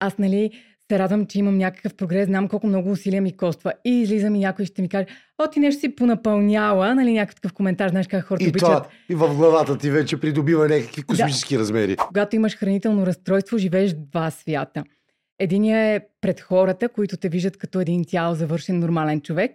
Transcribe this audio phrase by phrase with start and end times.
[0.00, 0.50] аз, нали,
[0.90, 3.72] се радвам, че имам някакъв прогрес, знам колко много усилия ми коства.
[3.84, 5.06] И излизам и някой ще ми каже,
[5.38, 8.68] о, ти нещо си понапълняла, нали, някакъв коментар, знаеш как хората И обичат.
[8.68, 11.96] това и в главата ти вече придобива някакви космически размери.
[11.96, 14.84] Когато имаш хранително разстройство, живееш два свята.
[15.38, 19.52] Единият е пред хората, които те виждат като един цял завършен нормален човек,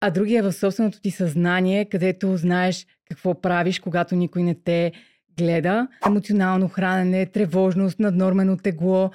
[0.00, 4.92] а другия е в собственото ти съзнание, където знаеш какво правиш, когато никой не те
[5.38, 5.88] гледа.
[6.06, 9.10] Емоционално хранене, тревожност, наднормено тегло.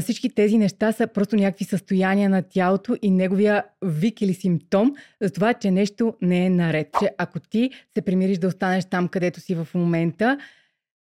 [0.00, 5.30] Всички тези неща са просто някакви състояния на тялото и неговия вик или симптом за
[5.30, 6.88] това, че нещо не е наред.
[7.00, 10.38] Че ако ти се примириш да останеш там, където си в момента,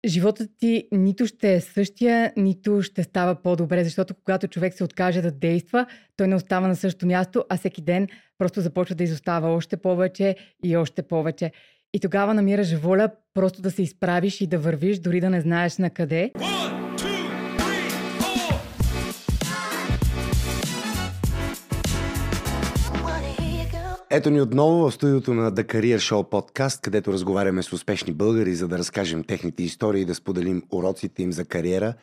[0.07, 5.23] животът ти нито ще е същия, нито ще става по-добре, защото когато човек се откаже
[5.23, 5.87] да действа,
[6.17, 8.09] той не остава на същото място, а всеки ден
[8.39, 11.53] просто започва да изостава още повече и още повече.
[11.95, 15.79] И тогава намираш воля просто да се изправиш и да вървиш, дори да не знаеш
[15.79, 16.31] на къде.
[16.35, 16.76] One,
[24.17, 28.55] Ето ни отново в студиото на The Career Show подкаст, където разговаряме с успешни българи,
[28.55, 31.95] за да разкажем техните истории и да споделим уроците им за кариера,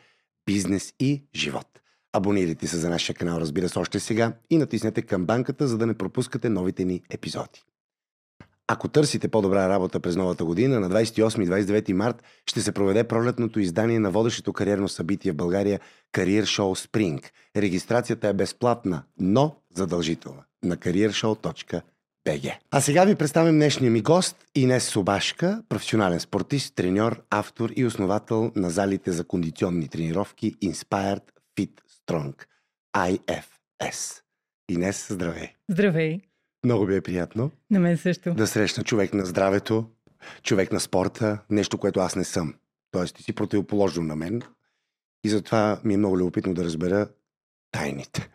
[0.46, 1.66] бизнес и живот.
[2.12, 5.94] Абонирайте се за нашия канал, разбира се, още сега и натиснете камбанката, за да не
[5.94, 7.64] пропускате новите ни епизоди.
[8.66, 13.04] Ако търсите по-добра работа през новата година, на 28 и 29 март ще се проведе
[13.04, 15.80] пролетното издание на водещото кариерно събитие в България
[16.12, 17.30] Career Show Spring.
[17.56, 20.76] Регистрацията е безплатна, но задължителна на
[22.24, 22.58] careershow.bg.
[22.70, 28.52] А сега ви представям днешния ми гост Инес Собашка, професионален спортист, треньор, автор и основател
[28.56, 31.22] на залите за кондиционни тренировки Inspired
[31.56, 31.70] Fit
[32.06, 32.34] Strong
[32.96, 34.20] IFS.
[34.68, 35.48] Инес, здравей!
[35.70, 36.20] Здравей!
[36.64, 38.34] Много ми е приятно На мен също.
[38.34, 39.90] да срещна човек на здравето,
[40.42, 42.54] човек на спорта, нещо, което аз не съм.
[42.90, 44.42] Тоест, ти си противоположно на мен.
[45.24, 47.08] И затова ми е много любопитно да разбера
[47.72, 48.33] тайните.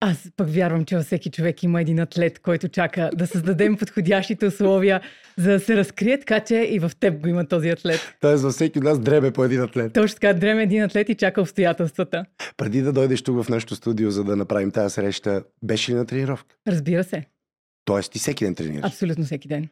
[0.00, 4.46] Аз пък вярвам, че във всеки човек има един атлет, който чака да създадем подходящите
[4.46, 5.00] условия,
[5.36, 8.16] за да се разкрие, така че и в теб го има този атлет.
[8.20, 9.92] Тоест, за всеки от нас дреме по един атлет.
[9.92, 12.24] Точно така, дреме един атлет и чака обстоятелствата.
[12.56, 16.06] Преди да дойдеш тук в нашото студио, за да направим тази среща, беше ли на
[16.06, 16.56] тренировка?
[16.68, 17.24] Разбира се,
[17.84, 18.86] Тоест, ти всеки ден тренираш.
[18.86, 19.68] абсолютно всеки ден.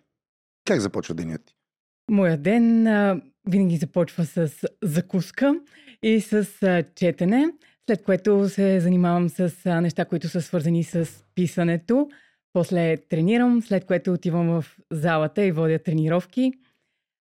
[0.65, 1.54] Как започва денят ти?
[2.10, 4.50] Моя ден а, винаги започва с
[4.82, 5.54] закуска
[6.03, 7.47] и с а, четене,
[7.86, 12.08] след което се занимавам с а, неща, които са свързани с писането.
[12.52, 16.52] После тренирам, след което отивам в залата и водя тренировки.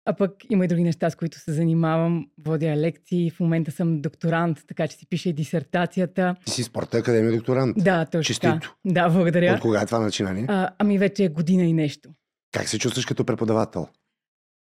[0.05, 2.27] А пък има и други неща, с които се занимавам.
[2.45, 6.37] Водя лекции, в момента съм докторант, така че си пише и дисертацията.
[6.45, 7.77] Ти си спорта академия докторант.
[7.79, 8.23] Да, точно.
[8.23, 8.77] Честито.
[8.85, 9.55] Да, благодаря.
[9.55, 10.45] От кога е това начинание?
[10.49, 12.11] А, ами вече е година и нещо.
[12.53, 13.89] Как се чувстваш като преподавател?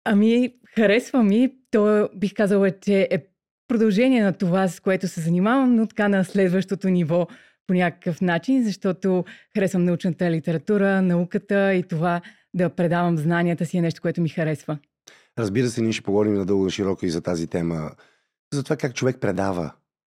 [0.03, 1.51] Ами, харесва ми.
[1.71, 3.25] То бих казала, че е
[3.67, 7.27] продължение на това, с което се занимавам, но така на следващото ниво
[7.67, 12.21] по някакъв начин, защото харесвам научната литература, науката и това
[12.53, 14.77] да предавам знанията си е нещо, което ми харесва.
[15.39, 17.91] Разбира се, ние ще поговорим надълго и широко и за тази тема,
[18.53, 19.71] за това как човек предава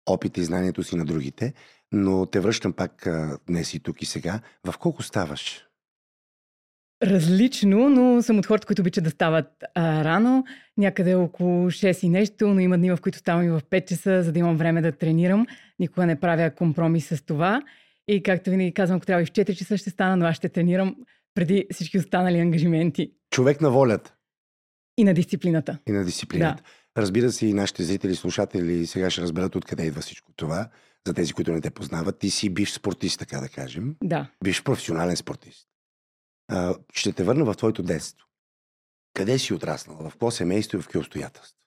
[0.05, 1.53] опита и знанието си на другите,
[1.91, 3.07] но те връщам пак
[3.47, 4.39] днес и тук и сега.
[4.67, 5.68] В колко ставаш?
[7.03, 10.43] Различно, но съм от хората, които обичат да стават а, рано,
[10.77, 14.23] някъде около 6 и нещо, но има дни, в които ставам и в 5 часа,
[14.23, 15.47] за да имам време да тренирам.
[15.79, 17.61] Никога не правя компромис с това.
[18.07, 20.49] И както винаги казвам, ако трябва и в 4 часа ще стана, но аз ще
[20.49, 20.95] тренирам
[21.35, 24.13] преди всички останали ангажименти Човек на волята
[24.97, 25.77] и на дисциплината.
[25.87, 26.63] и на дисциплината.
[26.97, 30.69] Разбира се, и нашите зрители, слушатели сега ще разберат откъде идва всичко това.
[31.07, 33.95] За тези, които не те познават, ти си бивш спортист, така да кажем.
[34.03, 34.27] Да.
[34.43, 35.67] Бивш професионален спортист.
[36.93, 38.27] Ще те върна в твоето детство.
[39.13, 39.97] Къде си отраснал?
[39.97, 41.57] В какво семейство и в какви обстоятелства?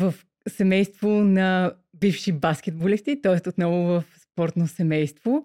[0.00, 0.14] В
[0.48, 3.48] семейство на бивши баскетболисти, т.е.
[3.48, 5.44] отново в спортно семейство.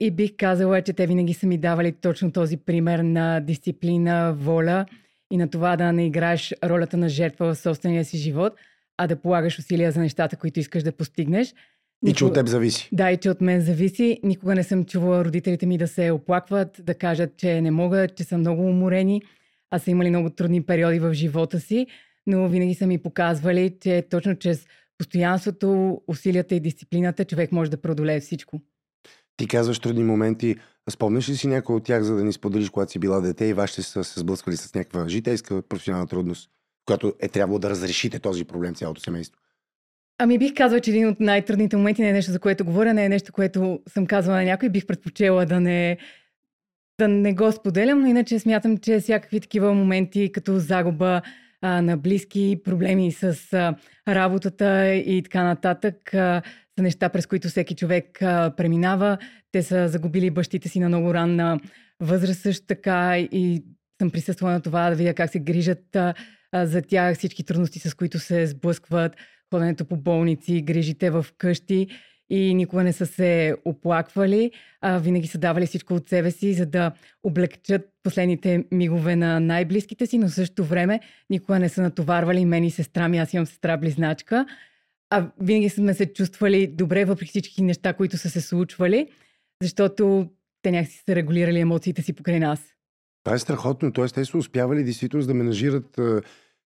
[0.00, 4.86] И бих казала, че те винаги са ми давали точно този пример на дисциплина, воля
[5.30, 8.52] и на това да не играеш ролята на жертва в собствения си живот,
[8.96, 11.54] а да полагаш усилия за нещата, които искаш да постигнеш.
[12.06, 12.88] И че от теб зависи.
[12.92, 14.20] Да, и че от мен зависи.
[14.22, 18.24] Никога не съм чувала родителите ми да се оплакват, да кажат, че не могат, че
[18.24, 19.22] са много уморени,
[19.70, 21.86] а са имали много трудни периоди в живота си,
[22.26, 24.66] но винаги са ми показвали, че точно чрез
[24.98, 28.60] постоянството, усилията и дисциплината човек може да преодолее всичко.
[29.36, 30.56] Ти казваш трудни моменти.
[30.90, 33.52] Спомняш ли си някой от тях, за да ни споделиш, когато си била дете и
[33.52, 36.50] вашите са се сблъсквали с някаква житейска професионална трудност,
[36.86, 39.40] която е трябвало да разрешите този проблем цялото семейство?
[40.18, 43.04] Ами бих казала, че един от най-трудните моменти не е нещо, за което говоря, не
[43.04, 44.68] е нещо, което съм казвала на някой.
[44.68, 45.98] Бих предпочела да не,
[47.00, 51.22] да не го споделям, но иначе смятам, че всякакви такива моменти, като загуба
[51.62, 53.74] а, на близки, проблеми с а,
[54.08, 56.42] работата и така нататък, а,
[56.78, 59.18] са неща, през които всеки човек а, преминава.
[59.52, 61.60] Те са загубили бащите си на много ранна
[62.00, 63.64] възраст също така и
[64.00, 66.14] съм присъствала на това да видя как се грижат а,
[66.64, 69.16] за тях, всички трудности, с които се сблъскват,
[69.50, 71.86] ходенето по болници, грижите в къщи
[72.30, 74.50] и никога не са се оплаквали,
[74.80, 76.92] а винаги са давали всичко от себе си, за да
[77.22, 81.00] облегчат последните мигове на най-близките си, но в същото време
[81.30, 84.46] никога не са натоварвали мен и сестра ми, аз имам сестра близначка,
[85.10, 89.08] а винаги сме се чувствали добре въпреки всички неща, които са се случвали,
[89.62, 90.30] защото
[90.62, 92.60] те някакси са регулирали емоциите си покрай нас.
[93.24, 93.92] Това е страхотно.
[93.92, 96.00] Тоест, те са успявали действително да менажират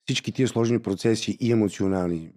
[0.09, 2.31] всички тия сложни процеси и емоционални,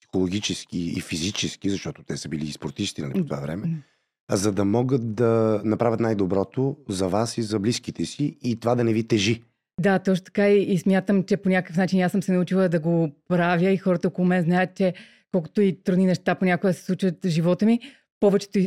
[0.00, 3.82] психологически и физически, защото те са били и спортисти нали, по това време,
[4.28, 8.74] а за да могат да направят най-доброто за вас и за близките си и това
[8.74, 9.42] да не ви тежи.
[9.80, 12.80] Да, точно така и, и смятам, че по някакъв начин аз съм се научила да
[12.80, 14.94] го правя и хората около мен знаят, че
[15.32, 17.80] колкото и трудни неща понякога се случват в живота ми,
[18.20, 18.58] повечето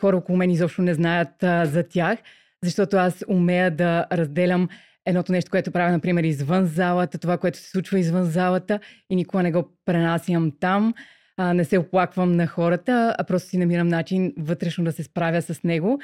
[0.00, 2.18] хора около мен изобщо не знаят а, за тях,
[2.64, 4.68] защото аз умея да разделям
[5.06, 8.80] едното нещо, което правя, например, извън залата, това, което се случва извън залата
[9.10, 10.94] и никога не го пренасям там.
[11.36, 15.42] А, не се оплаквам на хората, а просто си намирам начин вътрешно да се справя
[15.42, 16.00] с него.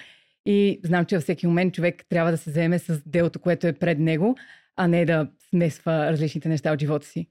[0.46, 3.72] И знам, че във всеки момент човек трябва да се заеме с делото, което е
[3.72, 4.36] пред него,
[4.76, 7.26] а не да смесва различните неща от живота си.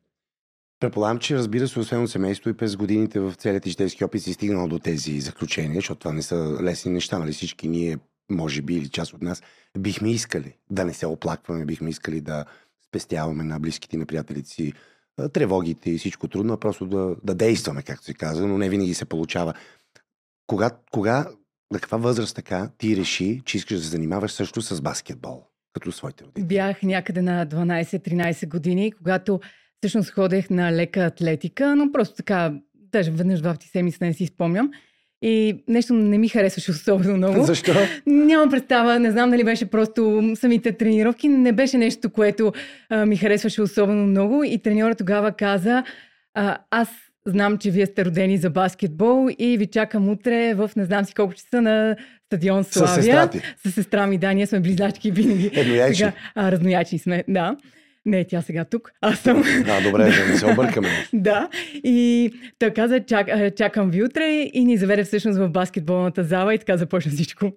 [0.80, 4.34] Предполагам, че разбира се, освен от семейство и през годините в целият житейски опит си
[4.34, 7.98] стигнал до тези заключения, защото това не са лесни неща, нали всички ние,
[8.32, 9.44] може би, или част от нас,
[9.78, 12.46] бихме искали да не се оплакваме, бихме искали да
[12.88, 14.74] спестяваме на близките и на приятелите си
[15.34, 18.94] тревогите и всичко трудно, а просто да, да действаме, както се казва, но не винаги
[18.94, 19.54] се получава.
[20.48, 21.28] Кога, кога,
[21.72, 25.44] на каква възраст така ти реши, че искаш да се занимаваш също с баскетбол,
[25.74, 26.46] като своите родители?
[26.46, 29.40] Бях някъде на 12-13 години, когато
[29.78, 34.26] всъщност ходех на лека атлетика, но просто така, даже веднъж два пъти седмица не си
[34.26, 34.72] спомням.
[35.22, 37.44] И нещо не ми харесваше особено много.
[37.44, 37.74] Защо?
[38.06, 42.54] Нямам представа, не знам дали беше просто самите тренировки, не беше нещо, което
[42.90, 44.44] а, ми харесваше особено много.
[44.44, 45.84] И треньора тогава каза,
[46.34, 46.90] а, аз
[47.26, 51.14] знам, че вие сте родени за баскетбол и ви чакам утре в не знам си
[51.14, 51.96] колко часа на
[52.26, 52.96] стадион С Славия.
[52.96, 53.42] сестра ти.
[53.66, 55.52] С сестра ми, да, ние сме близачки винаги.
[55.54, 55.96] Едноячи.
[55.96, 57.56] Сега, а, разноячни сме, да.
[58.06, 58.92] Не, тя сега тук.
[59.02, 59.44] Аз съм.
[59.66, 60.88] Да, добре, да не се объркаме.
[61.14, 61.50] да.
[61.74, 66.54] И той каза, чак, а, чакам ви утре и ни заведе всъщност в баскетболната зала
[66.54, 67.52] и така започна всичко.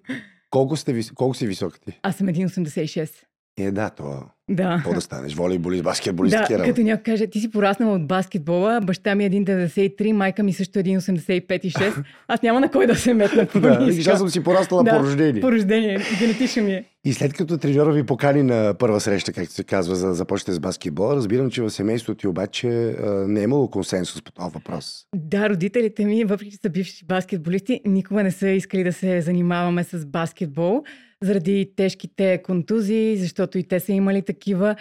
[0.49, 1.99] Колко, сте, колко си висока ти?
[2.03, 3.09] Аз съм 1,86.
[3.57, 4.73] Е, да, то Да.
[4.75, 5.35] Какво да станеш?
[5.35, 9.29] Волейболист, баскетболист, Да, такива като някой каже, ти си пораснала от баскетбола, баща ми е
[9.29, 12.03] 1,93, майка ми също е 1,85 и 6.
[12.27, 15.03] Аз няма на кой да се метна Да, виж, аз съм си пораснала Да, по
[15.03, 15.41] рождение.
[15.41, 16.85] По рождение, генетично ми е.
[17.05, 20.51] И след като треньора ви покани на първа среща, както се казва, за да започнете
[20.51, 22.95] с баскетбол, разбирам, че в семейството ти обаче
[23.27, 25.05] не е имало консенсус по този въпрос.
[25.15, 29.83] Да, родителите ми, въпреки че са бивши баскетболисти, никога не са искали да се занимаваме
[29.83, 30.83] с баскетбол,
[31.23, 34.75] заради тежките контузии, защото и те са имали такива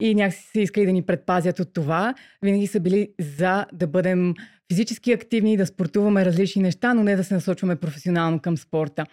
[0.00, 2.14] и някакси са искали да ни предпазят от това.
[2.42, 4.34] Винаги са били за да бъдем
[4.72, 9.06] физически активни, да спортуваме различни неща, но не да се насочваме професионално към спорта.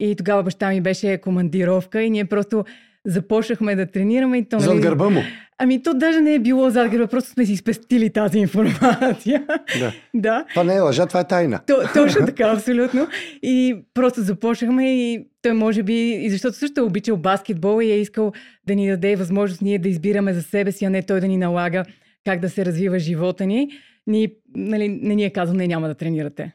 [0.00, 2.64] И тогава баща ми беше командировка и ние просто
[3.08, 4.38] започнахме да тренираме.
[4.38, 5.20] И то, Зад нали, гърба му.
[5.58, 9.46] Ами то даже не е било зад гърба, просто сме си спестили тази информация.
[9.78, 9.92] Да.
[10.14, 10.44] да.
[10.50, 11.60] Това не е лъжа, това е тайна.
[11.66, 13.08] То, точно така, абсолютно.
[13.42, 18.00] И просто започнахме и той може би, и защото също е обичал баскетбол и е
[18.00, 18.32] искал
[18.66, 21.36] да ни даде възможност ние да избираме за себе си, а не той да ни
[21.36, 21.84] налага
[22.24, 23.68] как да се развива живота ни.
[24.06, 26.52] Ни, нали, не ни е казал, не няма да тренирате.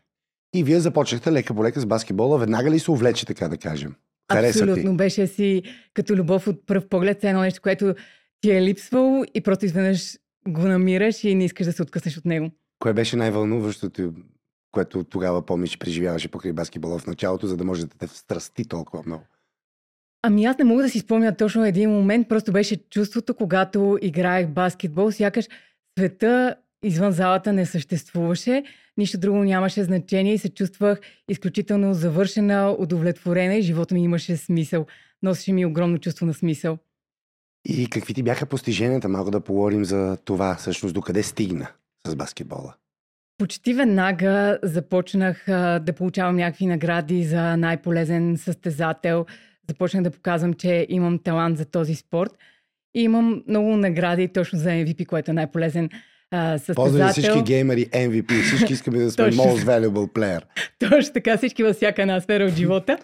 [0.55, 2.39] И вие започнахте лека по лека с баскетбола.
[2.39, 3.95] Веднага ли се увлече, така да кажем?
[4.31, 4.91] Хареса Абсолютно.
[4.91, 4.97] ти.
[4.97, 5.63] Беше си
[5.93, 7.95] като любов от пръв поглед, едно нещо, което
[8.41, 12.25] ти е липсвало и просто изведнъж го намираш и не искаш да се откъснеш от
[12.25, 12.51] него.
[12.79, 14.13] Кое беше най-вълнуващото,
[14.71, 19.03] което тогава помниш, преживяваше покрай баскетбола в началото, за да може да те встрасти толкова
[19.05, 19.23] много?
[20.21, 24.47] Ами аз не мога да си спомня точно един момент, просто беше чувството, когато играех
[24.47, 25.47] баскетбол, сякаш
[25.97, 28.63] света извън залата не съществуваше,
[28.97, 34.85] нищо друго нямаше значение и се чувствах изключително завършена, удовлетворена и живота ми имаше смисъл.
[35.23, 36.77] Носеше ми огромно чувство на смисъл.
[37.65, 39.09] И какви ти бяха постиженията?
[39.09, 41.67] Малко да поговорим за това, всъщност, докъде стигна
[42.07, 42.73] с баскетбола.
[43.37, 49.25] Почти веднага започнах а, да получавам някакви награди за най-полезен състезател.
[49.69, 52.31] Започнах да показвам, че имам талант за този спорт.
[52.95, 55.89] И имам много награди точно за MVP, който е най-полезен
[56.33, 56.91] а, състезател.
[56.91, 58.41] За всички геймери, MVP.
[58.41, 59.43] Всички искаме да сме Точно.
[59.43, 60.41] most valuable player.
[60.89, 62.97] Точно така, всички във всяка една сфера от живота.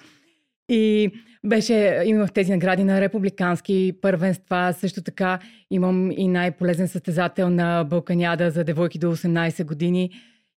[0.69, 1.11] И
[1.45, 4.73] беше, имах тези награди на републикански първенства.
[4.79, 5.39] Също така
[5.71, 10.09] имам и най-полезен състезател на Балканяда за девойки до 18 години.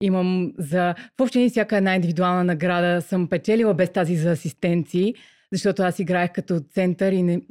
[0.01, 0.95] имам за...
[1.17, 5.15] Въобще не всяка една индивидуална награда съм печелила без тази за асистенции,
[5.51, 7.41] защото аз играех като център и не,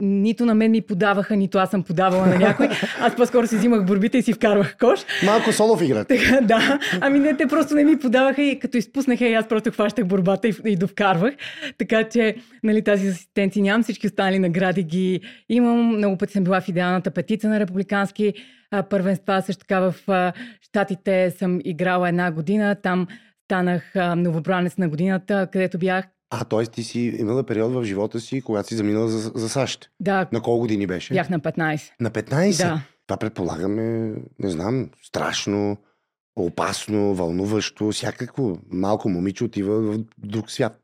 [0.00, 2.68] нито на мен ми подаваха, нито аз съм подавала на някой.
[3.00, 5.00] Аз по-скоро си взимах борбите и си вкарвах кош.
[5.26, 6.04] Малко солов игра.
[6.04, 6.78] Така, да.
[7.00, 10.48] Ами не, те просто не ми подаваха и като изпуснаха и аз просто хващах борбата
[10.48, 11.34] и, и довкарвах.
[11.78, 13.82] Така че, нали, тази асистенции нямам.
[13.82, 15.96] Всички останали награди ги имам.
[15.96, 18.32] Много пъти съм била в идеалната петица на републикански
[18.70, 19.42] а, първенства.
[19.42, 22.76] Също така в а, Штатите съм играла една година.
[22.82, 23.06] Там
[23.44, 26.04] станах новобранец на годината, където бях.
[26.30, 26.66] А, т.е.
[26.66, 29.90] ти си имала период в живота си, когато си заминала за, за САЩ.
[30.00, 31.14] Да, На колко години беше?
[31.14, 31.90] бях на 15.
[32.00, 32.56] На 15?
[32.58, 32.80] Да.
[33.06, 35.76] Това предполагаме, не знам, страшно,
[36.36, 38.58] опасно, вълнуващо, всякакво.
[38.70, 40.82] Малко момиче отива в друг свят.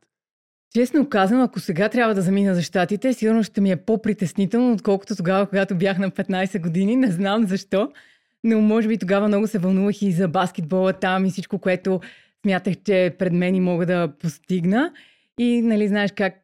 [0.75, 5.17] Честно казано, ако сега трябва да замина за щатите, сигурно ще ми е по-притеснително, отколкото
[5.17, 6.97] тогава, когато бях на 15 години.
[6.97, 7.91] Не знам защо,
[8.45, 12.01] но може би тогава много се вълнувах и за баскетбола там и всичко, което
[12.43, 14.93] смятах, че пред мен и мога да постигна.
[15.39, 16.35] И нали знаеш как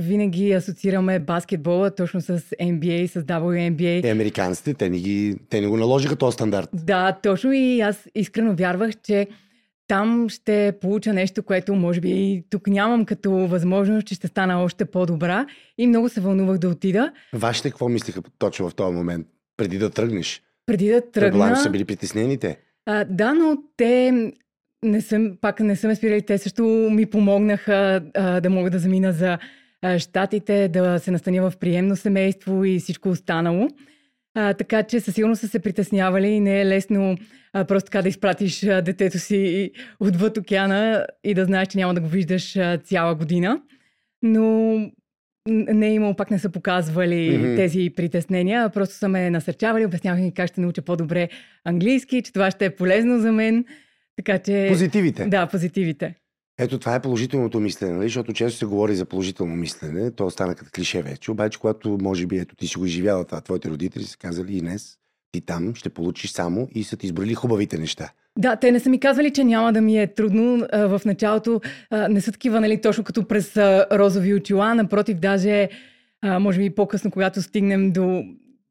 [0.00, 4.02] винаги асоциираме баскетбола точно с NBA, с WNBA.
[4.02, 6.68] Те американците, те не, ги, те не го наложиха този стандарт.
[6.72, 9.28] Да, точно и аз искрено вярвах, че
[9.88, 14.62] там ще получа нещо, което може би и тук нямам като възможност, че ще стана
[14.62, 15.46] още по-добра.
[15.78, 17.12] И много се вълнувах да отида.
[17.32, 19.26] Вашите какво мислиха точно в този момент?
[19.56, 20.42] Преди да тръгнеш?
[20.66, 21.62] Преди да Предполагам, тръгна...
[21.62, 22.58] са били притеснени те.
[22.86, 24.12] А, да, но те
[24.84, 26.22] не съм, пак не съм спирали.
[26.22, 29.38] Те също ми помогнаха а, да мога да замина за
[29.82, 33.68] а, щатите, да се настаня в приемно семейство и всичко останало.
[34.34, 37.16] А, така че със сигурност са се притеснявали и не е лесно
[37.52, 41.94] а, просто така да изпратиш а, детето си отвъд океана и да знаеш, че няма
[41.94, 43.60] да го виждаш а, цяла година.
[44.22, 44.76] Но
[45.48, 47.56] не е имало, пак не са показвали mm-hmm.
[47.56, 51.28] тези притеснения, просто са ме насърчавали, обясняваха ми как ще науча по-добре
[51.64, 53.64] английски, че това ще е полезно за мен.
[54.16, 54.66] Така че...
[54.68, 55.24] Позитивите.
[55.24, 56.14] Да, позитивите.
[56.58, 58.04] Ето това е положителното мислене, нали?
[58.04, 62.26] защото често се говори за положително мислене, то стана като клише вече, обаче когато може
[62.26, 64.96] би ето ти си го изживяла това, твоите родители са казали Инес,
[65.32, 68.10] ти там ще получиш само и са ти избрали хубавите неща.
[68.38, 70.66] Да, те не са ми казвали, че няма да ми е трудно.
[70.72, 71.60] В началото
[72.10, 73.56] не са такива, нали, точно като през
[73.92, 74.74] розови очила.
[74.74, 75.68] Напротив, даже,
[76.24, 78.24] може би по-късно, когато стигнем до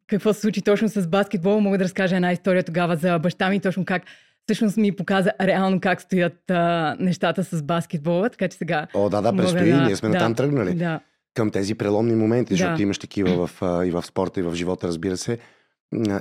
[0.08, 3.60] какво се случи точно с баскетбол, мога да разкажа една история тогава за баща ми,
[3.60, 4.04] точно как
[4.46, 8.88] всъщност ми показа реално как стоят а, нещата с баскетбола, така че сега...
[8.94, 10.74] О, да, да, предстои, да- ние сме да, натам тръгнали.
[10.74, 11.00] Да.
[11.34, 12.58] Към тези преломни моменти, Да.
[12.58, 15.38] защото имаш такива в, а, и в спорта, и в живота, разбира се.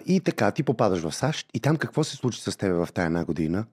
[0.06, 3.06] И така, ти попадаш в САЩ и там какво се случи с теб в тая
[3.06, 3.64] една година?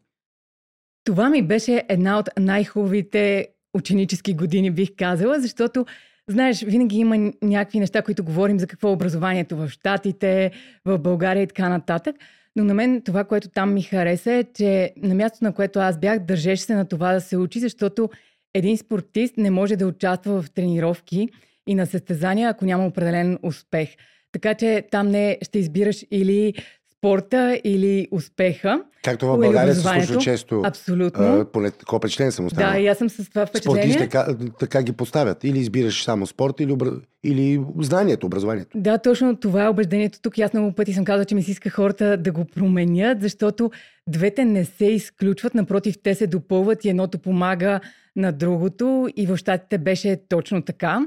[1.04, 5.86] Това ми беше една от най-хубавите ученически години, бих казала, защото,
[6.30, 10.52] знаеш, винаги има някакви неща, които говорим за какво е образованието в Штатите,
[10.86, 12.16] в България и така нататък.
[12.56, 16.00] Но на мен това, което там ми хареса е, че на мястото, на което аз
[16.00, 18.10] бях, държеше се на това да се учи, защото
[18.54, 21.30] един спортист не може да участва в тренировки
[21.68, 23.90] и на състезания, ако няма определен успех.
[24.32, 26.54] Така че там не ще избираш или
[27.02, 28.82] спорта, или успеха.
[29.04, 30.62] Както в България се случва често.
[30.66, 31.26] Абсолютно.
[31.26, 32.72] А, поне такова впечатление съм останал.
[32.72, 33.94] Да, и аз съм с това впечатление.
[33.94, 35.44] Спортисти така, така ги поставят.
[35.44, 36.92] Или избираш само спорт, или, обра...
[37.24, 38.70] или знанието, образованието.
[38.76, 40.40] Да, точно това е убеждението тук.
[40.40, 43.72] Аз много пъти съм казала, че ми се иска хората да го променят, защото
[44.08, 47.80] двете не се изключват, напротив, те се допълват и едното помага
[48.16, 49.10] на другото.
[49.16, 51.00] И в щатите беше точно така.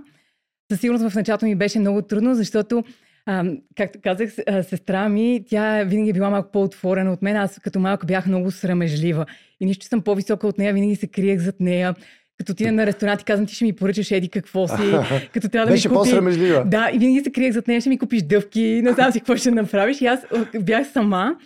[0.73, 2.85] Със сигурност в началото ми беше много трудно, защото,
[3.27, 3.45] а,
[3.77, 4.31] както казах,
[4.63, 7.37] сестра ми, тя винаги е била малко по-отворена от мен.
[7.37, 9.27] Аз като малко бях много срамежлива.
[9.61, 11.95] И нищо че съм по-висока от нея, винаги се криех зад нея.
[12.39, 14.95] Като отида на ресторант и казвам, ти ще ми поръчаш еди какво си.
[15.35, 16.65] Като трябва да Беше ми по-срамежлива.
[16.65, 19.37] Да, и винаги се криех зад нея, ще ми купиш дъвки, не знам си какво
[19.37, 20.01] ще направиш.
[20.01, 20.21] И аз
[20.61, 21.37] бях сама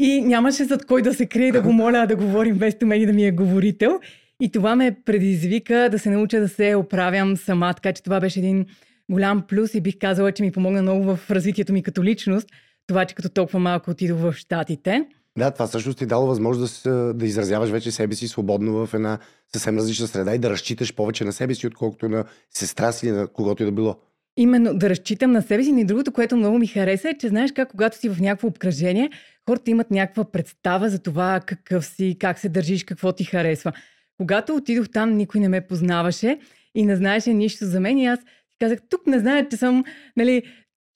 [0.00, 3.06] и нямаше зад кой да се крие да го моля да говорим вместо мен и
[3.06, 4.00] да ми е говорител.
[4.40, 8.38] И това ме предизвика да се науча да се оправям сама, така че това беше
[8.38, 8.66] един
[9.10, 12.48] голям плюс и бих казала, че ми помогна много в развитието ми като личност.
[12.86, 15.06] Това, че като толкова малко отидох в Штатите.
[15.38, 19.18] Да, това всъщност ти дало възможност да, да изразяваш вече себе си свободно в една
[19.52, 23.12] съвсем различна среда и да разчиташ повече на себе си, отколкото на сестра си или
[23.12, 23.96] на когото и да било.
[24.36, 25.74] Именно да разчитам на себе си.
[25.78, 29.10] И другото, което много ми хареса е, че знаеш как, когато си в някакво обкръжение,
[29.48, 33.72] хората имат някаква представа за това какъв си, как се държиш, какво ти харесва.
[34.18, 36.38] Когато отидох там, никой не ме познаваше
[36.74, 37.98] и не знаеше нищо за мен.
[37.98, 38.20] И аз
[38.64, 39.84] казах, тук не знаят, че съм
[40.16, 40.42] нали,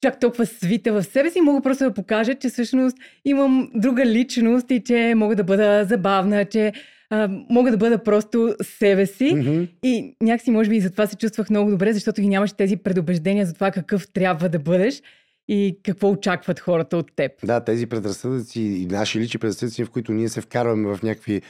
[0.03, 1.41] чак толкова свита в себе си.
[1.41, 6.45] Мога просто да покажа, че всъщност имам друга личност и че мога да бъда забавна,
[6.45, 6.73] че
[7.09, 9.35] а, мога да бъда просто себе си.
[9.35, 9.63] Мгм.
[9.83, 13.45] И някакси, може би, и затова се чувствах много добре, защото ги нямаше тези предубеждения
[13.45, 15.01] за това какъв трябва да бъдеш
[15.47, 17.31] и какво очакват хората от теб.
[17.43, 21.41] Да, тези предразсъдъци и наши лични предразсъдъци, в които ние се вкарваме в някакви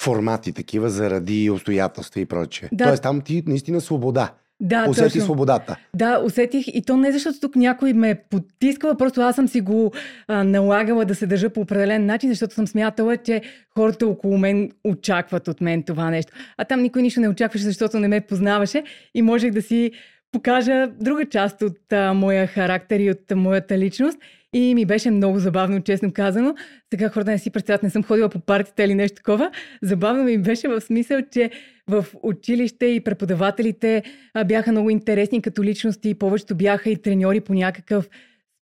[0.00, 2.68] формати такива заради обстоятелства и прочее.
[2.72, 2.84] Да.
[2.84, 4.34] Тоест там ти наистина свобода.
[4.60, 5.20] Да, Усети точно.
[5.20, 5.76] свободата.
[5.94, 9.60] Да, усетих и то не защото тук някой ме е потискала, просто аз съм си
[9.60, 9.92] го
[10.28, 13.42] а, налагала да се държа по определен начин, защото съм смятала, че
[13.74, 16.32] хората около мен очакват от мен това нещо.
[16.58, 18.82] А там никой нищо не очакваше, защото не ме познаваше
[19.14, 19.90] и можех да си
[20.32, 24.18] покажа друга част от а, моя характер и от а, моята личност.
[24.54, 26.54] И ми беше много забавно, честно казано.
[26.92, 29.50] Сега хората не си представят, не съм ходила по партията или нещо такова.
[29.82, 31.50] Забавно ми беше в смисъл, че
[31.88, 34.02] в училище и преподавателите
[34.46, 36.14] бяха много интересни като личности.
[36.14, 38.08] Повечето бяха и треньори по някакъв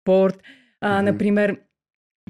[0.03, 0.43] спорт.
[0.81, 1.03] А.
[1.03, 1.57] Например,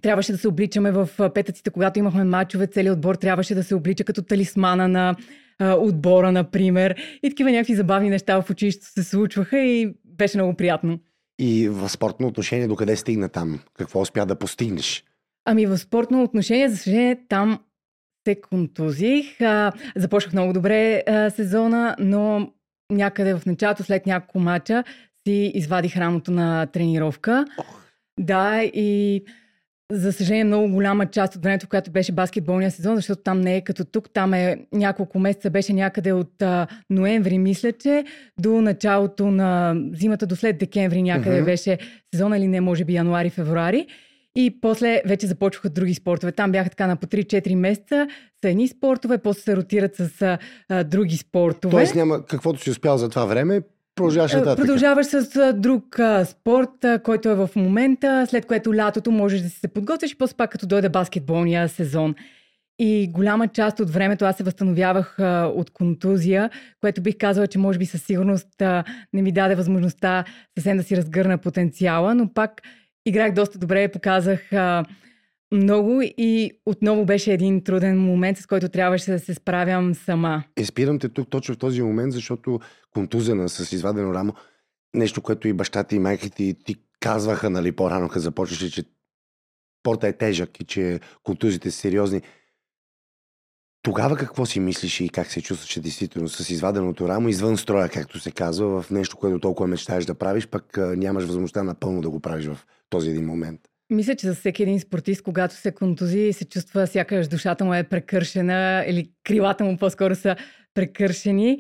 [0.03, 4.05] трябваше да се обличаме в петъците, когато имахме мачове, целият отбор трябваше да се облича
[4.05, 5.15] като талисмана на
[5.59, 6.95] а, отбора, например.
[7.23, 10.99] И такива някакви забавни неща в училището се случваха и беше много приятно.
[11.45, 13.61] И в спортно отношение докъде стигна там?
[13.79, 15.05] Какво успя да постигнеш?
[15.45, 17.59] Ами в спортно отношение, за съжаление, там
[18.27, 19.41] се контузих.
[19.41, 22.53] А, започнах много добре а, сезона, но
[22.93, 24.85] някъде в началото, след няколко мача,
[25.27, 27.45] си извадих рамото на тренировка.
[28.21, 29.25] Да, и
[29.93, 33.61] за съжаление много голяма част от времето, която беше баскетболния сезон, защото там не е
[33.61, 38.05] като тук, там е няколко месеца, беше някъде от а, ноември, мисля, че
[38.39, 41.45] до началото на зимата, до след декември някъде Мгм.
[41.45, 41.79] беше
[42.15, 43.87] сезона или не, може би януари-февруари.
[44.37, 46.33] И после вече започнаха други спортове.
[46.33, 48.07] Там бяха така на по 3-4 месеца
[48.45, 51.71] са едни спортове, после се ротират с а, други спортове.
[51.71, 53.61] Тоест няма каквото си успял за това време,
[53.95, 54.57] продължаваш А, нататък.
[54.57, 59.49] Продължаваш с друг а, спорт, а, който е в момента, след което лятото можеш да
[59.49, 62.15] си се подготвиш и после пак като дойде баскетболния сезон.
[62.79, 67.59] И голяма част от времето аз се възстановявах а, от контузия, което бих казала, че
[67.59, 70.25] може би със сигурност а, не ми даде възможността
[70.59, 72.63] съвсем да си разгърна потенциала, но пак
[73.07, 74.85] играх доста добре, показах а,
[75.53, 80.45] много и отново беше един труден момент, с който трябваше да се справям сама.
[80.57, 84.35] Е, спирам те тук точно в този момент, защото контузена с извадено рамо,
[84.95, 88.85] нещо, което и бащата и майките и ти казваха, нали, по-рано, като започваше, че
[89.81, 92.23] спорта е тежък и че контузите са сериозни.
[93.83, 98.19] Тогава какво си мислиш и как се чувстваше действително с изваденото рамо, извън строя, както
[98.19, 102.21] се казва, в нещо, което толкова мечтаеш да правиш, пък нямаш възможността напълно да го
[102.21, 103.61] правиш в този един момент.
[103.93, 107.83] Мисля, че за всеки един спортист, когато се контузи, се чувства сякаш душата му е
[107.83, 110.37] прекършена или крилата му по-скоро са
[110.75, 111.59] прекършени.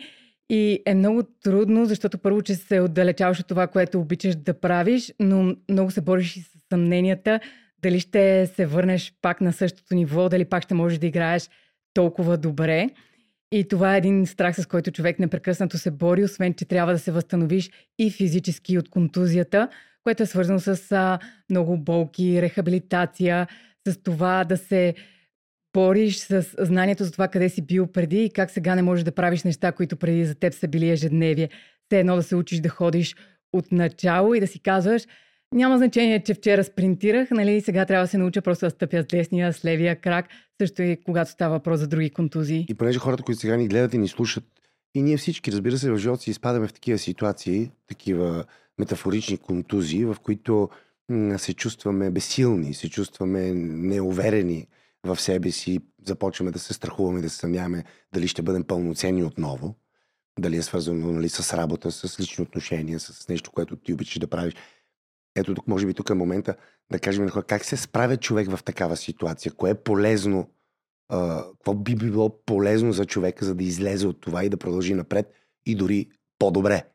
[0.51, 5.13] И е много трудно, защото първо, че се отдалечаваш от това, което обичаш да правиш,
[5.21, 7.41] но много се бориш и с съмненията
[7.83, 11.49] дали ще се върнеш пак на същото ниво, дали пак ще можеш да играеш
[11.95, 12.89] толкова добре.
[13.53, 16.99] И това е един страх, с който човек непрекъснато се бори, освен че трябва да
[16.99, 19.69] се възстановиш и физически от контузията,
[20.05, 21.19] което е свързано с а,
[21.51, 23.47] много болки, рехабилитация,
[23.89, 24.95] с това да се
[25.75, 29.13] бориш с знанието за това къде си бил преди и как сега не можеш да
[29.13, 31.49] правиш неща, които преди за теб са били ежедневие.
[31.87, 33.17] Все едно да се учиш да ходиш
[33.53, 35.03] от начало и да си казваш,
[35.53, 39.07] няма значение, че вчера спринтирах, нали, сега трябва да се науча просто да стъпя с
[39.07, 40.27] десния, с левия крак,
[40.61, 42.67] също и когато става въпрос за други контузии.
[42.69, 44.45] И понеже хората, които сега ни гледат и ни слушат,
[44.95, 48.45] и ние всички, разбира се, в живота си изпадаме в такива ситуации, такива
[48.79, 50.71] метафорични контузии, в които
[51.37, 54.67] се чувстваме безсилни, се чувстваме неуверени
[55.07, 59.75] в себе си, започваме да се страхуваме, да се съмняваме дали ще бъдем пълноценни отново,
[60.39, 64.27] дали е свързано нали, с работа, с лични отношения, с нещо, което ти обичаш да
[64.27, 64.55] правиш.
[65.37, 66.57] Ето тук, може би тук е момента
[66.93, 70.51] да кажем на хора, как се справя човек в такава ситуация, кое е полезно
[71.53, 75.33] какво би било полезно за човека, за да излезе от това и да продължи напред
[75.67, 76.92] и дори по-добре.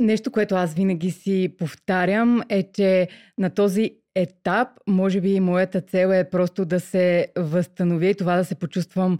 [0.00, 6.08] Нещо, което аз винаги си повтарям е, че на този етап, може би моята цел
[6.08, 9.18] е просто да се възстановя и това да се почувствам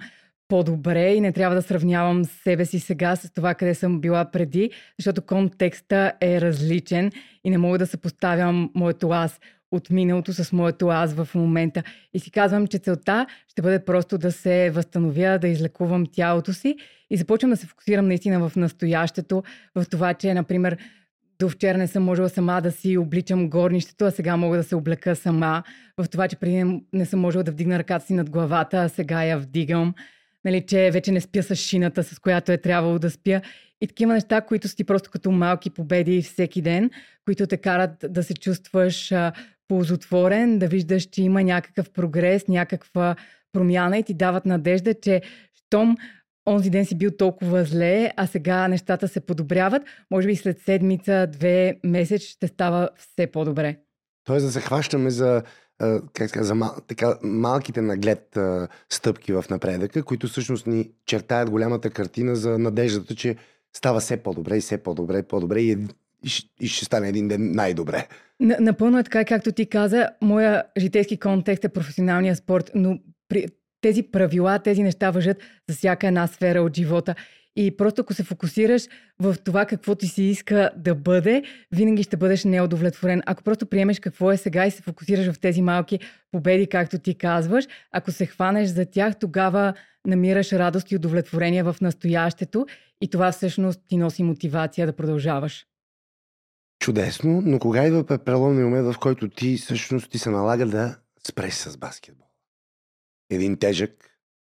[0.49, 4.71] по-добре и не трябва да сравнявам себе си сега с това, къде съм била преди,
[4.99, 7.12] защото контекста е различен
[7.45, 11.83] и не мога да се поставям моето аз от миналото с моето аз в момента.
[12.14, 16.76] И си казвам, че целта ще бъде просто да се възстановя, да излекувам тялото си
[17.11, 19.42] и започвам да се фокусирам наистина в настоящето,
[19.74, 20.79] в това, че, например,
[21.38, 24.74] до вчера не съм можела сама да си обличам горнището, а сега мога да се
[24.74, 25.62] облека сама.
[25.98, 29.24] В това, че преди не- съм можела да вдигна ръката си над главата, а сега
[29.24, 29.94] я вдигам.
[30.44, 33.40] Нали, че вече не спя с шината, с която е трябвало да спя.
[33.81, 36.90] И такива неща, които са ти просто като малки победи всеки ден,
[37.24, 39.12] които те карат да се чувстваш
[39.68, 43.16] ползотворен, да виждаш, че има някакъв прогрес, някаква
[43.52, 45.22] промяна и ти дават надежда, че
[45.55, 45.96] щом
[46.48, 51.26] онзи ден си бил толкова зле, а сега нещата се подобряват, може би след седмица,
[51.33, 53.76] две, месец ще става все по-добре.
[54.24, 55.42] Тоест да се хващаме за
[56.12, 58.38] как ска, за мал, така, малките наглед
[58.90, 63.37] стъпки в напредъка, които всъщност ни чертаят голямата картина за надеждата, че
[63.76, 65.72] става все по-добре и все по-добре, по-добре и,
[66.24, 68.09] и, и ще стане един ден най-добре.
[68.40, 70.09] Напълно е така, както ти каза.
[70.22, 73.46] Моя житейски контекст е професионалния спорт, но при
[73.81, 75.37] тези правила, тези неща въжат
[75.68, 77.14] за всяка една сфера от живота.
[77.57, 78.83] И просто ако се фокусираш
[79.18, 83.22] в това какво ти си иска да бъде, винаги ще бъдеш неудовлетворен.
[83.27, 85.99] Ако просто приемеш какво е сега и се фокусираш в тези малки
[86.33, 89.75] победи, както ти казваш, ако се хванеш за тях, тогава
[90.07, 92.66] намираш радост и удовлетворение в настоящето
[93.01, 95.66] и това всъщност ти носи мотивация да продължаваш.
[96.87, 100.96] Чудесно, но кога идва преломния момент, в който ти всъщност ти се налага да
[101.29, 102.27] спреш с баскетбол?
[103.31, 103.90] Един тежък,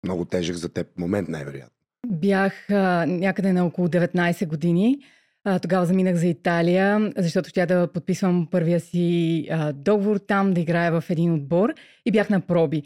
[0.03, 1.75] много тежък за теб момент най-вероятно.
[2.07, 4.99] Бях а, някъде на около 19 години.
[5.43, 10.61] А, тогава заминах за Италия, защото ще да подписвам първия си а, договор там, да
[10.61, 11.73] играя в един отбор
[12.05, 12.83] и бях на проби.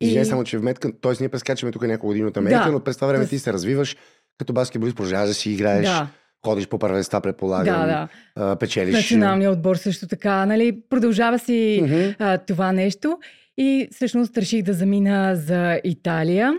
[0.00, 0.18] И...
[0.18, 1.12] Не само, че в метка, т.е.
[1.20, 2.72] ние прескачаме тук няколко години от Америка, Да.
[2.72, 3.96] но през това време ти се развиваш
[4.38, 6.08] като баскетболист, продължаваш да си играеш, Да,
[6.46, 8.08] ходиш по първенства, предполагам, да, да.
[8.36, 8.94] а, печелиш.
[8.94, 12.00] Националният отбор също така, нали, продължава си Мгм.
[12.18, 13.18] а, това нещо.
[13.58, 16.52] И всъщност реших да замина за Италия.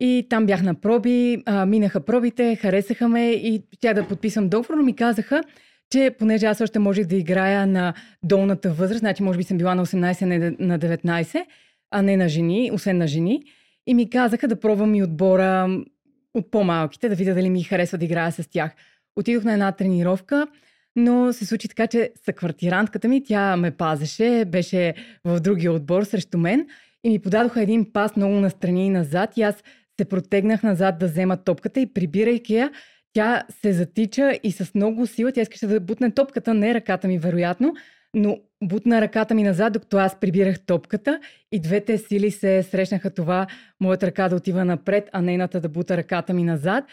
[0.00, 4.74] И там бях на проби, а, минаха пробите, харесаха ме и тя да подписвам договор,
[4.74, 5.42] но ми казаха,
[5.90, 9.74] че понеже аз още можех да играя на долната възраст, значи може би съм била
[9.74, 11.44] на 18, а не на 19,
[11.90, 13.42] а не на жени, освен на жени.
[13.86, 15.80] И ми казаха да пробвам и отбора
[16.34, 18.70] от по-малките, да видя дали ми харесва да играя с тях.
[19.16, 20.46] Отидох на една тренировка,
[20.96, 26.38] но се случи така, че съквартирантката ми, тя ме пазеше, беше в другия отбор срещу
[26.38, 26.66] мен
[27.04, 29.54] и ми подадоха един пас много настрани и назад и аз
[30.00, 32.70] се протегнах назад да взема топката и прибирайки я,
[33.12, 37.18] тя се затича и с много сила, тя искаше да бутне топката, не ръката ми
[37.18, 37.74] вероятно,
[38.14, 41.20] но бутна ръката ми назад, докато аз прибирах топката
[41.52, 43.46] и двете сили се срещнаха това,
[43.80, 46.84] моята ръка да отива напред, а нейната да бута ръката ми назад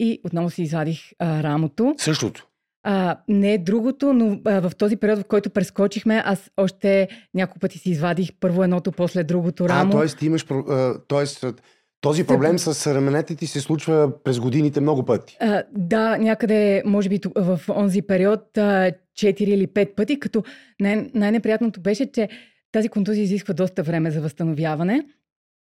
[0.00, 1.94] и отново си извадих а, рамото.
[1.98, 2.46] Същото.
[2.82, 7.58] А, не е другото, но а, в този период, в който прескочихме, аз още няколко
[7.58, 9.96] пъти си извадих първо едното, после другото рамо.
[9.96, 10.16] А, т.е.
[10.16, 10.44] ти имаш,
[11.08, 11.46] т.е.
[12.00, 15.36] този проблем с раменете ти се случва през годините много пъти.
[15.40, 20.42] А, да, някъде, може би в онзи период, а, 4 или 5 пъти, като
[20.80, 22.28] най- най-неприятното беше, че
[22.72, 25.06] тази контузия изисква доста време за възстановяване.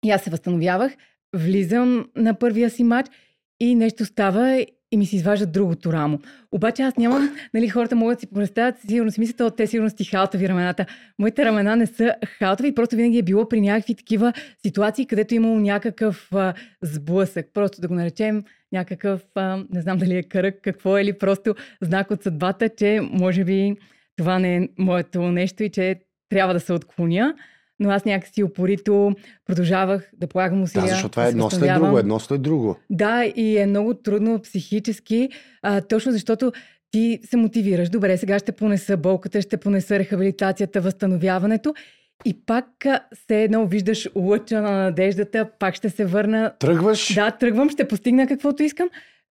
[0.04, 0.92] И аз се възстановявах,
[1.36, 3.10] влизам на първия си матч
[3.60, 6.18] и нещо става и ми се изважда другото рамо.
[6.52, 10.04] Обаче аз нямам, нали, хората могат да си представят, сигурно си мислят, те сигурно сти
[10.04, 10.86] халтави рамената.
[11.18, 15.36] Моите ramена не са халтави, просто винаги е било при някакви такива ситуации, където е
[15.36, 17.46] имало някакъв а, сблъсък.
[17.54, 21.54] Просто да го наречем някакъв, а, не знам дали е кръг, какво е, или просто
[21.80, 23.76] знак от съдбата, че може би
[24.16, 27.34] това не е моето нещо и че трябва да се отклоня.
[27.80, 29.12] Но аз някакси упорито
[29.46, 30.86] продължавах да полагам усилия.
[30.86, 32.76] Да, защото това е се едно след друго, едно след друго.
[32.90, 35.28] Да, и е много трудно психически,
[35.62, 36.52] а, точно защото
[36.90, 37.88] ти се мотивираш.
[37.88, 41.74] Добре, сега ще понеса болката, ще понеса рехабилитацията, възстановяването.
[42.24, 46.52] И пак а, все едно виждаш лъча на надеждата, пак ще се върна.
[46.58, 48.88] Тръгваш, Да, тръгвам, ще постигна каквото искам.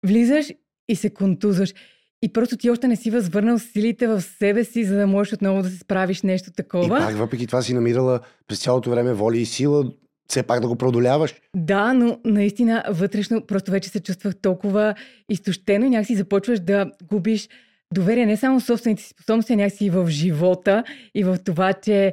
[0.06, 0.52] Влизаш
[0.88, 1.74] и се контузваш.
[2.22, 5.62] И просто ти още не си възвърнал силите в себе си, за да можеш отново
[5.62, 6.98] да се справиш нещо и такова.
[6.98, 9.84] пак въпреки това си намирала през цялото време воля и сила,
[10.28, 11.34] все пак да го преодоляваш.
[11.56, 14.94] Да, но наистина вътрешно просто вече се чувствах толкова
[15.28, 17.48] изтощено и някакси започваш да губиш
[17.94, 21.72] доверие не само в собствените си способности, а някакси и в живота и в това,
[21.72, 22.12] че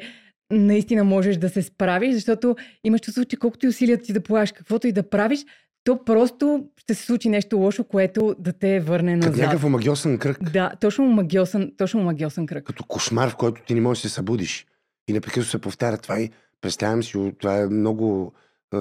[0.52, 4.52] наистина можеш да се справиш, защото имаш чувство, че колкото и усилия ти да полагаш,
[4.52, 5.46] каквото и да правиш,
[5.84, 9.41] то просто ще се случи нещо лошо, което да те върне Като назад.
[9.41, 10.52] някакъв омагиосен кръг.
[10.52, 12.63] Да, точно магиосен, точно магиосен кръг.
[12.63, 14.65] Като кошмар, в който ти не можеш да се събудиш.
[15.08, 16.30] И непрекъснато се повтаря това и
[16.62, 18.34] представям си, това е много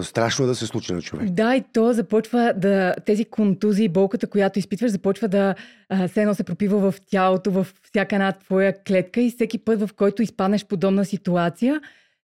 [0.03, 1.31] страшно да се случи на човек.
[1.31, 2.95] Да, и то започва да.
[3.07, 5.55] Тези контузии, болката, която изпитваш, започва да
[5.89, 9.81] а, все едно се пропива в тялото, в всяка една твоя клетка и всеки път,
[9.81, 11.81] в който изпаднеш подобна ситуация,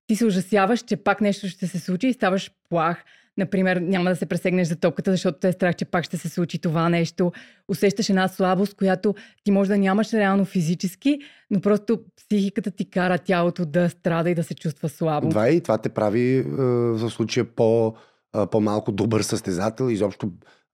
[0.07, 3.05] ти се ужасяваш, че пак нещо ще се случи и ставаш плах.
[3.39, 6.29] Например, няма да се пресегнеш за топката, защото те е страх, че пак ще се
[6.29, 7.33] случи това нещо.
[7.69, 11.19] Усещаш една слабост, която ти може да нямаш реално физически,
[11.51, 15.29] но просто психиката ти кара тялото да страда и да се чувства слабо.
[15.29, 17.95] Това и това те прави а, в случая по,
[18.33, 19.91] а, по-малко добър състезател.
[19.91, 20.33] Изобщо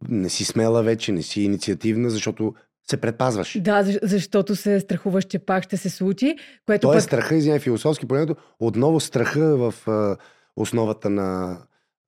[0.09, 2.55] не си смела вече, не си инициативна, защото
[2.91, 3.59] се предпазваш.
[3.61, 7.03] Да, защ- защото се страхуваш, че пак ще се случи, което Той е пък...
[7.03, 10.17] страха, извиня, философски погледнато, отново страха в а,
[10.57, 11.59] основата на,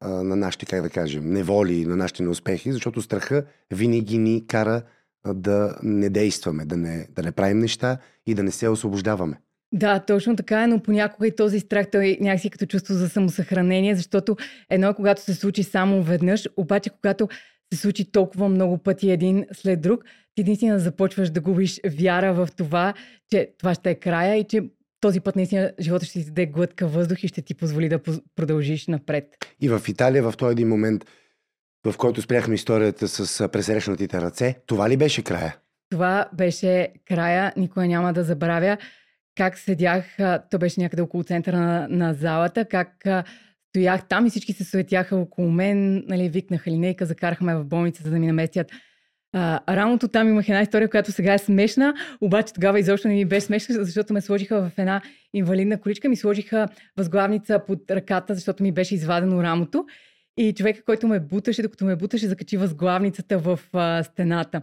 [0.04, 4.82] на нашите, как да кажем, неволи, на нашите неуспехи, защото страха винаги ни кара
[5.34, 9.40] да не действаме, да не, да не правим неща и да не се освобождаваме.
[9.72, 13.08] Да, точно така е, но понякога и този страх той е някакси като чувство за
[13.08, 14.36] самосъхранение, защото
[14.70, 17.28] едно е когато се случи само веднъж, обаче когато
[17.74, 20.04] се случи толкова много пъти един след друг,
[20.34, 22.94] ти наистина започваш да губиш вяра в това,
[23.30, 24.62] че това ще е края и че
[25.00, 28.00] този път наистина живота ще ти даде глътка въздух и ще ти позволи да
[28.36, 29.24] продължиш напред.
[29.60, 31.04] И в Италия, в този един момент,
[31.86, 35.56] в който спряхме историята с пресрещнатите ръце, това ли беше края?
[35.90, 38.78] Това беше края, никога няма да забравя
[39.36, 40.16] как седях,
[40.50, 42.88] то беше някъде около центъра на, на залата, как
[43.68, 48.10] стоях там и всички се суетяха около мен, нали, викнаха линейка, закарахме в болница, за
[48.10, 48.70] да ми наместят
[49.36, 50.08] а, рамото.
[50.08, 53.84] Там имах една история, която сега е смешна, обаче тогава изобщо не ми беше смешна,
[53.84, 55.02] защото ме сложиха в една
[55.34, 59.86] инвалидна количка, ми сложиха възглавница под ръката, защото ми беше извадено рамото.
[60.36, 64.62] И човека, който ме буташе, докато ме буташе, закачи възглавницата в а, стената.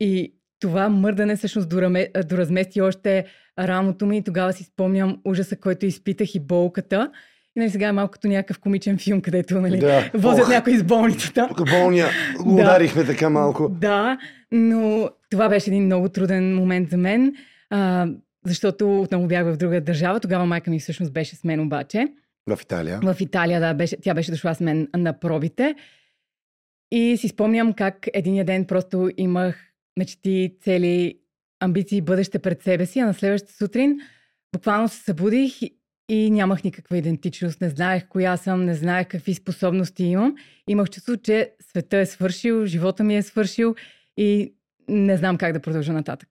[0.00, 3.24] И това мърдане всъщност дораме, доразмести още
[3.58, 7.10] рамото ми и тогава си спомням ужаса, който изпитах и болката.
[7.56, 10.10] И нали, сега е малко като някакъв комичен филм, където нали, Да.
[10.14, 10.50] возят Ох.
[10.50, 11.48] някой из болницата.
[11.48, 12.06] Тук болния
[12.38, 12.62] го Да.
[12.62, 13.68] ударихме така малко.
[13.68, 14.18] Да,
[14.52, 17.34] но това беше един много труден момент за мен,
[17.70, 18.06] а,
[18.46, 20.20] защото отново бях в друга държава.
[20.20, 22.08] Тогава майка ми всъщност беше с мен обаче.
[22.46, 23.00] В Италия.
[23.02, 25.74] В Италия, да, беше, тя беше дошла с мен на пробите.
[26.92, 29.56] И си спомням как един ден просто имах
[29.98, 31.14] мечти, цели,
[31.60, 33.96] амбиции, бъдеще пред себе си, а на следващата сутрин
[34.54, 35.52] буквално се събудих
[36.08, 37.60] и- нямах никаква идентичност.
[37.60, 40.34] Не знаех коя съм, не знаех какви способности имам.
[40.68, 43.74] Имах чувство, че света е свършил, живота ми е свършил
[44.16, 44.54] и
[44.88, 46.28] не знам как да продължа нататък.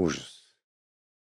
[0.00, 0.28] Ужас.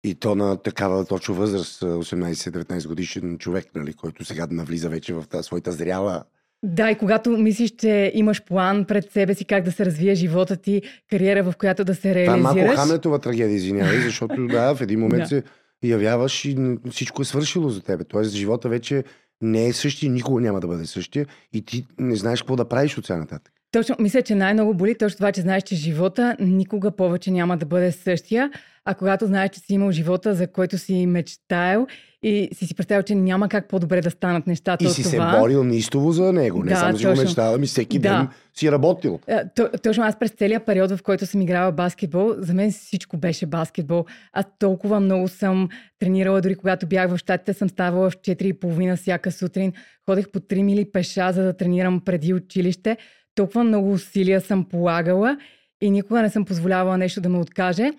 [0.04, 5.14] И то на такава точно възраст, а, 18-19 годишен човек, нали, който сега навлиза вече
[5.14, 6.24] в тази своята зряла.
[6.64, 10.58] Да, и когато мислиш, че имаш план пред себе си как да се развие живота
[10.58, 12.44] ти, кариера, в която да се Това е реализираш.
[12.56, 15.28] малко Хамлетова трагедия, извинявай, защото да, в един момент Да.
[15.28, 15.44] се
[15.84, 18.04] явяваш и всичко е свършило за тебе.
[18.04, 19.04] Тоест, живота вече
[19.42, 22.98] не е същия, никога няма да бъде същия и ти не знаеш какво да правиш
[22.98, 23.54] от сега нататък.
[23.72, 27.66] Точно, мисля, че най-много боли точно това, че знаеш, че живота никога повече няма да
[27.66, 28.52] бъде същия,
[28.86, 31.88] а когато знаеш, че си имал живота, за който си мечтаел
[32.26, 35.32] и си си представил, че няма как по-добре да станат нещата И от си това.
[35.34, 36.64] се борил неистово за него.
[36.64, 37.24] Не Да, само си го точно.
[37.24, 38.10] мечтава, ми всеки Да.
[38.10, 39.20] ден си работил.
[39.56, 43.46] То- Точно аз през целия период, в който съм играла баскетбол, за мен всичко беше
[43.46, 44.06] баскетбол.
[44.34, 49.32] Аз толкова много съм тренирала, дори когато бях в щатите, съм ставала в 4.30 всяка
[49.32, 49.74] сутрин.
[50.06, 52.98] Ходех по 3 мили пеша, за да тренирам преди училище.
[53.36, 55.38] Толкова много усилия съм полагала
[55.82, 57.92] и никога не съм позволявала нещо да ме откаже.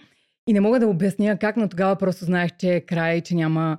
[0.49, 3.35] И не мога да обясня как, но тогава просто знаех, че е край и че
[3.35, 3.79] няма,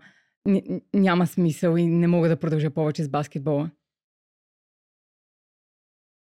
[0.93, 3.69] няма смисъл и не мога да продължа повече с баскетбола.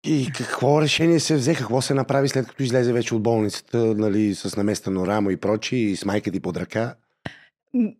[0.06, 4.34] И какво решение се взе, какво се направи след като излезе вече от болницата, нали,
[4.34, 6.94] с наместено рамо и прочи, и с майка ти под ръка?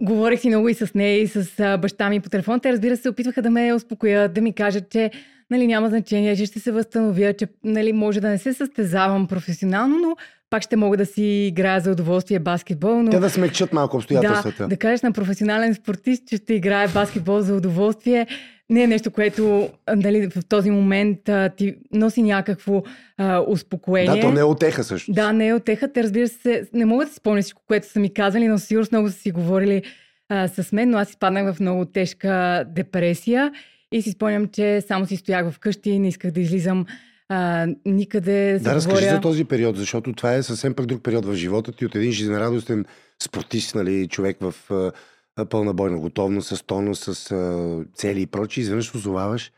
[0.01, 2.61] Говорих си много и с нея, и с баща ми по телефон.
[2.61, 5.11] Те, разбира се, се опитваха да ме успокоят, да ми кажат, че
[5.51, 9.99] нали, няма значение, че ще се възстановя, че нали, може да не се състезавам професионално,
[9.99, 10.17] но
[10.55, 13.03] пак ще мога да си играя за удоволствие баскетбол.
[13.03, 13.11] Но...
[13.11, 14.63] Те да смекчат малко обстоятелствата.
[14.63, 18.27] Да, да кажеш на професионален спортист, че ще играе баскетбол за удоволствие,
[18.71, 22.83] не е нещо, което нали, в този момент а, ти носи някакво
[23.19, 24.21] а, успокоение.
[24.21, 25.13] Да, то не е отеха също.
[25.13, 25.93] Да, не е отеха.
[25.93, 28.69] Те, разбира се, не мога да си спомня всичко, което са ми казали, но със
[28.69, 29.83] сигурност много са си говорили
[30.29, 33.53] а, с мен, но аз изпаднах в много тежка депресия
[33.93, 36.87] и си спомням, че само си стоях вкъщи, не исках да излизам
[37.35, 38.59] а, никъде.
[38.63, 39.17] Да, разкажи говоря.
[39.17, 42.13] за този период, защото това е съвсем пък друг период в живота ти от един
[42.13, 42.85] жизнерадостен
[43.23, 44.55] спортист, нали, човек в
[45.37, 48.61] а, пълна бойна готовност, с тонус, с а, цели и прочи.
[48.61, 49.53] Изведнъж озоваваш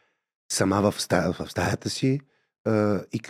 [0.52, 2.20] сама в, стая, в стаята си
[2.64, 3.20] а, и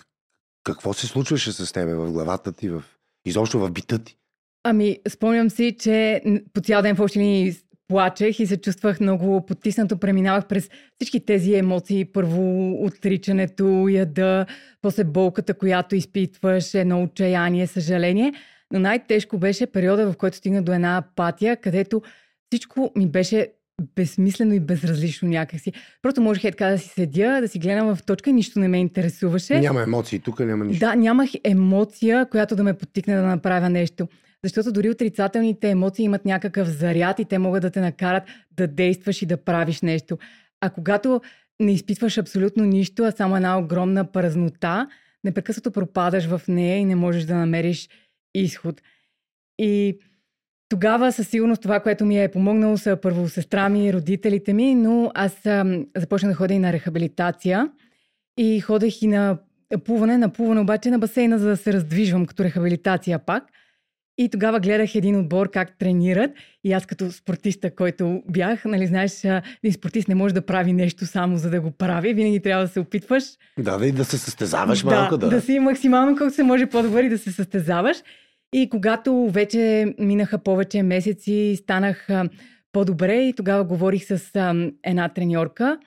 [0.64, 2.82] какво се случваше с тебе в главата ти, в,
[3.24, 4.16] изобщо в бита ти.
[4.64, 7.54] Ами, спомням си, че по цял ден в общи линии
[7.88, 9.96] плачех и се чувствах много потиснато.
[9.96, 12.04] Преминавах през всички тези емоции.
[12.04, 14.46] Първо отричането, яда,
[14.82, 18.32] после болката, която изпитваш, едно отчаяние, съжаление.
[18.72, 22.02] Но най-тежко беше периода, в който стигна до една апатия, където
[22.50, 23.48] всичко ми беше
[23.96, 25.72] безсмислено и безразлично някакси.
[26.02, 28.68] Просто можех е така да си седя, да си гледам в точка и нищо не
[28.68, 29.60] ме интересуваше.
[29.60, 30.80] Няма емоции, тук няма нищо.
[30.80, 34.08] Да, нямах емоция, която да ме подтикне да направя нещо.
[34.46, 38.22] Защото дори отрицателните емоции имат някакъв заряд и те могат да те накарат
[38.56, 40.18] да действаш и да правиш нещо.
[40.60, 41.20] А когато
[41.60, 44.88] не изпитваш абсолютно нищо, а само една огромна празнота,
[45.24, 47.88] непрекъснато пропадаш в нея и не можеш да намериш
[48.34, 48.82] изход.
[49.58, 49.98] И
[50.68, 55.10] тогава със сигурност това, което ми е помогнало са първо сестра ми, родителите ми, но
[55.14, 55.42] аз
[55.96, 57.70] започнах да ходя и на рехабилитация
[58.38, 59.38] и ходех и на
[59.84, 63.44] плуване, на плуване обаче на басейна, за да се раздвижвам като рехабилитация пак.
[64.18, 66.30] И тогава гледах един отбор как тренират
[66.64, 71.06] и аз като спортиста, който бях, нали знаеш, един спортист не може да прави нещо
[71.06, 73.24] само за да го прави, винаги трябва да се опитваш
[73.58, 75.28] Да, да, и да се състезаваш малко, да.
[75.28, 77.96] да си максимално колкото се може по-добър и да се състезаваш.
[78.52, 82.08] И когато вече минаха повече месеци, станах
[82.72, 84.20] по-добре и тогава говорих с
[84.84, 85.78] една треньорка.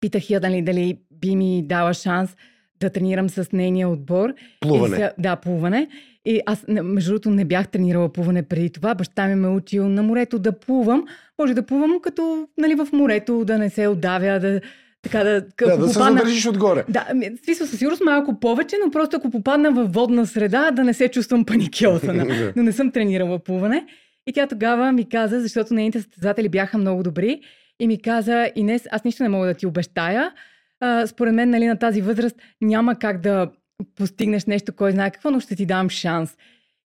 [0.00, 2.36] Питах я дали, дали би ми дала шанс
[2.80, 4.34] да тренирам с нейния отбор.
[4.60, 4.96] Плуване.
[4.96, 5.88] И да, плуване.
[6.24, 8.94] И аз, между другото, не бях тренирала плуване преди това.
[8.94, 11.04] Баща ми ме е учил на морето да плувам.
[11.38, 14.60] Може да плувам като нали, в морето, да не се отдавя, да,
[15.02, 15.40] така да...
[15.40, 16.84] Да, да се задържиш отгоре.
[16.88, 17.06] да,
[17.44, 21.08] смисъл със сигурност малко повече, но просто ако попадна в водна среда, да не се
[21.08, 22.26] чувствам паникьосана.
[22.32, 22.52] Да.
[22.56, 23.86] но не съм тренирала плуване.
[24.26, 27.40] И тя тогава ми каза, защото нейните състезатели бяха много добри,
[27.80, 30.32] и ми каза, Инес, аз нищо не мога да ти обещая.
[30.80, 33.50] А, според мен, нали, на тази възраст няма как да
[33.96, 36.36] постигнеш нещо, кой знае какво, но ще ти дам шанс.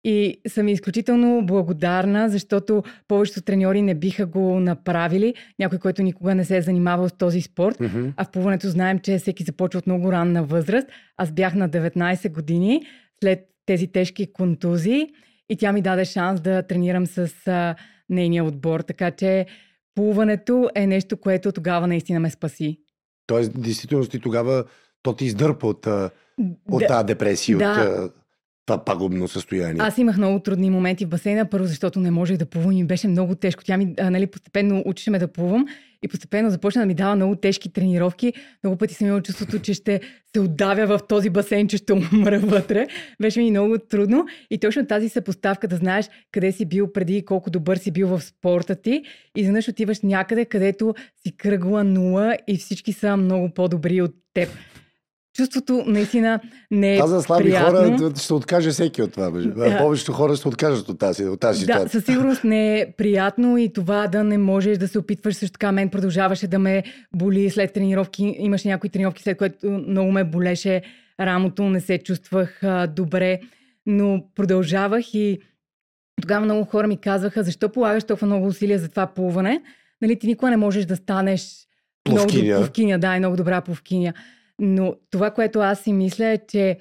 [0.03, 5.33] И съм изключително благодарна, защото повечето треньори не биха го направили.
[5.59, 7.79] Някой, който никога не се е занимавал с този спорт.
[7.79, 8.09] Мгм.
[8.17, 10.87] А в плуването знаем, че всеки започва от много ранна възраст.
[11.17, 12.81] Аз бях на 19 години
[13.23, 15.07] след тези тежки контузии
[15.49, 17.75] и тя ми даде шанс да тренирам с а,
[18.09, 18.79] нейния отбор.
[18.79, 19.45] Така че
[19.95, 22.77] плуването е нещо, което тогава наистина ме спаси.
[23.27, 24.63] Тоест, действително ти тогава
[25.03, 26.09] то ти издърпа от, а,
[26.71, 26.87] от Да.
[26.87, 28.01] тази депресия, Да.
[28.05, 28.15] от
[28.65, 29.77] това пагубно състояние.
[29.79, 33.07] Аз имах много трудни моменти в басейна, първо защото не можех да плувам и беше
[33.07, 33.63] много тежко.
[33.63, 35.65] Тя ми, а, нали, постепенно учеше ме да плувам
[36.03, 38.33] и постепенно започна да ми дава много тежки тренировки.
[38.63, 40.01] Много пъти съм имала чувството, че ще
[40.35, 42.87] се отдавя в този басейн, че ще умра вътре.
[43.21, 47.25] Беше ми много трудно и точно тази съпоставка да знаеш къде си бил преди и
[47.25, 49.03] колко добър си бил в спорта ти
[49.37, 54.49] и изведнъж отиваш някъде, където си кръгла нула и всички са много по-добри от теб.
[55.33, 56.39] Чувството наистина
[56.71, 57.97] не е Това за слаби приятно.
[57.97, 59.29] хора ще откаже всеки от това.
[59.31, 59.77] Да.
[59.77, 61.89] Повечето хора ще откажат от тази, от тази Да, ситуация.
[61.91, 65.71] със сигурност не е приятно и това да не можеш да се опитваш също така.
[65.71, 66.83] Мен продължаваше да ме
[67.15, 68.35] боли след тренировки.
[68.37, 70.81] Имаше някои тренировки, след което много ме болеше
[71.19, 73.39] рамото, не се чувствах а, добре,
[73.85, 75.39] но продължавах и
[76.21, 79.61] тогава много хора ми казваха, защо полагаш толкова много усилия за това плуване?
[80.01, 81.55] Нали, ти никога не можеш да станеш
[82.07, 82.43] много Пловкиня.
[82.45, 84.13] доб- пловкиня, да, и много добра пловкиня.
[84.61, 86.77] Но това, което аз си мисля е, че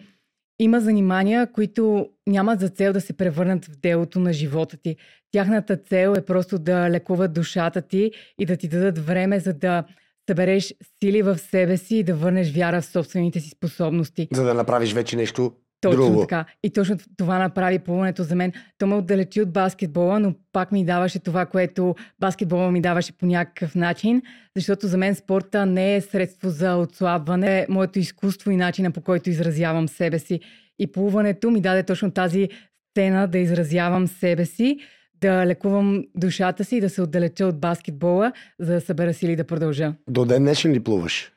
[0.59, 4.97] има занимания, които нямат за цел да се превърнат в делото на живота ти.
[5.33, 9.85] Тяхната цел е просто да лекуват душата ти и да ти дадат време, за да
[10.31, 14.29] събереш сили в себе си и да върнеш вяра в собствените си способности.
[14.33, 16.21] За да направиш вече нещо Точно друго.
[16.21, 16.45] така.
[16.63, 18.53] И точно това направи плуването за мен.
[18.79, 23.27] То ме отдалечи от баскетбола, но пак ми даваше това, което баскетбола ми даваше по
[23.27, 24.23] някакъв начин,
[24.57, 29.01] защото за мен спорта не е средство за отслабване, е моето изкуство и начина по
[29.01, 30.41] който изразявам себе си.
[30.79, 32.49] И плуването ми даде точно тази
[32.91, 34.79] сцена да изразявам себе си,
[35.21, 39.45] да лекувам душата си и да се отдалеча от баскетбола, за да събера сили да
[39.45, 39.95] продължа.
[40.09, 41.33] До ден днешен ли плуваш?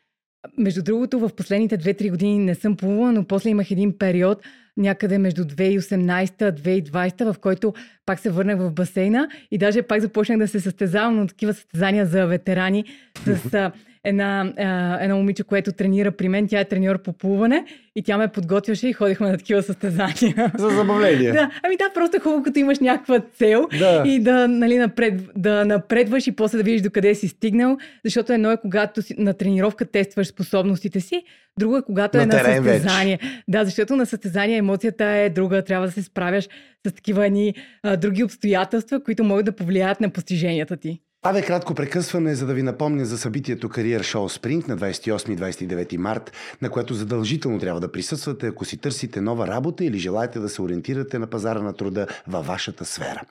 [0.58, 4.44] Между другото, в последните 2-3 години не съм плувала, но после имах един период
[4.78, 7.74] някъде между 2018-2020, в който
[8.06, 12.06] пак се върнах в басейна и даже пак започнах да се състезавам на такива състезания
[12.06, 12.86] за ветерани
[13.26, 13.72] с
[14.04, 16.48] една, а, едно момиче, което тренира при мен.
[16.48, 20.52] Тя е треньор по плуване и тя ме подготвяше и ходихме на такива състезания.
[20.58, 21.32] За забавление.
[21.34, 24.04] Да, ами да, просто е хубаво, като имаш някаква цел Да.
[24.06, 28.52] и да, нали, напред, да напредваш и после да видиш докъде си стигнал, защото едно
[28.52, 31.24] е когато си, на тренировка тестваш способностите си,
[31.60, 32.80] друго е когато На е на терен вече.
[32.80, 33.20] състезание.
[33.48, 36.48] Да, защото на състезание емоцията е друга, трябва да се справяш
[36.88, 41.00] с такива едни а, други обстоятелства, които могат да повлияят на постиженията ти.
[41.26, 45.38] Абе, кратко прекъсване, за да ви напомня за събитието Кариер Шоу Спринт на 28 и
[45.38, 46.32] 29 март,
[46.62, 50.62] на което задължително трябва да присъствате, ако си търсите нова работа или желаете да се
[50.62, 53.22] ориентирате на пазара на труда във вашата сфера.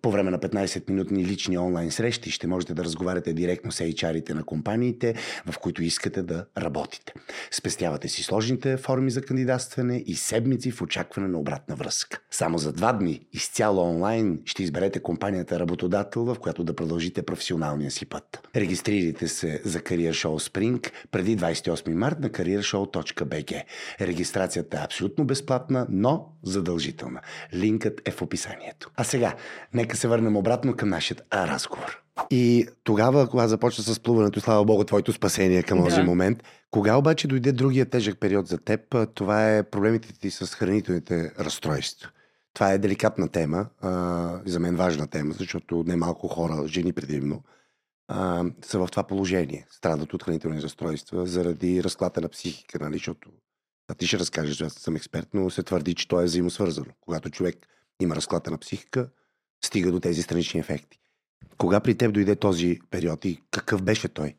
[0.00, 4.44] По време на 15-минутни лични онлайн срещи ще можете да разговаряте директно с HR-ите на
[4.44, 5.14] компаниите,
[5.46, 7.12] в които искате да работите.
[7.50, 12.20] Спестявате си сложните форми за кандидатстване и седмици в очакване на обратна връзка.
[12.30, 17.90] Само за два дни, изцяло онлайн, ще изберете компанията работодател, в която да продължите професионалния
[17.90, 18.48] си път.
[18.56, 23.62] Регистрирайте се за Career Show Spring преди 28 март на careershow.bg.
[24.00, 27.20] Регистрацията е абсолютно безплатна, но задължителна.
[27.54, 28.90] Линкът е в описанието.
[28.96, 29.34] А сега,
[29.82, 32.02] нека се върнем обратно към нашия разговор.
[32.30, 35.84] И тогава, когато започна с плуването, слава богу, твоето спасение към Да.
[35.84, 38.80] този момент, кога обаче дойде другия тежък период за теб,
[39.14, 42.08] това е проблемите ти с хранителните разстройства.
[42.54, 43.90] Това е деликатна тема, а,
[44.46, 47.42] за мен важна тема, защото немалко хора, жени предимно,
[48.08, 49.66] а, са в това положение.
[49.70, 52.94] Страдат от хранителни разстройства заради разклата на психика, нали?
[52.94, 53.30] защото
[53.88, 56.92] а ти ще разкажеш, аз съм експерт, но се твърди, че то е взаимосвързано.
[57.00, 57.56] Когато човек
[58.00, 59.08] има разклата на психика,
[59.64, 60.98] стига до тези странични ефекти.
[61.58, 64.34] Кога при теб дойде този период и какъв беше той?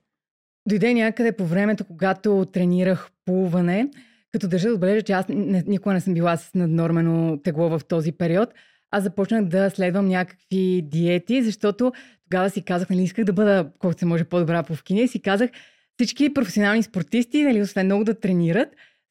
[0.67, 3.89] Дойде някъде по времето, когато тренирах плуване,
[4.31, 8.11] като държа да отбележа, че аз никога не съм била с наднормено тегло в този
[8.11, 8.49] период.
[8.91, 11.91] Аз започнах да следвам някакви диети, защото
[12.29, 15.21] тогава си казах, нали, исках да бъда колкото се може по-добра по вкиня и си
[15.21, 15.49] казах,
[15.95, 18.69] всички професионални спортисти, нали, освен много да тренират,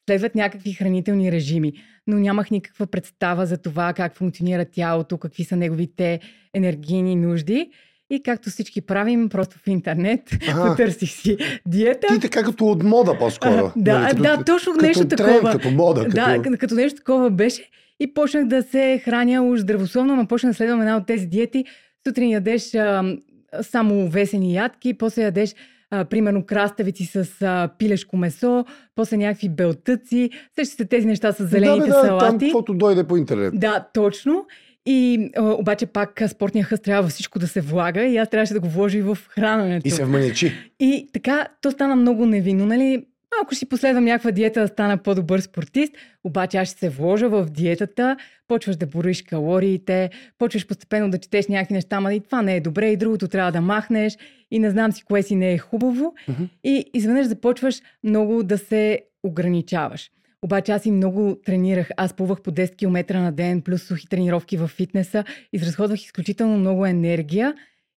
[0.09, 1.73] следват някакви хранителни режими.
[2.07, 6.19] Но нямах никаква представа за това как функционира тялото, какви са неговите
[6.53, 7.69] енергийни нужди.
[8.09, 10.19] И както всички правим, просто в интернет
[10.51, 10.69] Ага.
[10.69, 11.37] потърсих си
[11.67, 12.07] диета.
[12.07, 13.51] Ти така като от мода по-скоро.
[13.65, 15.51] А, да, Нали, като, да, точно като нещо такова.
[15.51, 16.05] Като мода.
[16.05, 17.69] Да, като нещо такова беше.
[17.99, 21.65] И почнах да се храня уж здравословно, но почнах да следвам една от тези диети.
[22.07, 23.15] Сутрин ядеш а,
[23.61, 25.55] само весени ядки, после ядеш
[25.93, 28.65] а, примерно краставици с а, пилешко месо,
[28.95, 30.29] после някакви белтъци.
[30.55, 32.45] Същите тези неща с зелените да, бе, да, Там, салати.
[32.45, 33.59] каквото дойде по интернет.
[33.59, 34.45] Да, точно.
[34.85, 38.59] И а, обаче пак спортния хъст трябва всичко да се влага и аз трябваше да
[38.59, 39.87] го вложа и в храненето.
[39.87, 40.53] И се вманечи.
[40.79, 43.05] И така, то стана много невинно, нали?
[43.41, 47.29] Ако ще си последвам някаква диета да стана по-добър спортист, обаче аз ще се вложа
[47.29, 48.17] в диетата,
[48.47, 52.61] почваш да бориш калориите, почваш постепенно да четеш някакви неща, ама и това не е
[52.61, 54.17] добре, и другото трябва да махнеш,
[54.51, 56.13] и не знам си кое си не е хубаво.
[56.27, 56.43] Мгм.
[56.63, 60.11] И изведнъж започваш много да се ограничаваш.
[60.41, 61.89] Обаче аз и много тренирах.
[61.97, 65.23] Аз плувах по 10 км на ден, плюс сухи тренировки в фитнеса.
[65.53, 67.53] Изразходвах изключително много енергия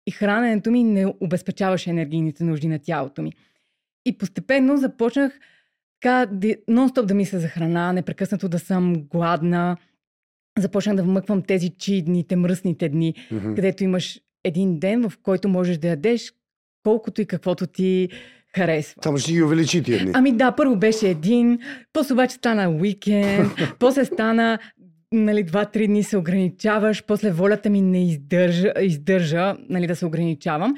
[0.06, 3.32] и храненето ми не обезпечаваше енергийните нужди на тялото ми.
[4.06, 5.38] И постепенно започнах
[6.00, 6.26] така
[6.68, 9.76] нон-стоп да мисля за храна, непрекъснато да съм гладна.
[10.58, 13.54] Започнах да вмъквам тези чи дните, мръсните дни, Мгм.
[13.54, 16.32] където имаш един ден, в който можеш да ядеш
[16.82, 18.08] колкото и каквото ти
[18.56, 19.02] харесва.
[19.02, 20.10] Само ще ги увеличи тия дни.
[20.14, 21.58] Ами да, първо беше един,
[21.92, 24.58] после обаче стана уикенд, после стана
[25.12, 30.74] нали, два-три дни се ограничаваш, после волята ми не издържа, издържа нали, да се ограничавам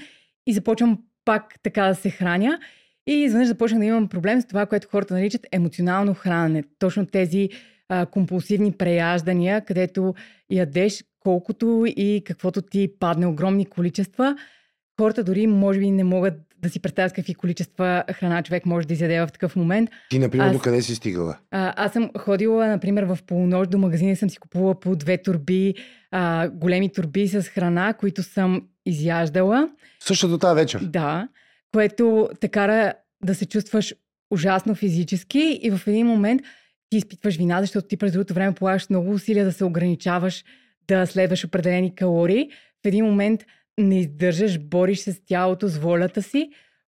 [0.46, 2.58] и започвам пак така да се храня
[3.06, 6.64] и изведнъж започнах да имам проблем с това, което хората наричат емоционално хранене.
[6.78, 7.48] Точно тези
[7.88, 10.14] а, компулсивни преяждания, където
[10.50, 14.36] ядеш колкото и каквото ти падне огромни количества.
[15.00, 18.94] Хората дори може би не могат да си представят какви количества храна човек може да
[18.94, 19.90] изяде в такъв момент.
[20.10, 21.36] Ти, например, аз- до къде си стигала?
[21.50, 25.22] А, аз съм ходила, например, в полунощ до магазина и съм си купувала по две
[25.22, 25.74] турби,
[26.10, 29.68] а, големи турби с храна, които съм изяждала.
[30.00, 30.80] Същото тази вечер.
[30.84, 31.28] Да,
[31.76, 33.94] което те кара да се чувстваш
[34.30, 36.42] ужасно физически и в един момент
[36.90, 40.44] ти изпитваш вина, защото ти през другото време полагаш много усилия да се ограничаваш,
[40.88, 42.50] да следваш определени калории.
[42.84, 43.44] В един момент
[43.78, 46.50] не издържаш, бориш се с тялото, с волята си,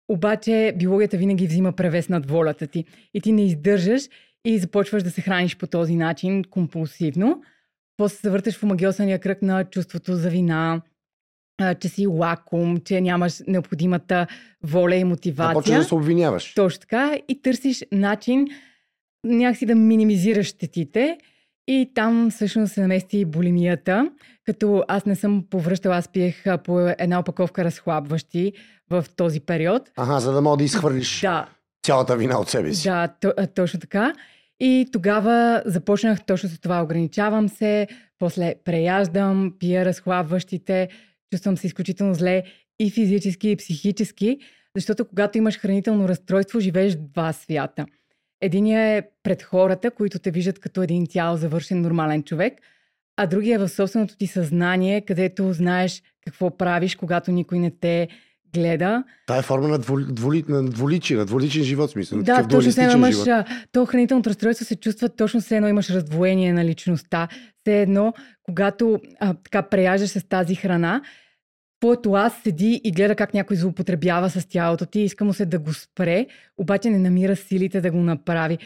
[0.09, 2.85] обаче биологията винаги взима превес над волята ти.
[3.13, 4.03] И ти не издържаш
[4.45, 7.41] и започваш да се храниш по този начин компулсивно.
[7.97, 10.81] После се върташ в омагиосания кръг на чувството за вина,
[11.79, 14.27] че си лаком, че нямаш необходимата
[14.63, 15.53] воля и А мотивация.
[15.53, 16.53] почваш да се обвиняваш.
[16.53, 17.17] Точно така.
[17.27, 18.47] И търсиш начин
[19.23, 21.17] някакси да минимизираш щетите.
[21.67, 24.09] И там всъщност се намести и булимията,
[24.45, 28.53] като аз не съм повръщала, аз пиех а, по една опаковка разхлабващи
[28.89, 29.91] в този период.
[29.97, 31.47] Ага, за да мога да изхвърлиш Да,
[31.85, 32.87] цялата вина от себе си.
[32.87, 34.13] да, то, а, точно така.
[34.59, 36.81] И тогава започнах точно с това.
[36.83, 37.87] Ограничавам се,
[38.19, 40.89] после преяждам, пия разхлабващите,
[41.33, 42.43] чувствам се изключително зле
[42.79, 44.39] и физически, и психически,
[44.75, 47.85] защото когато имаш хранително разстройство, живееш два свята.
[48.41, 52.53] Единият е пред хората, които те виждат като един цял завършен нормален човек,
[53.17, 58.07] а другия е в собственото ти съзнание, където знаеш какво правиш, когато никой не те
[58.53, 59.03] гледа.
[59.27, 62.23] Това е форма на, дволи, дволи, на дволичие, на дволичен живот, смисъл.
[62.23, 63.15] Да, точно се едно имаш,
[63.71, 67.27] то хранителното разстройство се чувства точно все едно имаш раздвоение на личността.
[67.61, 68.13] Все едно,
[68.43, 71.01] когато а, така преяждаш с тази храна,
[71.83, 75.59] твоето аз седи и гледа как някой злоупотребява с тялото ти, иска му се да
[75.59, 76.25] го спре,
[76.57, 78.57] обаче не намира силите да го направи.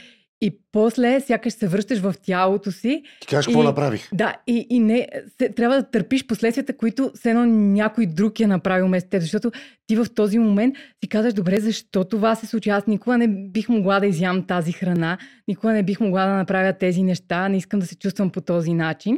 [0.41, 4.09] И после сякаш се връщаш в тялото си Ти кажеш какво направих.
[4.13, 5.07] да, и, и не,
[5.37, 9.51] се, трябва да търпиш последствията, които все едно някой друг е направил вместо теб, защото
[9.87, 12.69] ти в този момент си казваш, добре, защо това се случи?
[12.69, 16.73] Аз никога не бих могла да изям тази храна, никога не бих могла да направя
[16.73, 19.17] тези неща, не искам да се чувствам по този начин.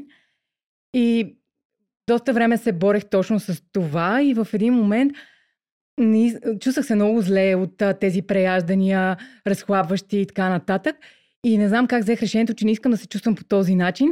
[0.93, 1.35] И
[2.09, 5.13] доста време се борех точно с това и в един момент
[5.99, 10.95] не, чувствах се много зле от а, тези преяждания, разхлабващи и така нататък.
[11.43, 14.07] И не знам как взех решението, че не искам да се чувствам по този начин.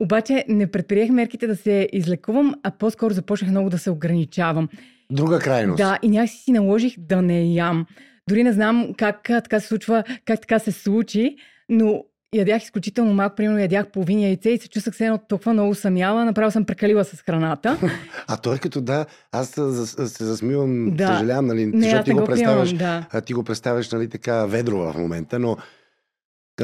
[0.00, 4.68] Обаче не предприех мерките да се излекувам, а по-скоро започнах много да се ограничавам.
[5.10, 5.76] Друга крайност.
[5.76, 7.86] Да, и някакси си наложих да не ям.
[8.28, 11.36] Дори не знам как така се случва, как така се случи,
[11.68, 15.74] но ядях изключително малко, примерно ядях половин яйце и се чувствах се едно толкова много
[15.74, 17.78] съм яла, направо съм прекалила с храната.
[18.28, 21.06] А той като да, аз се, зас- се засмивам, Да.
[21.06, 23.06] съжалявам, нали, Не, защото ти го го представяш, приемам, да.
[23.12, 25.56] а, ти го представяш, нали, така ведро в момента, но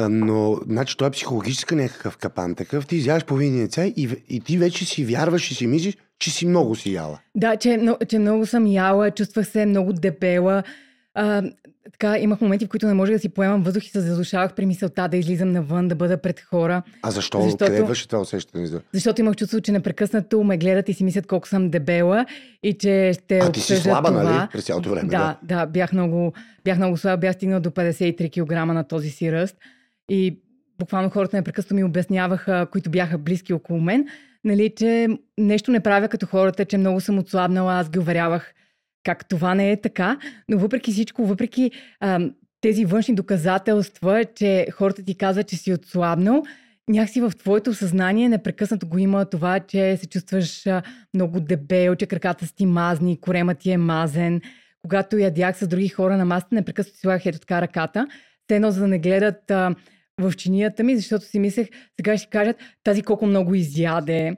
[0.09, 2.87] но, значи, той е психологическа някакъв капан такъв.
[2.87, 6.45] Ти изяваш половин яйца и, и ти вече си вярваш и си мислиш, че си
[6.45, 7.19] много си яла.
[7.35, 10.63] Да, че, но, че много съм яла, чувствах се много дебела.
[11.13, 11.43] А,
[11.91, 14.65] така, имах моменти, в които не можех да си поемам въздух и се задушавах при
[14.65, 16.81] мисълта да излизам навън, да бъда пред хора.
[17.03, 17.41] А защо?
[17.41, 18.65] Защото- Къде върши това усещане?
[18.67, 22.25] за- Защото имах чувство, че непрекъснато ме гледат и си мислят колко съм дебела
[22.63, 24.23] и че ще А ти си слаба, това.
[24.23, 24.47] нали?
[24.51, 25.09] През цялото време.
[25.09, 29.31] Да, да, бях много, бях много слаба, бях стигнала до 53 кг на този си
[29.31, 29.57] ръст.
[30.09, 30.39] И
[30.79, 34.05] буквално хората непрекъснато ми обясняваха, които бяха близки около мен,
[34.43, 35.07] нали, че
[35.37, 37.73] нещо не правя като хората, че много съм отслабнала.
[37.73, 38.53] Аз ги уверявах
[39.03, 40.17] как това не е така.
[40.49, 42.19] Но въпреки всичко, въпреки а,
[42.61, 46.43] тези външни доказателства, че хората ти казват, че си отслабнал,
[46.89, 50.65] някакси в твоето съзнание непрекъснато го има това, че се чувстваш
[51.13, 54.41] много дебел, че краката си мазни, корема ти е мазен.
[54.81, 58.07] Когато ядях с други хора на масата, непрекъснато си слагах ето така ръката.
[58.47, 59.75] Те едно, за да не гледат а,
[60.21, 61.67] в чинията ми, защото си мислех,
[61.99, 64.37] сега ще кажат тази колко много изяде.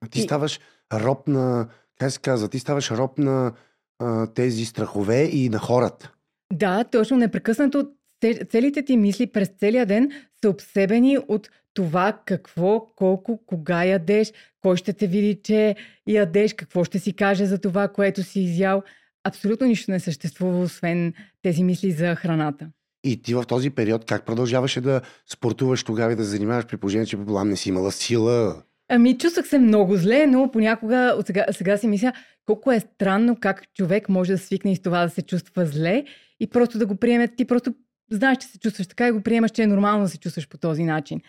[0.00, 0.60] А ти И- ставаш
[0.92, 1.68] роб на...
[1.98, 2.48] Как се казва?
[2.48, 3.52] Ти ставаш роб на
[4.00, 6.12] а, тези страхове и на хората.
[6.52, 7.88] Да, точно непрекъснато
[8.20, 10.10] те- целите ти мисли през целия ден
[10.42, 15.76] са обсебени от това какво, колко, кога ядеш, кой ще те види, че
[16.06, 18.82] ядеш, какво ще си каже за това, което си изял.
[19.24, 22.68] Абсолютно нищо не съществува, освен тези мисли за храната.
[23.04, 27.06] И ти в този период как продължаваше да спортуваш тогава и да занимаваш при положение,
[27.06, 28.62] че предполагам не си имала сила?
[28.92, 32.12] Ами, чувствах се много зле, но понякога от сега, сега си мисля
[32.46, 36.04] колко е странно как човек може да свикне и с това да се чувства зле
[36.40, 37.28] и просто да го приеме.
[37.28, 37.74] Ти просто
[38.10, 40.58] знаеш, че се чувстваш така и го приемаш, че е нормално да се чувстваш по
[40.58, 41.20] този начин.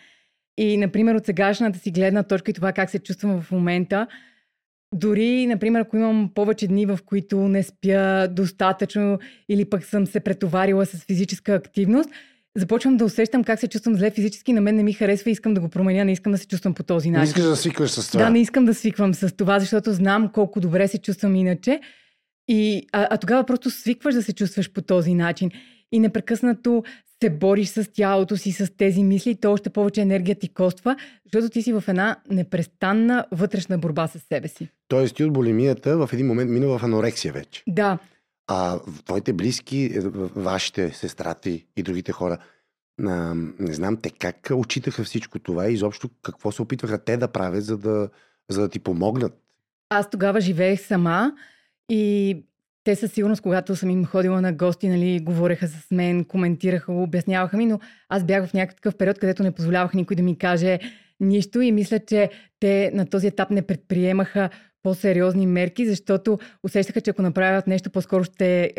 [0.58, 4.06] И, например, от сегашната си гледна точка и това как се чувствам в момента,
[4.94, 10.20] дори, например, ако имам повече дни, в които не спя достатъчно или пък съм се
[10.20, 12.10] претоварила с физическа активност,
[12.56, 15.54] започвам да усещам как се чувствам зле физически, на мен не ми харесва и искам
[15.54, 17.28] да го променя, не искам да се чувствам по този Не начин.
[17.28, 18.24] искаш да свикваш с това.
[18.24, 21.80] Да, не искам да свиквам с това, защото знам колко добре се чувствам иначе.
[22.48, 25.50] И, а, а тогава просто свикваш да се чувстваш по този начин.
[25.92, 26.84] И непрекъснато
[27.22, 30.96] се бориш с тялото си, с тези мисли, и то още повече енергия ти коства,
[31.24, 34.68] защото ти си в една непрестанна вътрешна борба с себе си.
[34.88, 37.62] Тоест ти от болемията в един момент мина в анорексия вече.
[37.68, 37.98] Да,
[38.46, 40.00] А твоите близки, е,
[40.40, 42.38] вашите сестра ти и другите хора,
[43.06, 47.28] а, не знам те как отчитаха всичко това и изобщо какво се опитваха те да
[47.28, 48.08] правят, за да,
[48.48, 49.38] за да ти помогнат.
[49.88, 51.32] Аз тогава живеех сама
[51.88, 52.36] и
[52.84, 57.56] те със сигурност, когато съм им ходила на гости, нали, говореха с мен, коментираха, обясняваха
[57.56, 60.78] ми, но аз бях в някакъв период, където не позволявах никой да ми каже
[61.20, 62.30] нищо и мисля, че
[62.60, 64.50] те на този етап не предприемаха
[64.82, 68.72] по-сериозни мерки, защото усещаха, че ако направят нещо, по-скоро ще,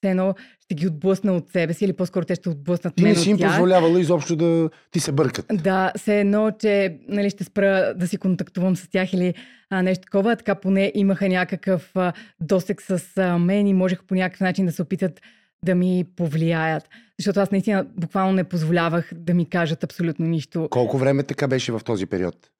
[0.00, 3.12] все едно ще ги отблъсна от себе си или по-скоро те ще отблъснат Ти мен
[3.12, 5.46] не си им позволявала изобщо да ти се бъркат.
[5.52, 9.34] Да, все едно, че нали, ще спра да си контактувам с тях или
[9.70, 10.36] а, нещо такова.
[10.36, 14.72] Така поне имаха някакъв а, досек с а, мен и можеха по някакъв начин да
[14.72, 15.20] се опитат
[15.64, 16.88] да ми повлияят.
[17.18, 20.68] Защото аз наистина буквално не позволявах да ми кажат абсолютно нищо.
[20.70, 22.50] Колко време така беше в този период?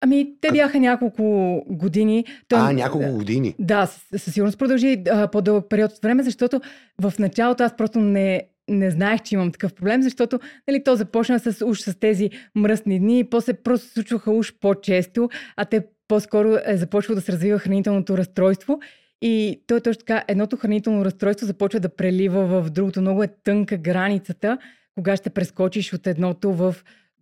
[0.00, 1.22] Ами, те бяха няколко
[1.68, 2.24] години.
[2.48, 3.54] Той- А, няколко години.
[3.58, 6.60] Да, със, сигурност продължи а, по-дълъг период от време, защото
[7.02, 11.38] в началото аз просто не, не знаех, че имам такъв проблем, защото нали, то започна
[11.38, 15.86] с уж с тези мръсни дни и после просто се случваха уж по-често, а те
[16.08, 18.80] по-скоро е започва да се развива хранителното разстройство.
[19.22, 23.00] И то е точно така, едното хранително разстройство започва да прелива в другото.
[23.00, 24.58] Много е тънка границата,
[24.94, 26.74] кога ще прескочиш от едното в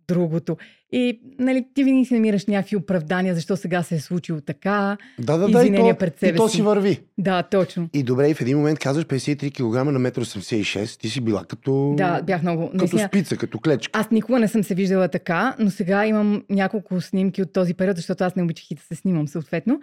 [0.07, 0.57] другото.
[0.91, 4.97] И нали, ти винаги си намираш някакви оправдания, защо сега се е случило така.
[5.19, 5.65] Да, да, да.
[5.65, 6.61] И то, пред и себе то си.
[6.61, 6.99] върви.
[7.17, 7.89] Да, точно.
[7.93, 10.87] И добре, и в един момент казваш 53 кг на 1,86 м.
[11.01, 12.65] Ти си била като, Да, бях много.
[12.65, 13.99] като Наистина, спица, като клечка.
[13.99, 17.95] аз никога не съм се виждала така, но сега имам няколко снимки от този период,
[17.97, 19.79] защото аз не обичах и да се снимам съответно.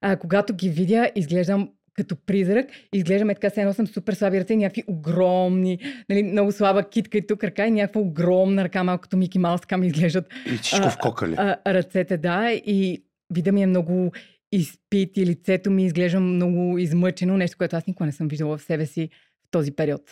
[0.00, 4.56] А, когато ги видя, изглеждам като призрак, изглеждаме така, се едно съм супер слаби ръце,
[4.56, 5.78] някакви огромни,
[6.08, 9.60] нали, много слаба китка и тук ръка и някаква огромна ръка, малко като Мики Маус,
[9.60, 11.34] така ми изглеждат И всичко а, в кокали.
[11.38, 14.12] а, ръцете, да, и вида ми е много
[14.52, 18.62] изпит и лицето ми изглежда много измъчено, нещо, което аз никога не съм виждала в
[18.62, 19.08] себе си
[19.46, 20.02] в този период.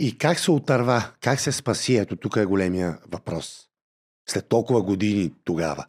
[0.00, 1.04] И как се отърва?
[1.20, 1.96] Как се спаси?
[1.96, 3.68] Ето тук е големия въпрос.
[4.28, 5.84] След толкова години тогава.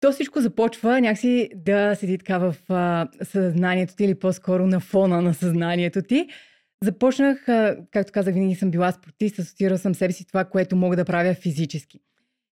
[0.00, 5.22] То всичко започва някакси да седи така в а, съзнанието ти или по-скоро на фона
[5.22, 6.28] на съзнанието ти,
[6.84, 10.96] започнах, а, както казах, винаги съм била спортист, асоциирала съм себе си това, което мога
[10.96, 12.00] да правя физически.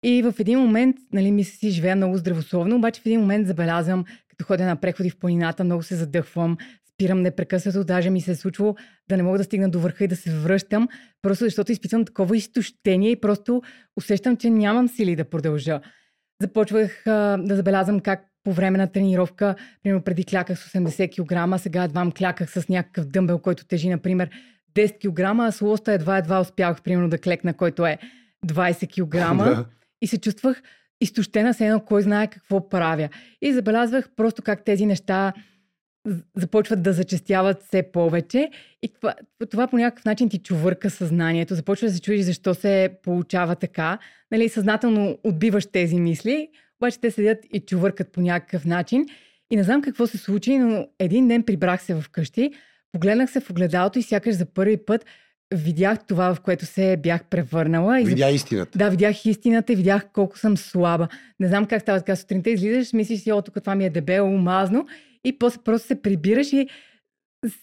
[0.05, 4.05] И в един момент, нали, мисля си, живея много здравословно, обаче в един момент забелязвам,
[4.29, 6.57] като ходя на преходи в планината, много се задъхвам,
[6.95, 8.75] спирам непрекъснато, даже ми се е случвало
[9.09, 10.89] да не мога да стигна до върха и да се връщам,
[11.23, 13.63] просто защото изпитвам такова изтощение и просто
[13.97, 15.81] усещам, че нямам сили да продължа.
[16.43, 21.61] Започвах а, да забелязвам как по време на тренировка, примерно преди кляках с 80 кг,
[21.61, 24.31] сега едва кляках с някакъв дъмбел, който тежи, например,
[24.75, 27.99] 10 кг, а с лоста едва-едва успявах, примерно, да клекна, който е
[28.47, 29.45] 20 кг.
[29.45, 29.65] Да.
[30.03, 30.63] И се чувствах
[31.01, 33.09] изтощена, се едно кой знае какво правя.
[33.43, 35.33] И забелязвах просто как тези неща
[36.37, 38.51] започват да зачестяват все повече.
[38.83, 39.15] И това,
[39.51, 41.55] това по някакъв начин ти чувърка съзнанието.
[41.55, 43.99] Започваш да се чудиш защо се получава така.
[44.31, 46.49] Нали, съзнателно отбиваш тези мисли,
[46.81, 49.07] обаче те седят и чувъркат по някакъв начин.
[49.51, 52.51] И не знам какво се случи, но един ден прибрах се вкъщи,
[52.93, 55.05] погледнах се в огледалото и сякаш за първи път
[55.55, 58.01] видях това, в което се бях превърнала.
[58.01, 58.79] И истината.
[58.79, 61.09] да, видях истината и видях колко съм слаба.
[61.41, 62.17] Не знам как става така.
[62.17, 64.87] Сутринта излизаш, мислиш си, о, тук това ми е дебело, мазно.
[65.25, 66.69] И после просто се прибираш и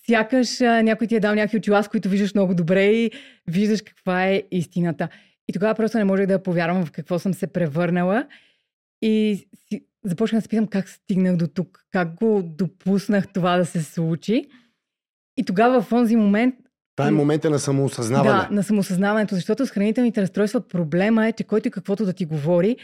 [0.05, 3.11] сякаш някой ти е дал някакви очила, с които виждаш много добре и
[3.47, 5.09] виждаш каква е истината.
[5.47, 8.27] И тогава просто не можех да повярвам в какво съм се превърнала.
[9.01, 13.65] И си, започнах да се питам как стигнах до тук, как го допуснах това да
[13.65, 14.45] се случи.
[15.37, 16.55] И тогава в онзи момент
[16.95, 18.29] Това е момента на самоосъзнаване.
[18.29, 22.25] да, на самосъзнаването, защото с хранителните разстройства проблема е, че който и каквото да ти
[22.25, 22.77] говори,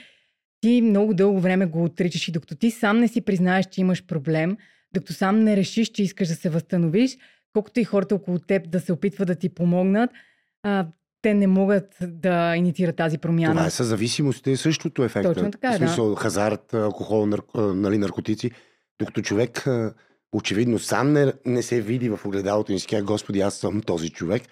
[0.61, 4.05] ти много дълго време го отричаш и докато ти сам не си признаеш, че имаш
[4.05, 4.57] проблем,
[4.93, 7.17] докато сам не решиш, че искаш да се възстановиш,
[7.53, 10.09] колкото и хората около теб да се опитват да ти помогнат,
[10.63, 10.87] а,
[11.21, 13.53] те не могат да инициират тази промяна.
[13.53, 15.33] Това е със зависимостта и същото ефекта.
[15.33, 17.41] Точно така е, В смисъл, хазарт, алкохол, нар...
[17.55, 18.51] нали, наркотици.
[18.99, 19.65] Докато човек
[20.33, 24.09] очевидно сам не, не се види в огледалото и си казва, Господи, аз съм този
[24.09, 24.43] човек,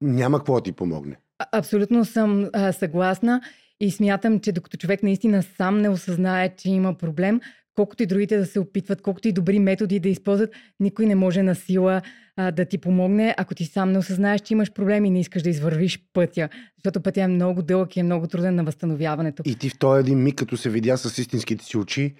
[0.00, 1.16] няма какво да ти помогне.
[1.38, 3.40] А- Абсолютно съм а, съгласна
[3.80, 7.40] и смятам, че докато човек наистина сам не осъзнае, че има проблем,
[7.74, 10.50] колкото и другите да се опитват, колкото и добри методи да използват,
[10.80, 12.02] никой не може на сила
[12.36, 15.42] а, да ти помогне, ако ти сам не осъзнаеш, че имаш проблем и не искаш
[15.42, 16.48] да извървиш пътя.
[16.78, 19.42] Защото пътя е много дълъг и е много труден на възстановяването.
[19.46, 22.14] И ти в този един миг, като се видя с истинските си очи,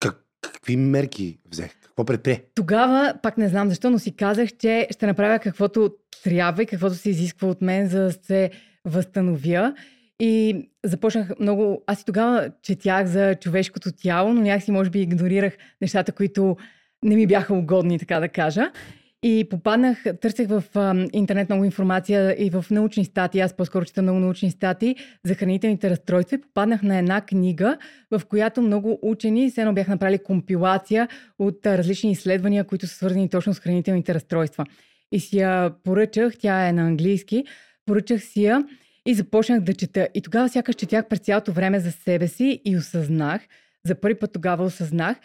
[0.00, 1.70] как, какви мерки взех?
[1.82, 2.44] Какво предприе?
[2.54, 6.94] Тогава, пак не знам защо, но си казах, че ще направя каквото трябва и каквото
[6.94, 8.50] се изисква от мен, за да се
[8.84, 9.74] възстановя.
[10.20, 11.82] И започнах много...
[11.86, 16.56] Аз и тогава четях за човешкото тяло, но някакси може би игнорирах нещата, които
[17.04, 18.70] не ми бяха угодни, така да кажа.
[19.22, 24.02] И попаднах, търсех в а, интернет много информация и в научни статии, аз по-скоро чета
[24.02, 27.78] много научни статии за хранителните разстройства и попаднах на една книга,
[28.10, 31.08] в която много учени все едно бяха направили компилация
[31.38, 34.64] от а, различни изследвания, които са свързани точно с хранителните разстройства.
[35.12, 37.44] И си я поръчах, тя е на английски,
[37.86, 38.64] поръчах си я
[39.06, 40.08] и започнах да чета.
[40.14, 43.42] И тогава сякаш четях през цялото време за себе си и осъзнах,
[43.86, 45.16] за първи път тогава осъзнах,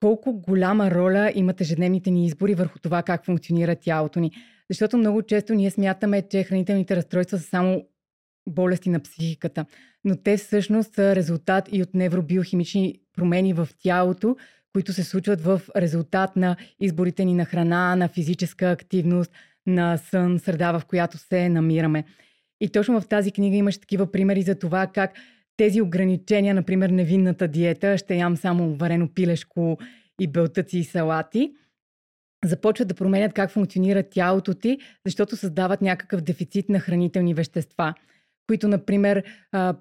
[0.00, 4.32] колко голяма роля имат ежедневните ни избори върху това как функционира тялото ни.
[4.70, 7.84] Защото много често ние смятаме, че хранителните разстройства са само
[8.48, 9.66] болести на психиката,
[10.04, 14.36] но те всъщност са резултат и от невробиохимични промени в тялото,
[14.72, 19.32] които се случват в резултат на изборите ни на храна, на физическа активност,
[19.66, 22.04] на сън, среда, в която се намираме.
[22.60, 25.12] И точно в тази книга имаше такива примери за това как
[25.56, 29.78] тези ограничения, например невинната диета, ще ям само варено пилешко
[30.20, 31.52] и белтъци и салати,
[32.44, 37.94] започват да променят как функционира тялото ти, защото създават някакъв дефицит на хранителни вещества,
[38.46, 39.24] които, например,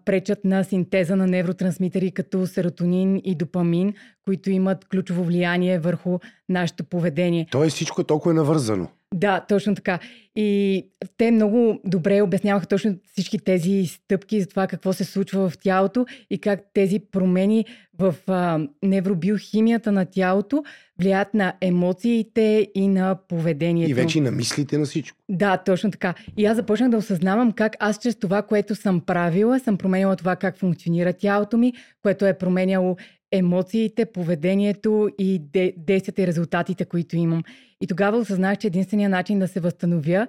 [0.06, 3.94] пречат на синтеза на невротрансмитери като серотонин и допамин,
[4.26, 6.20] които имат ключово влияние върху
[6.50, 7.48] нашето поведение.
[7.52, 8.88] Тоест всичко е толкова навързано.
[9.14, 10.00] Да, точно така.
[10.36, 10.84] И
[11.18, 16.06] те много добре обясняваха точно всички тези стъпки за това какво се случва в тялото
[16.30, 17.66] и как тези промени
[18.00, 20.64] в а, невробиохимията на тялото
[21.00, 23.92] влияят на емоциите и на поведението.
[23.92, 25.18] И вече и на мислите на всичко.
[25.30, 26.14] Да, точно така.
[26.38, 30.36] И аз започнах да осъзнавам как аз чрез това, което съм правила, съм променяла това
[30.36, 32.98] как функционира тялото ми, което е променяло
[33.32, 37.44] емоциите, поведението и де- действията и резултатите, които имам.
[37.82, 40.28] И тогава осъзнах, че единственият начин да се възстановя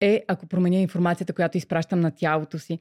[0.00, 2.78] е ако променя информацията, която изпращам на тялото си.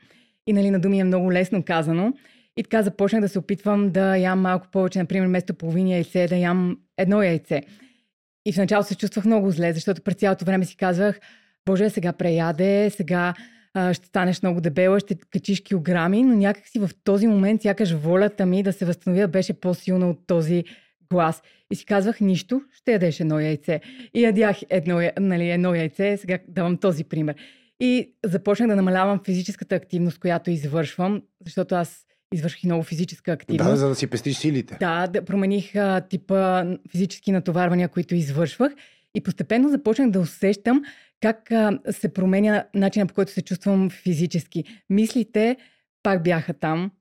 [0.47, 2.13] И нали, на думи е много лесно казано.
[2.57, 6.35] И така започнах да се опитвам да ям малко повече, например, вместо половин яйце, да
[6.35, 7.61] ям едно яйце.
[8.45, 11.19] И в началото се чувствах много зле, защото през цялото време си казвах,
[11.65, 13.33] Боже, сега преяде, сега
[13.73, 18.45] а, ще станеш много дебела, ще качиш килограми, но някакси в този момент сякаш волята
[18.45, 20.63] ми да се възстановя беше по-силна от този
[21.11, 21.41] глас.
[21.71, 23.81] И си казвах, нищо, ще ядеш едно яйце.
[24.13, 27.35] И ядях едно, нали, едно яйце, сега давам този пример.
[27.79, 33.71] И започнах да намалявам физическата активност, която извършвам, защото аз извърших много физическа активност.
[33.71, 34.77] Да, за да си пестиш силите.
[34.79, 38.73] Да, да промених а, типа физически натоварвания, които извършвах.
[39.15, 40.81] И постепенно започнах да усещам
[41.21, 44.63] как а, се променя начина по който се чувствам физически.
[44.89, 45.57] Мислите
[46.03, 46.91] пак бяха там.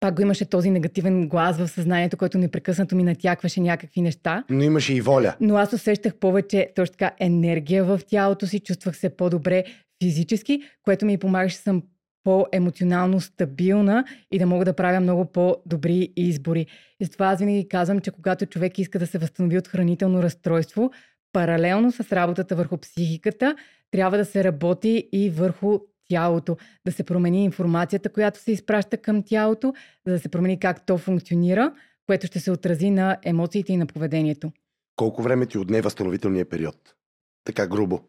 [0.00, 4.44] Пак го имаше този негативен глас в съзнанието, който непрекъснато ми натякваше някакви неща.
[4.50, 5.34] Но имаше и воля.
[5.40, 9.64] Но аз усещах повече точно така енергия в тялото си, чувствах се по-добре
[10.02, 11.82] физически, което ми помагаше съм
[12.24, 16.66] по-емоционално стабилна и да мога да правя много по-добри избори.
[17.00, 20.90] И затова аз винаги казвам, че когато човек иска да се възстанови от хранително разстройство,
[21.36, 23.56] паралелно с работата върху психиката,
[23.90, 25.78] трябва да се работи и върху
[26.08, 26.56] тялото,
[26.86, 29.74] да се промени информацията, която се изпраща към тялото,
[30.06, 31.72] за да се промени как то функционира,
[32.06, 34.52] което ще се отрази на емоциите и на поведението.
[34.96, 36.94] Колко време ти отне възстановителния период?
[37.44, 38.00] Така грубо.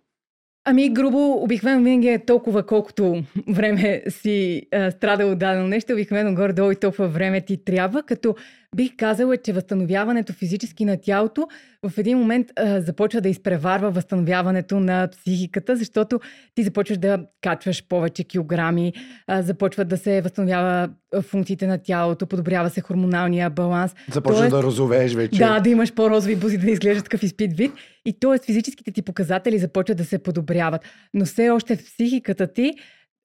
[0.66, 6.72] Ами, грубо, обикновено винаги е толкова, колкото време си а, страдал дадено нещо, обикновено горе-долу
[6.72, 8.36] и толкова време ти трябва, като
[8.78, 11.48] бих казала, че възстановяването физически на тялото
[11.90, 16.20] в един момент а, започва да изпреварва възстановяването на психиката, защото
[16.56, 18.94] ти започваш да качваш повече килограми,
[19.28, 20.90] а, започват да се възстановява
[21.22, 23.96] функциите на тялото, подобрява се хормоналния баланс.
[24.12, 25.40] Започна Тоест- да розовееш вече.
[25.40, 27.72] Да, да имаш по-розови бузи, да не изглеждаш такъв изпит вид.
[28.06, 28.46] И т.е.
[28.46, 30.82] физическите ти показатели започват да се подобряват.
[31.14, 32.74] Но все още в психиката ти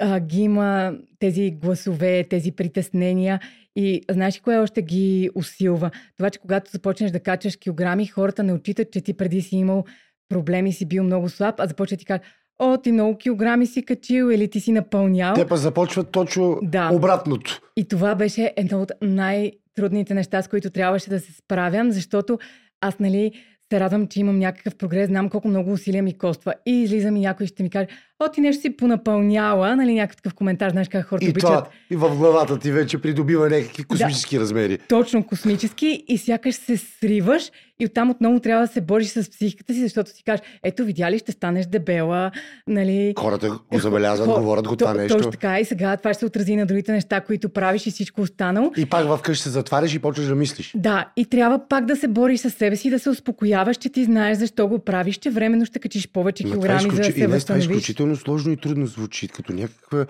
[0.03, 3.41] а, ги има тези гласове, тези притеснения.
[3.77, 5.91] И знаеш кое още ги усилва?
[6.17, 9.85] Това, че когато започнеш да качаш килограми, хората не отчитат, че ти преди си имал
[10.29, 12.23] проблеми, си бил много слаб, а започват ти кажат,
[12.59, 15.35] о, ти много килограми си качил или ти си напълнял.
[15.35, 16.91] Те па започват точно Да.
[16.93, 17.61] обратното.
[17.77, 22.39] И това беше едно от най-трудните неща, с които трябваше да се справям, защото
[22.81, 23.33] аз, нали,
[23.73, 26.55] се радвам, че имам някакъв прогрес, знам колко много усилия ми коства.
[26.67, 27.87] И излизам и някой ще ми каже,
[28.23, 31.49] о, ти нещо си понапълняла, нали, някакъв коментар, знаеш как хората И обичат.
[31.49, 34.79] това и в главата ти вече придобива някакви космически размери.
[34.79, 37.51] Точно космически и сякаш се сриваш
[37.81, 41.11] и оттам отново трябва да се бориш с психиката си, защото си кажеш, ето видя
[41.11, 42.31] ли, ще станеш дебела,
[42.67, 45.17] нали, Хората го забелязват, Хо- говорят го това то- нещо.
[45.17, 48.21] Точно така и сега това ще се отрази на другите неща, които правиш и всичко
[48.21, 48.73] останало.
[48.77, 50.73] И пак вкъщи се затваряш и почваш да мислиш.
[50.75, 54.05] Да, и трябва пак да се бориш с себе си, да се успокояваш, че ти
[54.05, 57.13] знаеш защо го правиш, че временно ще качиш повече това е килограми, за да се
[57.13, 57.67] това е възстановиш.
[58.13, 60.07] Изключително сложно и трудно звучи, като някаква...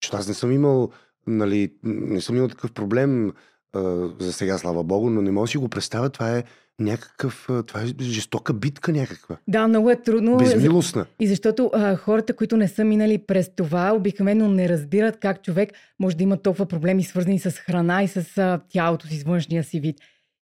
[0.00, 0.90] Че аз не съм имал,
[1.26, 3.32] нали, не съм имал такъв проблем
[3.72, 6.10] а, за сега, слава богу, но не мога да си го представя.
[6.10, 6.44] Това е
[6.78, 7.48] някакъв...
[7.66, 9.36] Това е жестока битка някаква.
[9.48, 10.36] Да, много е трудно.
[10.36, 11.06] Безмилостна.
[11.20, 15.72] И защото а, хората, които не са минали през това, обикновено не разбират как човек
[15.98, 19.64] може да има толкова проблеми, свързани с храна и с а, тялото си, с външния
[19.64, 19.96] си вид.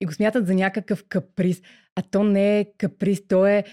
[0.01, 1.61] И го смятат за някакъв каприз.
[1.95, 3.63] А то не е каприз, то е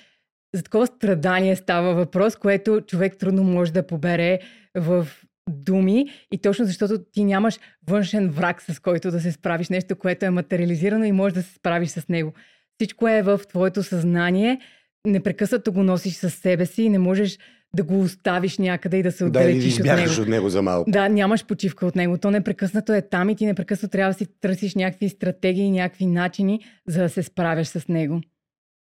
[0.55, 4.39] за такова страдание става въпрос, което човек трудно може да побере
[4.75, 5.09] в
[5.51, 10.27] думи и точно защото ти нямаш външен враг, с който да се справиш нещо, което
[10.27, 12.33] е материализирано и можеш да се справиш с него.
[12.79, 14.59] Всичко е в твоето съзнание,
[15.07, 17.39] непрекъснато го носиш със себе си и не можеш
[17.77, 20.23] да го оставиш някъде и да се Да, или да отдалечиш от него.
[20.23, 20.91] от него за малко.
[20.91, 22.19] Да, нямаш почивка от него.
[22.19, 26.61] То непрекъснато е там и ти непрекъснато трябва да си търсиш някакви стратегии, някакви начини,
[26.89, 28.21] за да се справяш с него.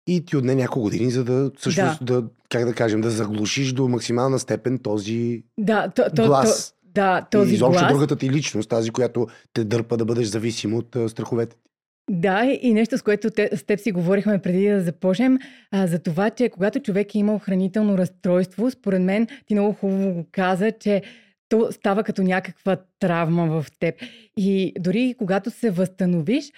[0.09, 2.23] И ти отне няколко години, за да, всъщност, да.
[2.49, 6.71] как да кажем, да заглушиш до максимална степен този Да, то, то, глас.
[6.71, 7.93] То, да, и този изобщо глас.
[7.93, 11.55] другата ти личност, тази, която те дърпа да бъдеш зависим от а, страховете.
[11.55, 11.61] ти.
[12.09, 15.37] Да, и нещо, с което те, с теб си говорихме преди да започнем,
[15.71, 20.13] а, за това, че когато човек е имал хранително разстройство, според мен ти много хубаво
[20.13, 21.01] го каза, че
[21.49, 23.95] то става като някаква травма в теб.
[24.37, 26.51] И дори когато се възстановиш,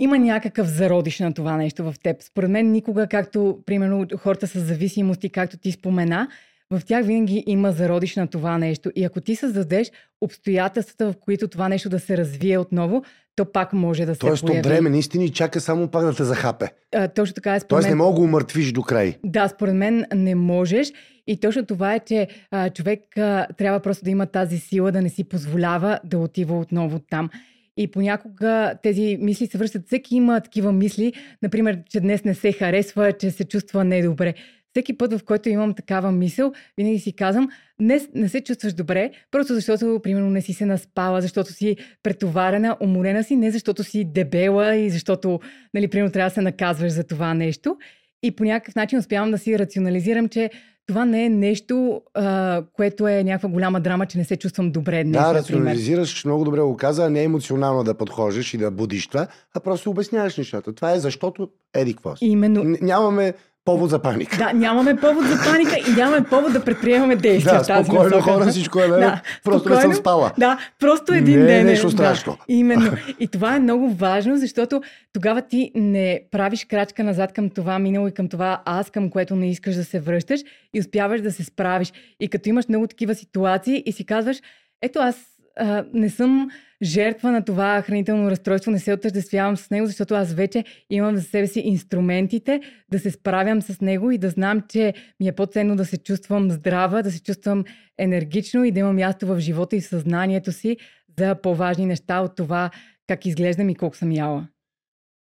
[0.00, 2.22] има някакъв зародиш на това нещо в теб.
[2.22, 6.28] Според мен никога, както примерно хората с зависимости, както ти спомена,
[6.70, 8.90] в тях винаги има зародиш на това нещо.
[8.94, 9.90] И ако ти създадеш
[10.20, 13.04] обстоятелствата, в които това нещо да се развие отново,
[13.36, 14.58] то пак може да се Тоест, появи.
[14.60, 16.68] от време наистина и чака само пак да те захапе.
[16.94, 17.98] А, точно така е според Тоест, мен.
[17.98, 19.14] не мога да го умъртвиш до край.
[19.24, 20.92] Да, според мен не можеш.
[21.26, 25.02] И точно това е, че а, човек а, трябва просто да има тази сила да
[25.02, 27.30] не си позволява да отива отново там.
[27.76, 29.86] И понякога тези мисли се връщат.
[29.86, 31.12] Всеки има такива мисли,
[31.42, 34.34] например, че днес не се харесва, че се чувства недобре.
[34.70, 37.48] Всеки път, в който имам такава мисъл, винаги си казвам,
[37.80, 42.76] днес не се чувстваш добре, просто защото, примерно, не си се наспала, защото си претоварена,
[42.80, 45.40] уморена си, не защото си дебела и защото,
[45.74, 47.76] нали, примерно, трябва да се наказваш за това нещо.
[48.24, 50.50] И по някакъв начин успявам да си рационализирам, че
[50.86, 55.04] това не е нещо, а, което е някаква голяма драма, че не се чувствам добре
[55.04, 59.26] днес, да, рационализираш, много добре го каза, не емоционално да подхождаш и да будиш това,
[59.54, 60.72] а просто обясняваш нещата.
[60.72, 62.24] Това е защото еди какво си.
[62.24, 62.76] Именно.
[62.80, 63.34] Нямаме
[63.64, 64.36] повод за паника.
[64.38, 68.32] Да, нямаме повод за паника и нямаме повод да предприемаме действия Да, тази спокойно насока.
[68.32, 69.12] хора, всичко е наред.
[69.44, 70.00] Просто не съм спокойно.
[70.00, 70.30] спала.
[70.38, 71.66] Да, просто един Не е ден.
[71.66, 72.36] нещо да, страшно.
[72.48, 72.92] именно.
[73.20, 78.08] И това е много важно, защото тогава ти не правиш крачка назад към това минало
[78.08, 80.40] и към това аз, към което не искаш да се връщаш
[80.74, 81.92] и успяваш да се справиш.
[82.20, 84.36] И като имаш много такива ситуации и си казваш,
[84.82, 85.16] ето аз
[85.56, 86.50] а, не съм
[86.82, 91.22] жертва на това хранително разстройство, не се отъждествявам с него, защото аз вече имам за
[91.22, 95.76] себе си инструментите да се справям с него и да знам, че ми е по-ценно
[95.76, 97.64] да се чувствам здрава, да се чувствам
[97.98, 100.76] енергично и да имам място в живота и в съзнанието си
[101.18, 102.70] за по-важни неща от това
[103.06, 104.46] как изглеждам и колко съм яла.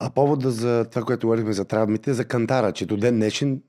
[0.03, 3.63] А повода за това, което говорихме за травмите, за кантара, че до ден днешен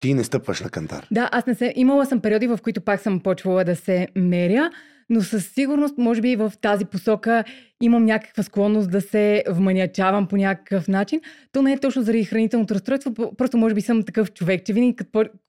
[0.00, 1.06] ти не стъпваш на кантар.
[1.10, 1.72] Да, аз не се...
[1.76, 4.70] Имала съм периоди, в които пак съм почвала да се меря,
[5.10, 7.44] но със сигурност, може би в тази посока
[7.82, 11.20] имам някаква склонност да се вманячавам по някакъв начин.
[11.52, 14.96] То не е точно заради хранителното разстройство, просто може би съм такъв човек, че винаги,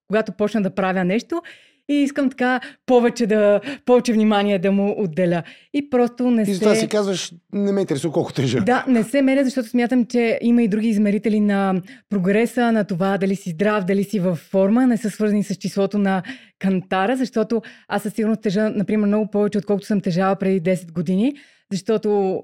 [0.07, 1.41] когато почна да правя нещо,
[1.89, 5.43] и искам така повече, да, повече внимание да му отделя.
[5.73, 6.53] И просто не И се...
[6.53, 8.61] затова си казваш, не ме интересува колко тежа.
[8.61, 13.17] Да, не се меря, защото смятам, че има и други измерители на прогреса, на това
[13.17, 16.23] дали си здрав, дали си във форма, не са свързани с числото на
[16.59, 21.33] кантара, защото аз със сигурност тежа, например, много повече, отколкото съм тежала преди 10 години,
[21.71, 22.41] защото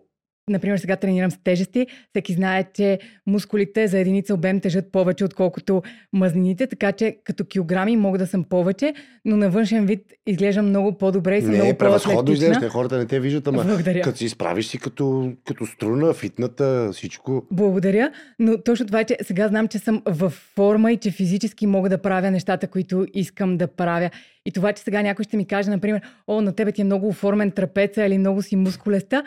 [0.50, 1.88] Например, сега тренирам с тежести.
[2.10, 5.82] Всеки знае, че мускулите за единица обем тежат повече, отколкото
[6.14, 8.94] мазнините, така че като килограми мога да съм повече,
[9.26, 12.98] но на външен вид изглеждам много по-добре и съм Не, много превъзходно изглеждаш, те хората
[12.98, 14.02] не те виждат, ама Благодаря.
[14.02, 17.46] като си изправиш си като, като струна, фитната, всичко.
[17.52, 21.68] Благодаря, но точно това е, че сега знам, че съм във форма и че физически
[21.68, 24.10] мога да правя нещата, които искам да правя.
[24.46, 27.08] И това, че сега някой ще ми каже, например, о, на тебе ти е много
[27.08, 29.24] оформен трапеца или много си мускулеста.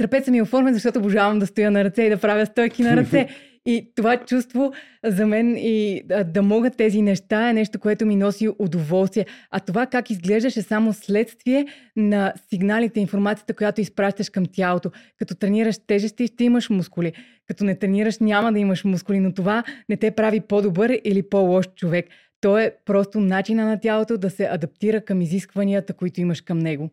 [0.00, 2.96] Трапеца ми е оформен, защото обожавам да стоя на ръце и да правя стойки на
[2.96, 3.28] ръце.
[3.66, 4.72] И това чувство
[5.04, 9.26] за мен и да, да мога тези неща е нещо, което ми носи удоволствие.
[9.50, 14.90] А това как изглеждаш е само следствие на сигналите, информацията, която изпращаш към тялото.
[15.18, 17.12] Като тренираш тежести, ще имаш мускули.
[17.46, 21.66] Като не тренираш, няма да имаш мускули, но това не те прави по-добър или по-лош
[21.76, 22.06] човек.
[22.40, 26.90] То е просто начина на тялото да се адаптира към изискванията, които имаш към него.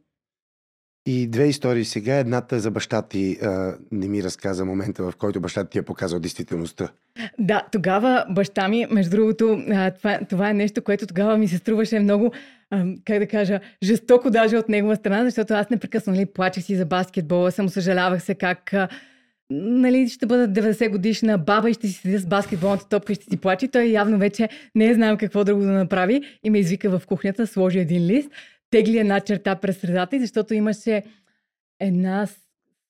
[1.09, 2.15] И две истории сега.
[2.15, 3.37] Едната е за баща ти.
[3.41, 6.89] А, не ми разказа момента, в който баща ти е показал действителността.
[7.39, 11.57] Да, тогава баща ми, между другото, а, това, това е нещо, което тогава ми се
[11.57, 12.31] струваше много,
[12.69, 16.75] а, как да кажа, жестоко даже от негова страна, защото аз непрекъснато нали, плачех си
[16.75, 18.87] за баскетбола, само съжалявах се как а,
[19.49, 23.25] нали, ще бъда 90 годишна баба и ще си седя с баскетболната топка и ще
[23.25, 23.67] си плаче.
[23.67, 27.47] Той явно вече не е знал какво друго да направи и ме извика в кухнята,
[27.47, 28.31] сложи един лист,
[28.69, 31.03] тегли една черта през средата и защото имаше
[31.79, 32.27] една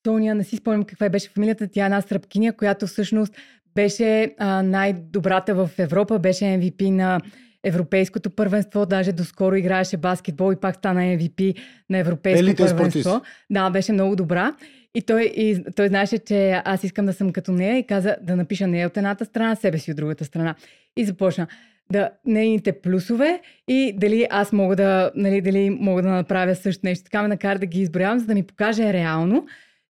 [0.07, 3.35] Соня, не си спомням каква беше фамилията, тя е една сръбкиня, която всъщност
[3.75, 7.19] беше а, най-добрата в Европа, беше MVP на
[7.63, 11.57] Европейското първенство, даже доскоро играеше баскетбол и пак стана MVP
[11.89, 13.01] на Европейско Елитен първенство.
[13.01, 13.25] спортист.
[13.49, 14.55] Да, беше много добра.
[14.95, 18.35] И той, и той знаеше, че аз искам да съм като нея и каза да
[18.35, 20.55] напиша нея от едната страна, себе си от другата страна.
[20.97, 21.47] И започна
[21.91, 27.03] да нейните плюсове и дали аз мога да, нали, дали мога да направя също нещо.
[27.03, 29.45] Така ме накара да ги изброявам, за да ми покаже реално,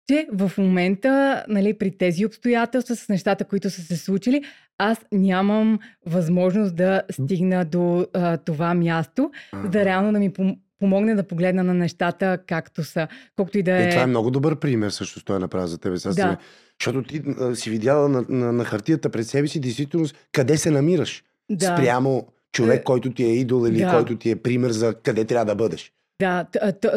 [0.08, 4.42] че в момента, нали, при тези обстоятелства, с нещата, които са се случили,
[4.78, 10.58] аз нямам възможност да стигна до а, това място, за да реално да ми пом-
[10.78, 13.08] помогне да погледна на нещата както са.
[13.36, 13.90] Колкото и да Е, е...
[13.90, 15.98] това е много добър пример също, той направи за тебе.
[15.98, 16.30] Сега Да.
[16.32, 16.36] си-
[16.80, 20.70] Защото ти а, си видяла на, на, на хартията пред себе си действително къде се
[20.70, 21.22] намираш.
[21.50, 21.76] Да.
[21.76, 23.90] Спрямо човек, Е, който ти е идол или да.
[23.90, 25.92] който ти е пример за къде трябва да бъдеш.
[26.20, 26.46] Да,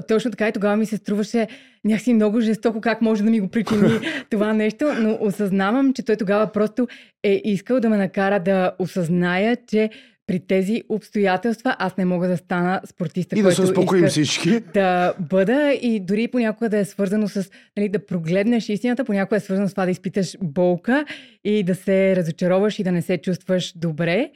[0.08, 1.48] точно така и тогава ми се струваше
[1.86, 3.90] някакси много жестоко как може да ми го причини
[4.30, 6.88] това нещо, но осъзнавам, че той тогава просто
[7.24, 9.90] е искал да ме накара да осъзная, че
[10.30, 14.60] при тези обстоятелства аз не мога да стана спортиста, И да се успокоим всички.
[14.60, 19.40] да бъда и дори понякога да е свързано с нали, да прогледнеш истината, понякога е
[19.40, 21.06] свързано с това да изпиташ болка
[21.44, 24.32] и да се разочароваш и да не се чувстваш добре.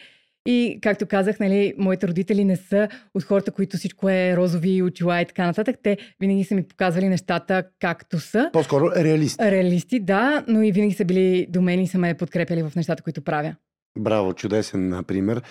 [0.46, 5.22] И, както казах, нали, моите родители не са от хората, които всичко е розови очила
[5.22, 5.76] и така нататък.
[5.84, 8.50] Те винаги са ми показвали нещата както са.
[8.54, 9.42] По-скоро реалист.
[9.42, 13.04] Реалисти, да, но и винаги са били до мен и са ме подкрепяли в нещата,
[13.04, 13.56] които правя.
[14.00, 15.42] Браво, чудесен например.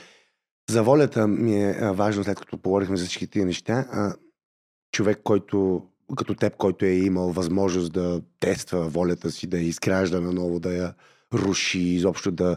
[0.71, 3.87] За волята ми е важно, след като поговорихме за всички тия неща,
[4.93, 5.87] човек, който
[6.17, 10.73] като теб, който е имал възможност да тества волята си, да я изгражда наново, да
[10.73, 10.95] я
[11.35, 12.57] руши, изобщо да,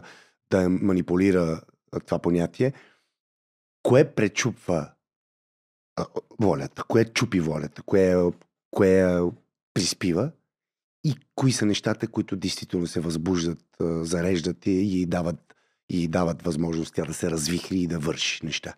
[0.50, 1.60] да манипулира
[1.92, 2.72] а, това понятие.
[3.82, 4.90] Кое пречупва
[6.40, 6.84] волята?
[6.84, 7.82] Кое чупи волята?
[7.82, 8.32] Кое, я-
[8.70, 9.30] кое я
[9.74, 10.30] приспива?
[11.04, 15.55] И кои са нещата, които действително се възбуждат, зареждат и, дават,
[15.90, 18.74] и дават възможност тя да се развихри и да върши неща.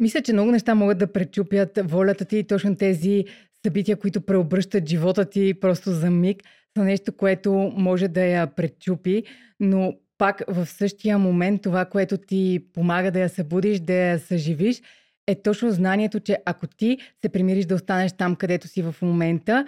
[0.00, 3.24] Мисля, че много неща могат да пречупят волята ти и точно тези
[3.66, 6.42] събития, които преобръщат живота ти просто за миг,
[6.76, 9.22] са нещо, което може да я пречупи,
[9.60, 14.82] но пак в същия момент това, което ти помага да я събудиш, да я съживиш,
[15.26, 19.66] е точно знанието, че ако ти се примириш да останеш там, където си в момента,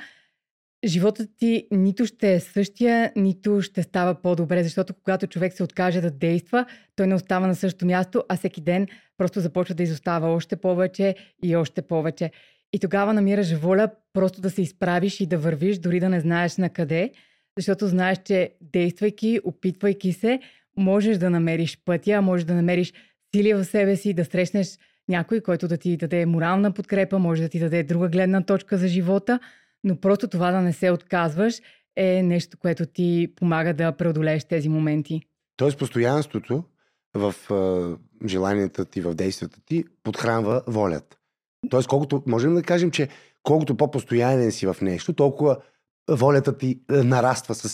[0.85, 6.01] животът ти нито ще е същия, нито ще става по-добре, защото когато човек се откаже
[6.01, 6.67] да действа,
[6.97, 8.87] той не остава на същото място, а всеки ден
[9.19, 12.31] просто започва да изостава още повече и още повече.
[12.73, 16.57] И тогава намираш воля просто да се изправиш и да вървиш, дори да не знаеш
[16.57, 17.13] на къде,
[17.59, 20.41] защото знаеш, че действайки, опитвайки се,
[20.77, 22.93] можеш да намериш пътя, можеш да намериш
[23.35, 24.79] сили в себе си, да срещнеш
[25.09, 28.89] някой, който да ти даде морална подкрепа, може да ти даде друга гледна точка за
[28.89, 29.41] живота,
[29.85, 31.61] но просто това да не се отказваш
[31.97, 35.23] е нещо, което ти помага да преодолееш тези моменти.
[35.57, 36.65] Тоест, постоянството
[37.15, 37.97] в а,
[38.29, 41.17] желанията ти, в действията ти, подхранва волята.
[41.71, 43.09] Тоест, колкото, можем да кажем, че
[43.43, 45.57] колкото по-постоянен си в нещо, толкова
[46.11, 47.69] волята ти нараства с,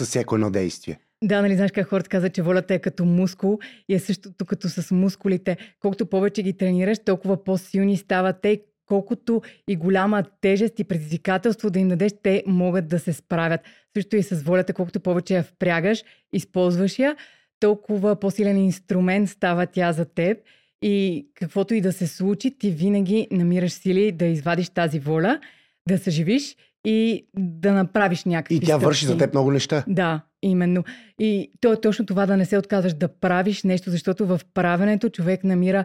[0.00, 1.00] с всяко едно действие.
[1.24, 4.68] Да, нали знаеш как хората казват, че волята е като мускул и е същото като
[4.68, 5.56] с мускулите.
[5.80, 8.62] Колкото повече ги тренираш, толкова по-силни стават те.
[8.86, 13.60] Колкото и голяма тежест и предизвикателство да им дадеш, те могат да се справят.
[13.96, 17.16] Също и с волята, колкото повече я впрягаш, използваш я,
[17.60, 20.38] толкова по-силен инструмент става тя за теб.
[20.82, 25.40] И каквото и да се случи, ти винаги намираш сили да извадиш тази воля,
[25.88, 26.56] да съживиш
[26.86, 29.24] и да направиш някакви И тя върши за стъпки.
[29.24, 29.84] теб много неща.
[29.88, 30.84] Да, именно.
[31.18, 35.08] И то е точно това да не се отказваш да правиш нещо, защото в правенето
[35.10, 35.84] човек намира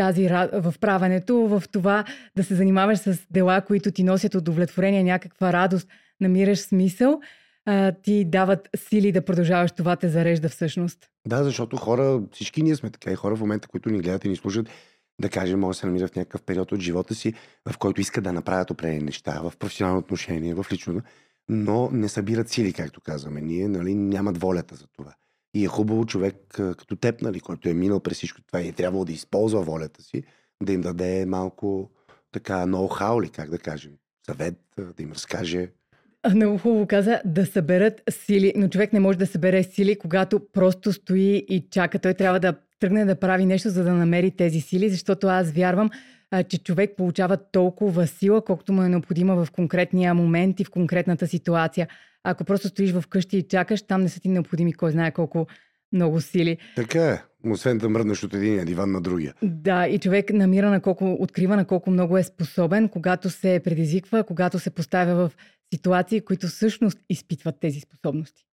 [0.00, 2.04] тази в правенето, в това
[2.36, 5.88] да се занимаваш с дела, които ти носят удовлетворение, някаква радост,
[6.20, 7.20] намираш смисъл,
[7.66, 10.98] а, ти дават сили да продължаваш това, те зарежда всъщност.
[11.26, 14.28] Да, защото хора, всички ние сме така и хора в момента, които ни гледат и
[14.28, 14.68] ни слушат,
[15.20, 17.34] да кажем, може да се намират в някакъв период от живота си,
[17.70, 21.02] в който искат да направят определени неща, в професионално отношение, в лично,
[21.48, 23.40] но не събират сили, както казваме.
[23.40, 25.14] Ние нали, нямат волята за това.
[25.54, 28.72] И е хубаво човек като теб, нали, който е минал през всичко това и е
[28.72, 30.22] трябвало да използва волята си,
[30.62, 31.90] да им даде малко
[32.32, 33.92] така ноу-хау ли, как да кажем,
[34.26, 34.58] съвет,
[34.96, 35.68] да им разкаже.
[36.34, 40.92] Много хубаво каза да съберат сили, но човек не може да събере сили, когато просто
[40.92, 41.98] стои и чака.
[41.98, 45.90] Той трябва да тръгне да прави нещо, за да намери тези сили, защото аз вярвам,
[46.48, 51.26] че човек получава толкова сила, колкото му е необходима в конкретния момент и в конкретната
[51.26, 51.88] ситуация.
[52.24, 55.46] Ако просто стоиш вкъщи и чакаш, там не са ти необходими кой знае колко
[55.92, 56.58] много сили.
[56.76, 59.34] Така е, освен да мръднеш от един диван на другия.
[59.42, 64.24] Да, и човек намира на колко, открива на колко много е способен, когато се предизвиква,
[64.24, 65.32] когато се поставя в
[65.74, 68.46] ситуации, които всъщност изпитват тези способности.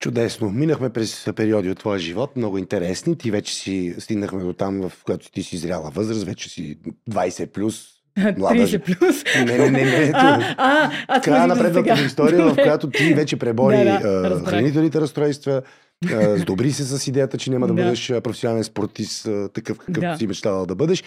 [0.00, 0.50] Чудесно.
[0.50, 3.18] Минахме през периоди от твоя живот, много интересни.
[3.18, 6.78] Ти вече си стигнахме до там, в която ти си зряла възраст, вече си
[7.10, 7.95] 20 плюс.
[8.38, 9.24] Млада 30 жен- плюс.
[9.36, 10.10] Не, не, не, не.
[10.14, 14.44] А, а, аз края на предната история, в която ти вече пребори Да, да, а,
[14.44, 15.62] хранителните разстройства,
[16.06, 17.82] а, сдобри се с идеята, че няма да, Да.
[17.82, 20.16] бъдеш а, професионален спортист, а, такъв какъвто Да.
[20.16, 21.04] си мечтала да бъдеш.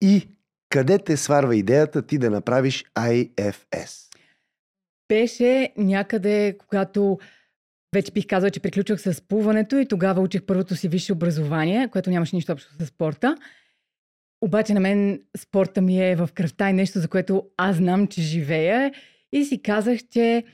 [0.00, 0.28] И
[0.70, 4.08] къде те сварва идеята ти да направиш IFS?
[5.08, 7.18] Беше някъде, когато
[7.94, 12.10] вече бих казала, че приключвах с плуването и тогава учих първото си висше образование, което
[12.10, 13.36] нямаше нищо общо с спорта.
[14.40, 18.20] Обаче на мен спорта ми е в кръвта и нещо, за което аз знам, че
[18.20, 18.92] живея.
[19.32, 20.44] И си казах, че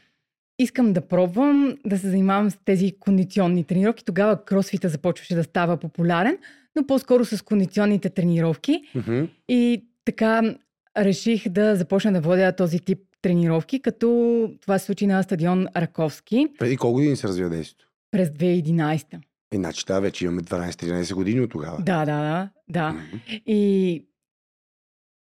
[0.58, 4.04] искам да пробвам да се занимавам с тези кондиционни тренировки.
[4.04, 6.38] Тогава кросфита започваше да става популярен,
[6.76, 8.82] но по-скоро с кондиционните тренировки.
[8.94, 9.24] Мгм.
[9.48, 10.56] И така
[10.98, 16.46] реших да започна да водя този тип тренировки, като това се случи на стадион Раковски
[16.58, 17.88] Преди колко години се развива действието?
[18.10, 19.20] през 2011.
[19.54, 21.76] Иначе да, вече имаме 12-13 години от тогава.
[21.82, 22.50] Да, да, да.
[22.68, 22.90] да.
[22.92, 23.18] Мгм.
[23.46, 24.04] И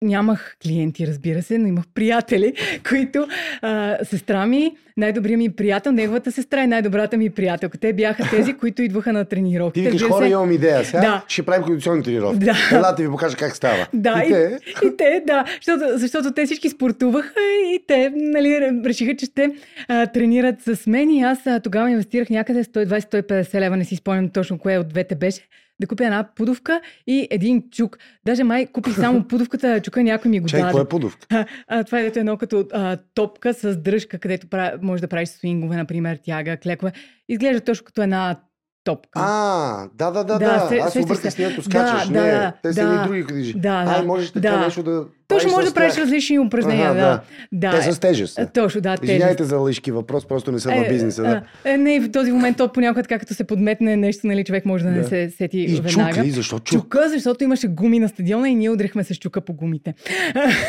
[0.03, 2.53] нямах клиенти, разбира се, но имах приятели,
[2.89, 3.27] които
[3.63, 7.79] а, сестра ми, най-добрият ми приятел, неговата сестра е най-добрата ми приятелка.
[7.79, 9.81] Те бяха тези, които идваха на Ти тренировки.
[9.81, 10.85] викаш, хора, имам идея.
[10.85, 11.25] Сега Да.
[11.29, 12.39] ще правим кондиционни тренировки.
[12.39, 12.55] Да.
[12.73, 13.87] Елате ви покажа как става.
[13.95, 19.17] Да, и те, И те, да, защото, защото те всички спортуваха и те нали, решиха,
[19.17, 19.51] че ще
[19.89, 24.29] а, тренират с мен и аз а, тогава инвестирах някъде 120-150 лева, не си спомням
[24.29, 25.41] точно кое от двете беше,
[25.81, 27.99] да купя една пудовка и един чук.
[28.25, 30.69] Даже май купих само пудовката, чука някой ми го чай, даде.
[30.69, 31.27] какво е подувка?
[31.31, 34.79] А, а, това е дето едно като а, топка с дръжка, където пра...
[34.83, 36.93] може да правиш свингове, например, тяга, клекове.
[37.29, 38.37] Изглежда точно като една
[38.85, 39.11] топка.
[39.23, 41.31] А, да, да, да, Да, се- Аз сещаш обърках се.
[41.31, 42.09] с нето Да, скачаш.
[42.09, 42.93] да, не, да, те са да.
[42.93, 43.53] ни други книжи.
[43.53, 43.91] Да, да.
[43.91, 44.61] Ай, можеш така Да.
[44.61, 46.91] нещо да Точно може да правиш различни упражнения.
[46.91, 47.21] Ага, да.
[47.53, 47.77] да.
[47.77, 48.39] Те са с тежест.
[48.39, 49.05] Е, Точно, да, тежест.
[49.05, 51.23] Извинявайте за лъжки въпрос, просто не съм в бизнеса.
[51.23, 51.43] Да.
[51.65, 54.65] Е, е, не, в този момент то понякога така като се подметне нещо, нали, човек
[54.65, 55.09] може да, не Да.
[55.09, 56.15] се сети И веднага.
[56.15, 56.31] чук ли?
[56.31, 56.81] Защо чук?
[56.83, 59.95] Чука, защото имаше гуми на стадиона и ние удрихме с чука по гумите.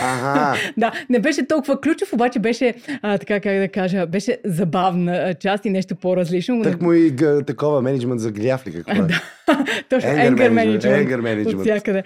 [0.02, 0.56] Ага.
[0.78, 5.66] да, не беше толкова ключов, обаче беше, а, така как да кажа, беше забавна част
[5.66, 6.62] и нещо по-различно.
[6.64, 7.16] Так му и
[7.48, 9.08] такова менеджмент за гряв ли какво е?
[9.90, 10.82] Точно, management.
[10.82, 11.56] anger management.
[11.56, 12.04] От всякъде.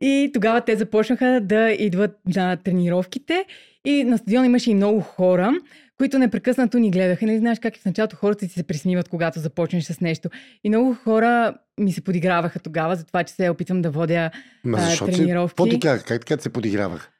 [0.00, 3.44] И тогава те започнаха да идват на тренировките
[3.84, 5.52] и на стадиона имаше и много хора,
[5.98, 7.26] които непрекъснато ни гледаха.
[7.26, 10.28] Не знаеш как в началото хората си се присмиват, когато започнеш с нещо.
[10.64, 14.30] И много хора ми се подиграваха тогава, за това, че се опитвам да водя
[14.64, 15.50] Ма а, тренировки.
[15.50, 16.04] Какво ти казах?
[16.04, 17.10] Как така се подигравах?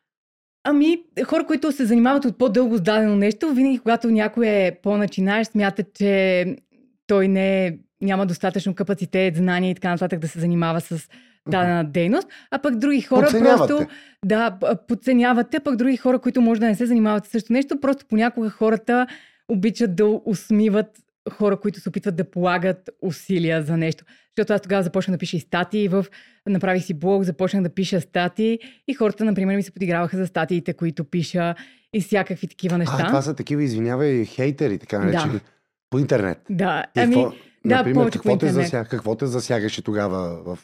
[0.65, 5.51] Ами, хора, които се занимават от по-дълго с дадено нещо, винаги когато някой е по-начинаещ,
[5.51, 6.47] смятат, че
[7.07, 11.09] той не е, няма достатъчно капацитет, знания и така нататък да се занимава с
[11.49, 13.87] дадена дейност, а пък други хора просто
[14.25, 17.53] да, п- подценяват те, пък други хора, които може да не се занимават с също
[17.53, 19.07] нещо, просто понякога хората
[19.49, 20.87] обичат да усмиват
[21.33, 24.05] хора, които се опитват да полагат усилия за нещо.
[24.29, 26.07] Защото аз тогава започнах да пиша и статии, в...
[26.49, 30.73] направих си блог, започнах да пиша статии и хората, например, ми се подиграваха за статиите,
[30.73, 31.55] които пиша
[31.95, 32.97] и всякакви такива неща.
[32.99, 35.05] А, това са такива, извинявай, хейтери, така Да.
[35.05, 35.41] наречени.
[35.91, 36.39] По интернет.
[36.51, 37.33] Да, И ами, какво,
[37.67, 40.59] да, например, какво те, засяга, какво те засягаше тогава в,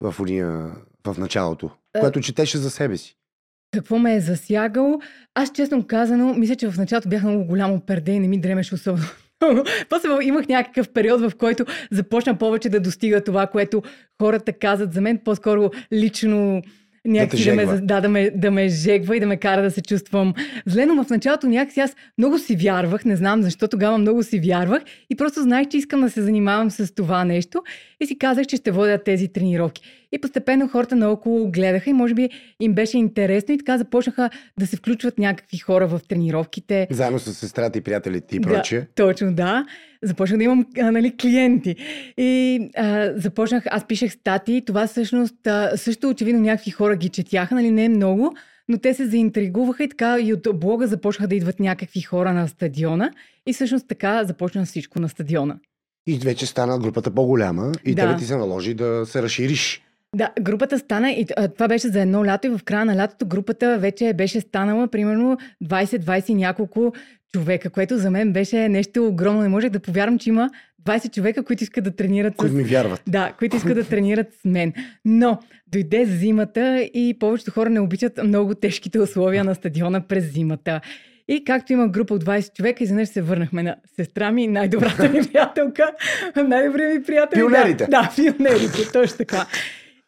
[0.00, 0.70] в, уния,
[1.06, 1.70] в началото?
[1.94, 2.00] Е.
[2.00, 3.16] Което четеше за себе си.
[3.72, 5.00] Какво ме е засягало?
[5.34, 8.74] Аз честно казано, мисля, че в началото бях много голямо перде и не ми дремеше
[8.74, 9.06] особено.
[9.88, 13.82] После имах някакъв период, в който започна повече да достига това, което
[14.22, 16.62] хората казват за мен, по-скоро лично
[17.04, 17.76] някакси да, ме, жегва.
[17.76, 20.34] за- да, да, ме, да ме жегва и да ме кара да се чувствам
[20.66, 24.40] зле, но в началото някакси аз много си вярвах, не знам защо тогава много си
[24.40, 27.62] вярвах и просто знаех, че искам да се занимавам с това нещо
[28.00, 29.82] и си казах, че ще водя тези тренировки.
[30.12, 34.66] И постепенно хората наоколо гледаха и може би им беше интересно и така започнаха да
[34.66, 36.86] се включват някакви хора в тренировките.
[36.90, 38.80] Заедно с сестрата и приятелите и прочее.
[38.80, 39.66] Да, точно, да.
[40.02, 41.76] Започнах да имам а, нали, клиенти.
[42.16, 44.64] И а, започнах, аз пишех статии.
[44.64, 48.34] Това всъщност а, също очевидно някакви хора ги четяха, нали, не много,
[48.68, 52.48] но те се заинтригуваха и така и от блога започнаха да идват някакви хора на
[52.48, 53.10] стадиона.
[53.46, 55.56] И всъщност така започна всичко на стадиона.
[56.06, 58.02] И вече стана групата по-голяма и Да.
[58.02, 59.82] тебе ти се наложи да се разшириш.
[60.16, 63.78] Да, групата стана и това беше за едно лято и в края на лятото групата
[63.78, 66.92] вече беше станала примерно 20-20 и няколко
[67.32, 69.42] човека, което за мен беше нещо огромно.
[69.42, 70.50] Не можех да повярвам, че има
[70.84, 72.56] 20 човека, които искат да тренират Които с...
[72.56, 73.02] ми вярват.
[73.08, 74.72] Да, които искат да тренират с мен.
[75.04, 80.80] Но дойде зимата и повечето хора не обичат много тежките условия на стадиона през зимата.
[81.28, 85.28] И както има група от 20 човека, изведнъж се върнахме на сестра ми, най-добрата ми
[85.32, 85.92] приятелка,
[86.36, 87.38] най-добрият ми приятел.
[87.38, 87.84] Пионерите.
[87.84, 89.46] Да, да, пионерите, точно така.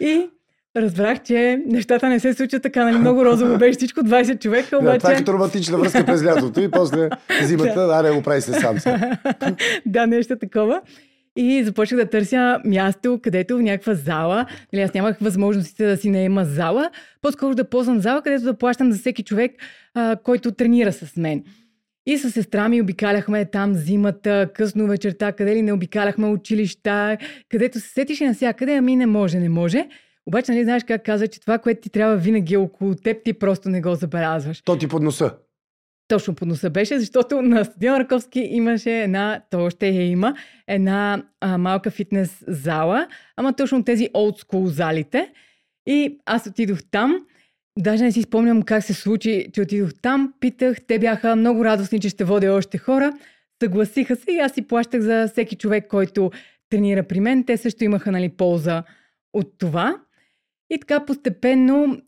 [0.00, 0.30] И
[0.76, 4.78] разбрах, че нещата не се случат така, нали, много розово беше всичко, 20 човека, Да,
[4.78, 4.98] обаче...
[4.98, 7.08] това е като романтична връзка през лятото и после
[7.42, 8.80] зимата, да, не го прави се сам.
[8.80, 9.18] сега.
[9.86, 10.80] да, нещо такова.
[11.36, 16.10] И започнах да търся място, където в някаква зала, нали, аз нямах възможностите да си
[16.10, 16.90] наема зала,
[17.22, 19.52] по-скоро да ползвам зала, където да плащам за всеки човек,
[19.94, 21.42] а, който тренира с мен.
[22.06, 27.16] И с сестра ми обикаляхме там зимата, късно вечерта, къде ли не обикаляхме училища,
[27.48, 29.88] където се сетиш и навсякъде, ами не може, не може.
[30.26, 33.32] Обаче, нали знаеш как казва, че това, което ти трябва винаги е около теб, ти
[33.32, 34.62] просто не го забелязваш.
[34.62, 35.34] То ти под носа.
[36.08, 40.34] Точно по носа беше, защото на стадион Раковски имаше една, то още я има,
[40.68, 45.32] една а, малка фитнес зала, ама точно тези school залите.
[45.86, 47.26] И аз отидох там,
[47.78, 52.00] даже не си спомням как се случи, че отидох там, питах, те бяха много радостни,
[52.00, 53.12] че ще водя още хора,
[53.62, 56.30] съгласиха се и аз си плащах за всеки човек, който
[56.70, 57.44] тренира при мен.
[57.44, 58.82] Те също имаха нали, полза
[59.32, 60.00] от това.
[60.70, 62.00] И така постепенно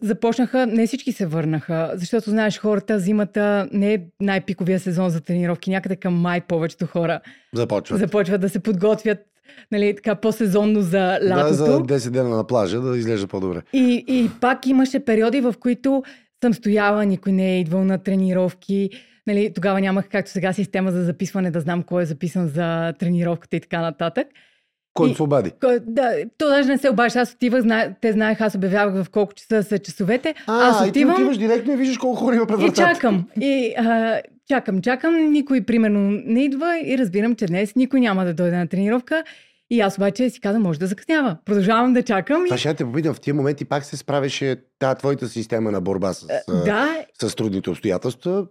[0.00, 5.70] започнаха, не всички се върнаха, защото знаеш, хората зимата не е най-пиковия сезон за тренировки.
[5.70, 7.20] Някъде към май повечето хора
[7.54, 8.00] Започват.
[8.00, 9.31] започват да се подготвят
[9.72, 11.54] нали, така по-сезонно за Да, лятото.
[11.54, 13.62] за 10 дена на плажа да изглежда по-добре.
[13.72, 16.02] И, и пак имаше периоди, в които
[16.44, 18.90] съм стояла, никой не е идвал на тренировки.
[19.26, 23.56] Нали, тогава нямах, както сега, система за записване, да знам кой е записан за тренировката
[23.56, 24.26] и така нататък.
[24.94, 25.50] Който И- се обади.
[25.60, 27.18] Кой, да, то даже не се обаче.
[27.18, 27.94] Аз отивах, зна...
[28.00, 30.34] те знаеха, аз обявявах в колко часа са часовете.
[30.46, 33.28] А, аз и ти отивам отиваш директно и виждаш колко хора има пред и чакам.
[33.40, 34.20] И а,
[34.52, 35.32] чакам, чакам.
[35.32, 39.24] Никой, примерно, не идва и разбирам, че днес никой няма да дойде на тренировка.
[39.70, 41.36] И аз обаче си казвам, може да закъснява.
[41.44, 42.44] Продължавам да чакам.
[42.44, 42.58] Това И...
[42.58, 46.26] ще те попитам, в тия моменти пак се справеше та твоята система на борба с,
[46.48, 48.46] а, Да, с трудните обстоятелства.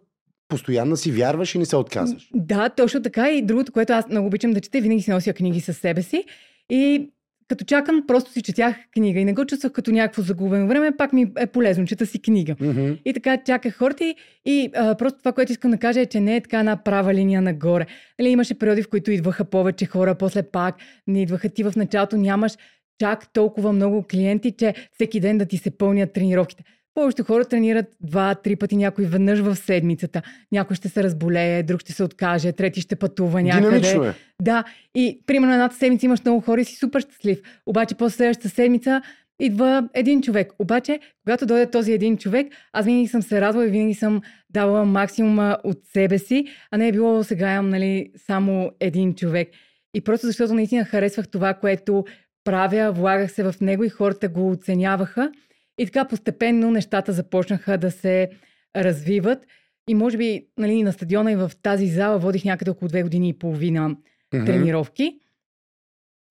[0.47, 2.29] постоянна си вярваш и не се отказваш.
[2.33, 3.31] Да, точно така.
[3.31, 6.23] И другото, което аз много обичам да чета, винаги си нося книги със себе си.
[6.69, 7.09] И
[7.51, 11.13] като чакам, просто си четях книга и не го чувствах като някакво загубено време, пак
[11.13, 12.55] ми е полезно, чета си книга.
[12.59, 12.91] Мгм.
[13.05, 14.15] И така чаках хората и,
[14.45, 17.13] и а, просто това, което искам да кажа е, че не е така една права
[17.13, 17.85] линия нагоре.
[18.19, 20.75] Нали, имаше периоди, в които идваха повече хора, после пак
[21.07, 22.53] не идваха ти в началото, нямаш
[22.99, 26.63] чак толкова много клиенти, че всеки ден да ти се пълнят тренировките.
[26.93, 30.22] Повечето хора тренират два-три пъти, някой веднъж в седмицата.
[30.51, 33.61] Някой ще се разболее, друг ще се откаже, трети ще пътува някъде.
[33.61, 34.13] Динамично е.
[34.41, 34.63] Да,
[34.95, 37.41] и примерно едната седмица имаш много хора и си супер щастлив.
[37.65, 39.01] Обаче после следващата седмица
[39.39, 40.53] идва един човек.
[40.59, 44.85] Обаче, когато дойде този един човек, аз винаги съм се радвала и винаги съм давала
[44.85, 49.49] максимума от себе си, а не е било сега имам нали, само един човек.
[49.93, 52.05] И просто защото наистина харесвах това, което
[52.43, 55.31] правя, влагах се в него и хората го оценяваха.
[55.77, 58.30] И така постепенно нещата започнаха да се
[58.76, 59.45] развиват.
[59.89, 63.30] И може би нали, на стадиона и в тази зала водих някъде около две години
[63.30, 63.95] и половина
[64.34, 64.45] Мгм.
[64.45, 65.19] тренировки.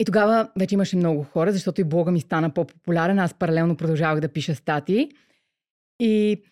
[0.01, 3.19] И тогава вече имаше много хора, защото и блога ми стана по-популярен.
[3.19, 5.11] Аз паралелно продължавах да пиша статии.
[6.01, 6.43] И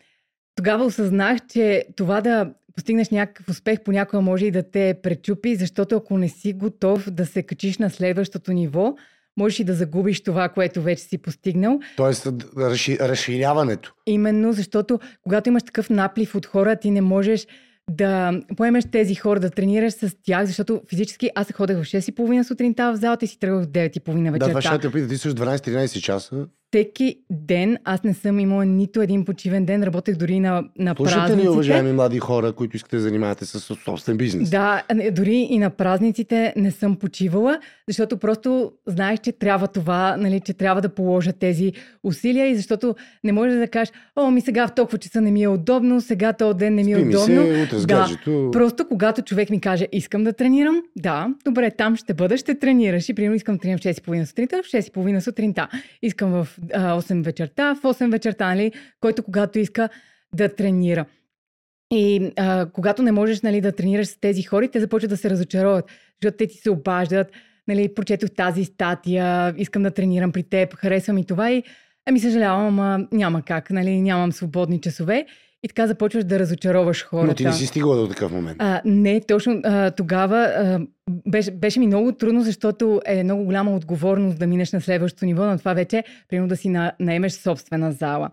[0.55, 5.97] тогава осъзнах, че това да постигнеш някакъв успех понякога може и да те пречупи, защото
[5.97, 8.97] ако не си готов да се качиш на следващото ниво,
[9.39, 11.81] можеш и да загубиш това, което вече си постигнал.
[11.97, 13.95] Тоест, разши, разширяването.
[14.07, 17.47] Именно защото когато имаш такъв наплив от хора, ти не можеш
[17.91, 22.93] да поемеш тези хора, да тренираш с тях, защото физически аз ходех в 6.30 сутринта
[22.93, 24.79] в залата и си тръгвах в 9.30 Да, това ще вечерта.
[24.79, 25.09] те пита.
[25.09, 26.47] Ти също 12-13 часа.
[26.71, 31.17] Всеки ден аз не съм имала нито един почивен ден, работех дори на, на Слушате
[31.17, 31.49] ли, празниците.
[31.51, 34.51] уважаеми млади хора, които искате да занимавате с собствен бизнес?
[34.51, 34.83] Да,
[35.13, 37.59] дори и на празниците не съм почивала,
[37.89, 41.73] защото просто знаех, че трябва това, нали, че трябва да положа тези
[42.05, 45.43] усилия и защото не можеш да кажеш, о, ми сега в толкова часа не ми
[45.43, 47.27] е удобно, сега този ден не ми е Спи ми удобно.
[47.45, 48.51] се, утре с Да, гаджето.
[48.53, 53.09] Просто когато човек ми каже, искам да тренирам, да, добре, там ще бъда, ще тренираш.
[53.09, 55.69] И примерно искам да тренирам в 6.30 сутринта, в 6.30 сутринта.
[56.03, 59.89] Искам в 8 вечерта, в 8 вечерта, нали, който когато иска
[60.35, 61.05] да тренира.
[61.91, 65.31] И а, когато не можеш нали, да тренираш с тези хора, те започват да се
[65.31, 65.85] разочароват,
[66.23, 67.33] защото те ти се обаждат,
[67.69, 71.63] нали, прочетох тази статия, искам да тренирам при теб, харесвам и това и
[72.07, 75.27] ами съжалявам, ама няма как, нали, нямам свободни часове.
[75.69, 77.27] И така започваш да разочароваш хората.
[77.27, 78.57] Но ти не си стигала до такъв момент.
[78.59, 80.81] А, не, точно а, тогава а,
[81.29, 85.47] беше, беше ми много трудно, защото е много голяма отговорност да минеш на следващото ниво,
[85.47, 88.31] но това вече, примерно да си на, наемеш собствена зала.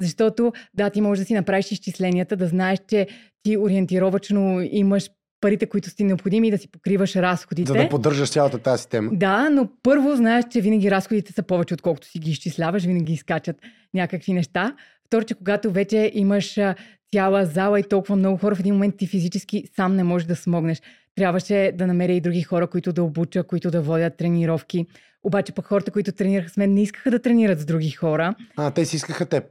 [0.00, 3.06] Защото, да, ти можеш да си направиш изчисленията, да знаеш, че
[3.42, 5.10] ти ориентировачно имаш
[5.40, 7.72] парите, които си необходими и да си покриваш разходите.
[7.72, 9.10] За да поддържаш цялата тази система.
[9.12, 13.56] Да, но първо знаеш, че винаги разходите са повече, отколкото си ги изчисляваш, винаги изкачат
[13.94, 14.74] някакви неща.
[15.08, 16.58] Второ, че когато вече имаш
[17.12, 20.36] цяла зала и толкова много хора, в един момент ти физически сам не можеш да
[20.36, 20.82] смогнеш.
[21.14, 24.86] Трябваше да намеря и други хора, които да обуча, които да водят тренировки.
[25.22, 28.34] Обаче пък хората, които тренираха с мен, не искаха да тренират с други хора.
[28.56, 29.44] А, те си искаха теб.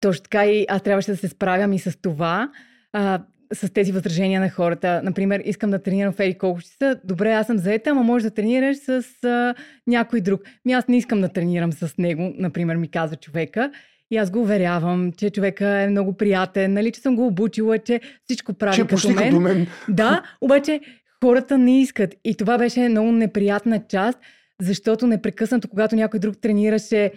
[0.00, 2.50] Точно така и аз трябваше да се справям и с това,
[2.92, 5.00] а, с тези възражения на хората.
[5.04, 7.00] Например, искам да тренирам в Ери колко часа.
[7.04, 9.54] Добре, аз съм заета, ама може да тренираш с а,
[9.86, 10.42] някой друг.
[10.64, 13.70] Ми аз не искам да тренирам с него, например, ми казва човека.
[14.10, 18.00] И аз го уверявам, че човека е много приятен, нали, че съм го обучила, че
[18.24, 19.16] всичко прави Че е като мен.
[19.16, 19.66] като мен.
[19.88, 20.80] Да, обаче
[21.24, 22.14] хората не искат.
[22.24, 24.18] И това беше много неприятна част,
[24.60, 27.12] защото непрекъснато, когато някой друг тренираше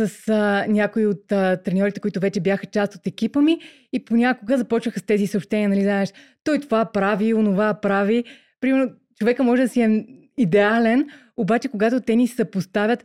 [0.00, 3.58] с а, някои от а, треньорите, които вече бяха част от екипа ми
[3.92, 6.12] и понякога започваха с тези съобщения, нали, знаеш,
[6.44, 8.24] той това прави, онова прави.
[8.60, 10.06] Примерно, човека може да си е
[10.38, 13.04] идеален, обаче когато те ни съпоставят,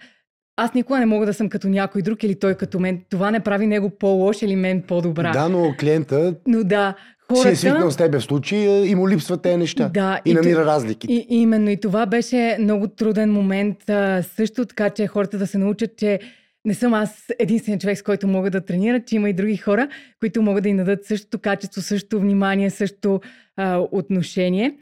[0.57, 3.01] аз никога не мога да съм като някой друг или той като мен.
[3.09, 5.31] Това не прави него по-лош или мен по-добра.
[5.31, 7.49] Да, но клиента Но да, си хората...
[7.49, 9.89] е свикнал с тебе в случая и му липсват тези неща.
[9.93, 11.07] Да, и, и намира разлики.
[11.09, 13.89] И, именно и това беше много труден момент.
[13.89, 16.19] А, също така, че хората да се научат, че
[16.65, 19.87] не съм аз единствен човек, с който мога да тренира, че има и други хора,
[20.19, 23.21] които могат да им дадат същото качество, същото внимание, същото
[23.57, 24.75] а, отношение.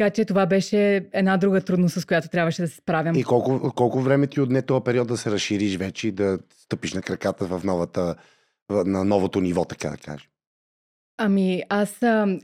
[0.00, 3.16] Така че това беше една друга трудност, с която трябваше да се справям.
[3.16, 6.92] И колко, колко време ти отне този период да се разшириш вече и да стъпиш
[6.94, 8.14] на краката в новата,
[8.70, 10.28] на новото ниво, така да кажем?
[11.18, 11.98] Ами, аз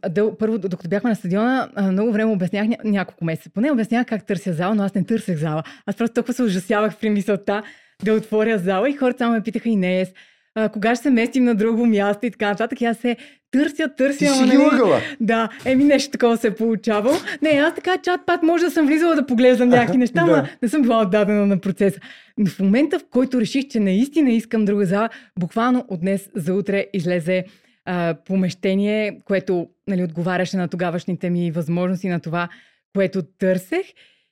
[0.09, 4.27] дъл, първо, докато бяхме на стадиона, много време обяснях, ня, няколко месеца, поне обяснях как
[4.27, 5.62] търся зала, но аз не търсех зала.
[5.87, 7.62] Аз просто толкова се ужасявах при мисълта
[8.05, 10.07] да отворя зала и хората само ме питаха и не
[10.57, 12.81] а, кога ще се местим на друго място и така нататък.
[12.81, 13.16] И аз се
[13.51, 14.19] търся, търся.
[14.19, 15.01] Ти си ги лъгала.
[15.20, 17.16] Да, еми нещо такова се е получавало.
[17.43, 20.37] Не, аз така чат-пат може да съм влизала да поглеждам някакви неща, Да.
[20.37, 22.01] но не съм била отдадена на процеса.
[22.39, 25.09] Но в момента, в който реших, че наистина искам друга зала,
[25.39, 27.45] буквално от днес за утре излезе
[27.85, 32.49] а, помещение, което нали, отговаряше на тогавашните ми възможности, на това,
[32.95, 33.87] което търсех.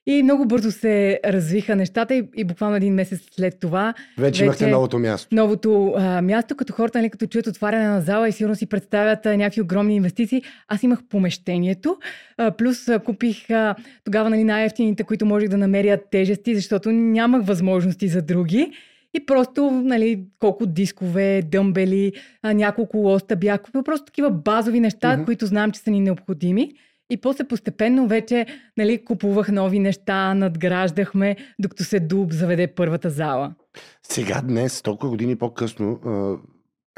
[0.07, 4.67] И много бързо се развиха нещата и, и буквално един месец след това Вече имахте
[4.67, 5.35] новото място.
[5.35, 9.27] новото а, място, като хората, нали, като чуят отваряне на зала и сигурно си представят
[9.27, 10.43] а, някакви огромни инвестиции.
[10.69, 11.97] Аз имах помещението,
[12.39, 13.75] а, плюс а, купих а,
[14.05, 18.71] тогава нали, най-ефтините, които можех да намеря тежести, защото нямах възможности за други.
[19.17, 22.13] И просто, нали, колко дискове, дъмбели,
[22.45, 23.83] няколко лоста бях купил.
[23.83, 25.25] Просто такива базови неща, Мгм.
[25.25, 26.73] които знам, че са ни необходими.
[27.11, 33.55] И после постепенно вече нали, купувах нови неща, надграждахме, докато се дуб заведе първата зала.
[34.03, 36.01] Сега, днес, толкова години по-късно,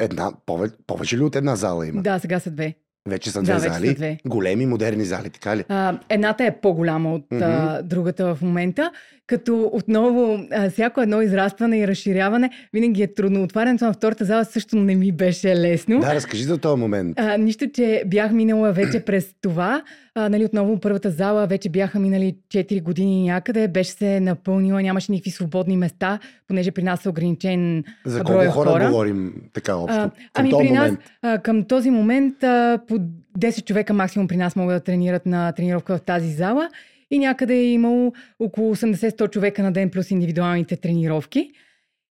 [0.00, 2.02] една, повече, повече ли от една зала има?
[2.02, 2.74] Да, сега са две.
[3.08, 3.94] Вече са Да, две са зали.
[3.94, 4.18] две.
[4.26, 5.64] Големи, модерни зали, така ли?
[5.68, 8.90] А, едната е по-голяма от а, другата в момента,
[9.26, 13.42] като отново а, всяко едно израстване и разширяване винаги е трудно.
[13.42, 16.00] Отварянето на втората зала също не ми беше лесно.
[16.00, 17.18] Да, разкажи за този момент.
[17.20, 19.82] А, нищо, че бях минала вече през това.
[20.14, 23.68] А, нали, отново първата зала вече бяха минали 4 години някъде.
[23.68, 28.70] Беше се напълнила, нямаше никакви свободни места, понеже при нас е ограничен За колко хора,
[28.70, 28.86] хора.
[28.86, 29.98] говорим така общо?
[29.98, 31.00] А, Към ами при нас, момент.
[31.22, 32.98] а, към този момент, а, по
[33.38, 36.68] 10 човека максимум при нас могат да тренират на тренировка в тази зала
[37.10, 41.52] и някъде е имало около 80-100 човека на ден плюс индивидуалните тренировки.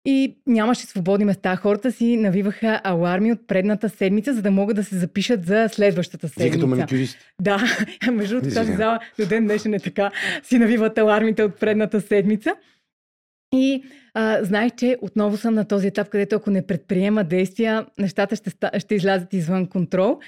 [0.07, 1.55] И нямаше свободни места.
[1.55, 6.29] Хората си навиваха аларми от предната седмица, за да могат да се запишат за следващата
[6.29, 6.53] седмица.
[6.53, 7.17] като маникюрист.
[7.41, 7.63] Да,
[8.11, 10.11] между другото тази зала до ден днешен е така.
[10.43, 12.53] Си навиват алармите от предната седмица.
[13.53, 18.35] И а, знаех, че отново съм на този етап, където ако не предприема действия, нещата
[18.35, 20.19] ще, ще излязат извън контрол.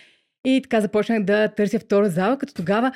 [0.46, 2.92] И така започнах да търся втора зала, като тогава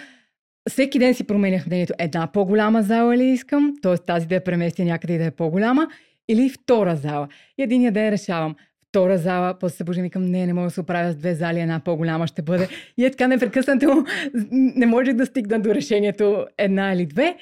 [0.70, 1.94] всеки ден си променях мнението.
[2.00, 3.98] Една по-голяма зала ли искам, т.е.
[3.98, 5.88] тази да я преместя някъде и да е по-голяма,
[6.30, 7.28] или втора зала.
[7.58, 8.56] И единия ден решавам,
[8.88, 11.60] втора зала, после се божим и не, не мога да се оправя с две зали,
[11.60, 12.68] една по-голяма ще бъде.
[12.98, 14.06] И е така непрекъснато
[14.52, 17.36] не можех да стигна до решението една или две.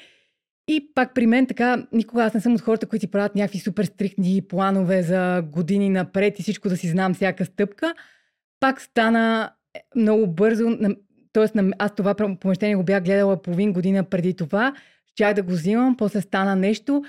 [0.68, 3.58] И пак при мен така, никога аз не съм от хората, които си правят някакви
[3.58, 7.94] супер стриктни планове за години напред и всичко да си знам всяка стъпка.
[8.60, 10.68] Пак стана е, много бързо,
[11.32, 14.74] Тоест, аз това помещение го бях гледала половин година преди това.
[15.12, 17.04] Щях да го взимам, после стана нещо.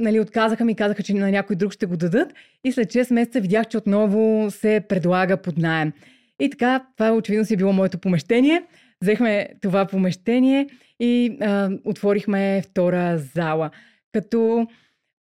[0.00, 2.32] Нали, отказаха ми, казаха, че на някой друг ще го дадат.
[2.64, 5.92] И след 6 месеца видях, че отново се предлага под найем.
[6.40, 8.62] И така, това очевидно си е било моето помещение.
[9.02, 10.68] Взехме това помещение
[11.00, 13.70] и а, отворихме втора зала.
[14.12, 14.66] Като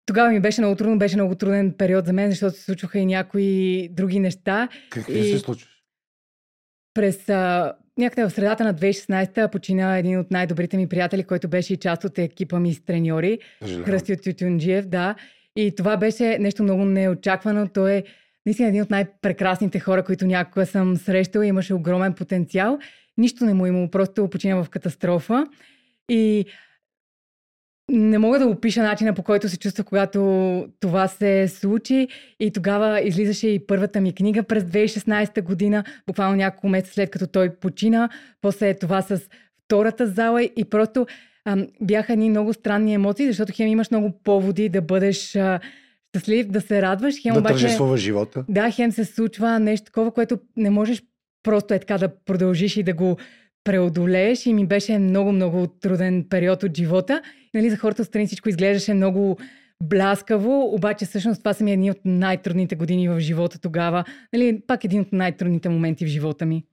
[0.05, 3.05] тогава ми беше много трудно, беше много труден период за мен, защото се случваха и
[3.05, 4.67] някои други неща.
[4.89, 5.67] Какви И- се случва?
[6.93, 11.73] През а, някъде в средата на 2016-та почина един от най-добрите ми приятели, който беше
[11.73, 13.39] и част от екипа ми с треньори.
[13.85, 15.15] Кръстио Тютюнджиев, да.
[15.55, 17.67] И това беше нещо много неочаквано.
[17.67, 18.03] Той е
[18.45, 21.45] наистина един от най-прекрасните хора, които някога съм срещала.
[21.45, 22.79] Имаше огромен потенциал.
[23.17, 25.45] Нищо не му е имало, просто почина в катастрофа.
[26.09, 26.45] И
[27.91, 30.19] не мога да опиша начина по който се чувствах, когато
[30.79, 32.07] това се случи.
[32.39, 37.27] И тогава излизаше и първата ми книга през 2016 година, буквално няколко месеца след като
[37.27, 38.09] той почина.
[38.41, 39.21] После това с
[39.65, 41.07] втората зала и просто
[41.45, 45.59] ам, бяха едни много странни емоции, защото хем имаш много поводи да бъдеш а,
[46.09, 47.21] щастлив, да се радваш.
[47.21, 47.67] Хем Да обаче...
[47.97, 48.45] живота.
[48.49, 51.03] Да, хем се случва нещо такова, което не можеш
[51.43, 53.17] просто е така да продължиш и да го
[53.63, 57.21] преодолееш и ми беше много, много труден период от живота.
[57.53, 59.37] Нали, за хората отстрани всичко изглеждаше много
[59.83, 64.03] бляскаво, обаче всъщност това са ми едни от най-трудните години в живота тогава.
[64.33, 66.63] Нали, пак един от най-трудните моменти в живота ми.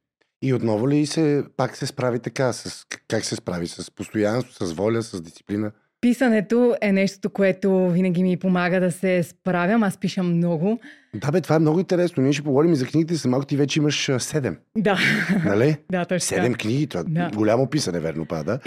[0.42, 2.52] И отново ли се, пак се справи така?
[2.52, 3.66] С, как се справи?
[3.66, 5.70] С постоянство, с воля, с дисциплина?
[6.00, 9.82] Писането е нещото, което винаги ми помага да се справям.
[9.82, 10.80] Аз пиша много.
[11.14, 12.22] Да, бе, това е много интересно.
[12.22, 13.46] Ние ще поговорим и за книгите за малко.
[13.46, 14.98] Ти вече имаш седем, Да,
[15.44, 15.76] нали?
[15.92, 16.86] да, точно Седем книги.
[16.86, 17.30] Това Да.
[17.34, 18.59] голямо писане, верно пада.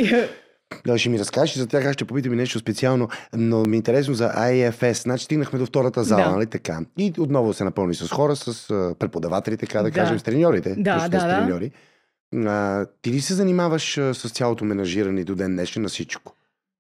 [0.86, 3.78] Да, ще ми разкажеш за тях, аз ще попитам и нещо специално, но ми е
[3.78, 4.92] интересно за IFS.
[4.94, 6.32] Значи стигнахме до втората зала, Да.
[6.32, 6.80] нали така?
[6.98, 8.68] И отново се напълни с хора, с
[9.00, 9.92] преподаватели, така да, Да.
[9.92, 10.70] кажем, с треньорите.
[10.70, 11.20] Да, да, да.
[11.20, 11.72] треньори.
[12.38, 16.34] А, ти ли се занимаваш с цялото менажиране до ден днешен на всичко?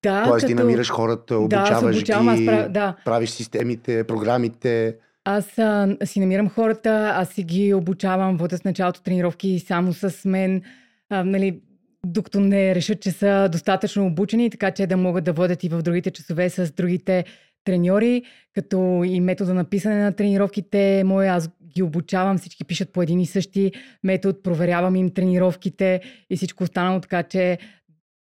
[0.03, 2.71] Да, Тоест ти като- намираш хората, Да, обучаваш се обучавам, ги, прав...
[2.71, 2.95] да.
[3.05, 4.95] правиш системите, програмите.
[5.25, 10.21] Аз а, си намирам хората, аз си ги обучавам, водят в началото тренировки само с
[10.25, 10.61] мен,
[11.09, 11.59] а, нали,
[12.05, 15.81] докато не решат, че са достатъчно обучени, така че да могат да водят и в
[15.81, 17.25] другите часове с другите
[17.63, 18.23] треньори,
[18.53, 23.01] като и метода на писане на тренировките е мой, аз ги обучавам, всички пишат по
[23.01, 23.71] един и същи
[24.03, 27.57] метод, проверявам им тренировките и всичко останало, така че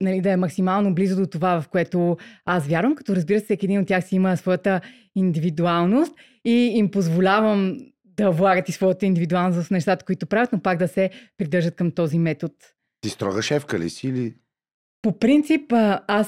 [0.01, 3.65] нали, да е максимално близо до това, в което аз вярвам, като разбира се, всеки
[3.65, 4.81] един от тях си има своята
[5.15, 6.13] индивидуалност
[6.45, 10.87] и им позволявам да влагат и своята индивидуалност в нещата, които правят, но пак да
[10.87, 12.53] се придържат към този метод.
[13.01, 14.33] Ти строга шефка ли си или...
[15.01, 15.73] По принцип,
[16.07, 16.27] аз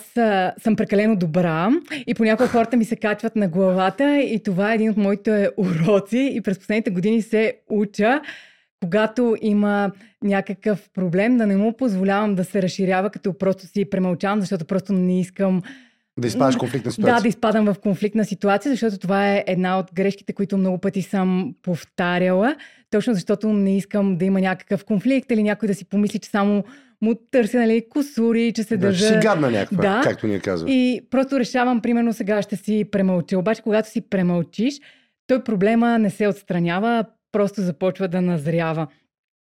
[0.60, 1.70] съм прекалено добра
[2.08, 6.32] и понякога хората ми се качват на главата и това е един от моите уроци
[6.34, 8.22] и през последните години се уча,
[8.84, 9.92] когато има
[10.24, 14.94] някакъв проблем, да не му позволявам да се разширява, като просто си премълчавам, защото просто
[14.94, 15.62] не искам
[16.20, 17.16] Да изпадаш конфликтна ситуация?
[17.16, 21.02] да, да изпадам в конфликтна ситуация, защото това е една от грешките, които много пъти
[21.02, 22.56] съм повтаряла.
[22.90, 26.64] Точно защото не искам да има някакъв конфликт или някой да си помисли, че само
[27.02, 29.08] му търся нали, косури, че се Да, че държа.
[29.08, 30.02] си гадна някаква, Да.
[30.04, 30.74] както ние казваме.
[30.74, 33.40] И просто решавам, примерно сега ще си премълча.
[33.40, 34.80] Обаче, когато си премълчиш,
[35.28, 38.88] той проблема не се отстранява, просто започва да назрява.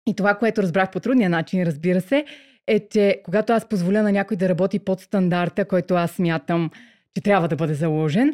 [0.07, 2.25] И това, което разбрах по трудния начин, разбира се,
[2.67, 6.69] е, че когато аз позволя на някой да работи под стандарта, който аз смятам,
[7.15, 8.33] че трябва да бъде заложен,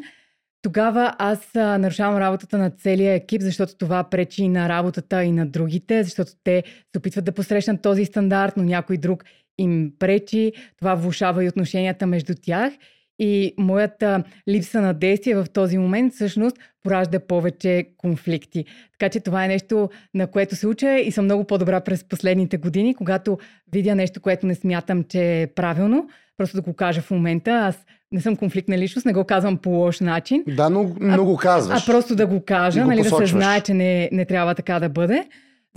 [0.62, 5.48] тогава аз нарушавам работата на целия екип, защото това пречи и на работата и на
[5.48, 9.24] другите, защото те се опитват да посрещнат този стандарт, но някой друг
[9.58, 10.54] им пречи.
[10.78, 12.74] Това влушава и отношенията между тях.
[13.20, 18.66] И моята липса на действие в този момент всъщност поражда повече конфликти.
[18.92, 22.58] Така че това е нещо, на което се уча и съм много по-добра през последните
[22.58, 23.38] години, когато
[23.72, 27.52] видя нещо, което не смятам, че е правилно, просто да го кажа в момента.
[27.52, 30.44] Аз не съм конфликтна личност, не го казвам по лош начин.
[30.48, 31.84] Да, но, но го казваш.
[31.84, 34.80] А просто да го кажа, го нали, да се знае, че не, не трябва така
[34.80, 35.28] да бъде,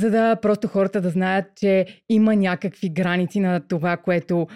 [0.00, 4.46] за да просто хората да знаят, че има някакви граници на това, което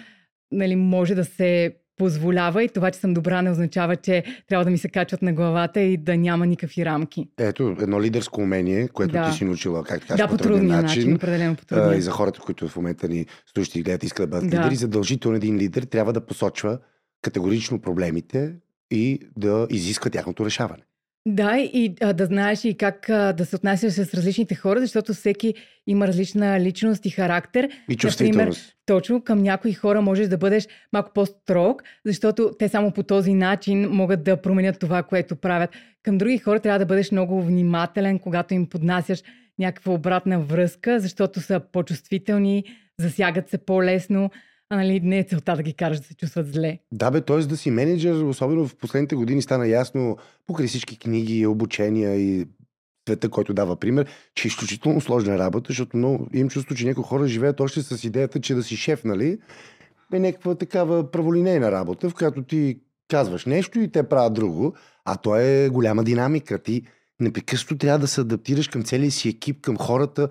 [0.51, 4.71] нали, може да се позволява и това, че съм добра, не означава, че трябва да
[4.71, 7.27] ми се качват на главата и да няма никакви рамки.
[7.37, 9.29] Ето, едно лидерско умение, което Да.
[9.31, 11.97] ти си научила, как така да, по трудния начин, определено по трудния.
[11.97, 13.25] и за хората, които в момента ни
[13.55, 14.57] слушат и гледат, искат да бъдат Да.
[14.57, 16.79] лидери, задължително един лидер трябва да посочва
[17.21, 18.53] категорично проблемите
[18.91, 20.83] и да изисква тяхното решаване.
[21.29, 25.13] Да, и а, да знаеш и как а, да се отнасяш с различните хора, защото
[25.13, 25.53] всеки
[25.87, 27.69] има различна личност и характер.
[27.89, 28.75] И чувствителност.
[28.85, 33.89] Точно към някои хора можеш да бъдеш малко по-строг, защото те само по този начин
[33.89, 35.69] могат да променят това, което правят.
[36.03, 39.23] Към други хора трябва да бъдеш много внимателен, когато им поднасяш
[39.59, 42.63] някаква обратна връзка, защото са по-чувствителни,
[42.99, 44.29] засягат се по-лесно,
[44.69, 46.79] а нали не е целта да ги караш да се чувстват зле.
[46.91, 47.37] Да, бе, т.е.
[47.37, 50.17] да си менеджер, особено в последните години стана ясно
[50.47, 52.47] покрай всички книги, обучения и
[53.07, 57.03] света, който дава пример, че е изключително сложна работа, защото много, имам чувство, че някои
[57.03, 59.37] хора живеят още с идеята, че да си шеф, нали,
[60.13, 64.75] е някаква такава праволинейна работа, в която ти казваш нещо и те правят друго,
[65.05, 66.59] а то е голяма динамика.
[66.59, 66.81] Ти
[67.19, 70.29] непрекъснато трябва да се адаптираш към целия си екип, към хората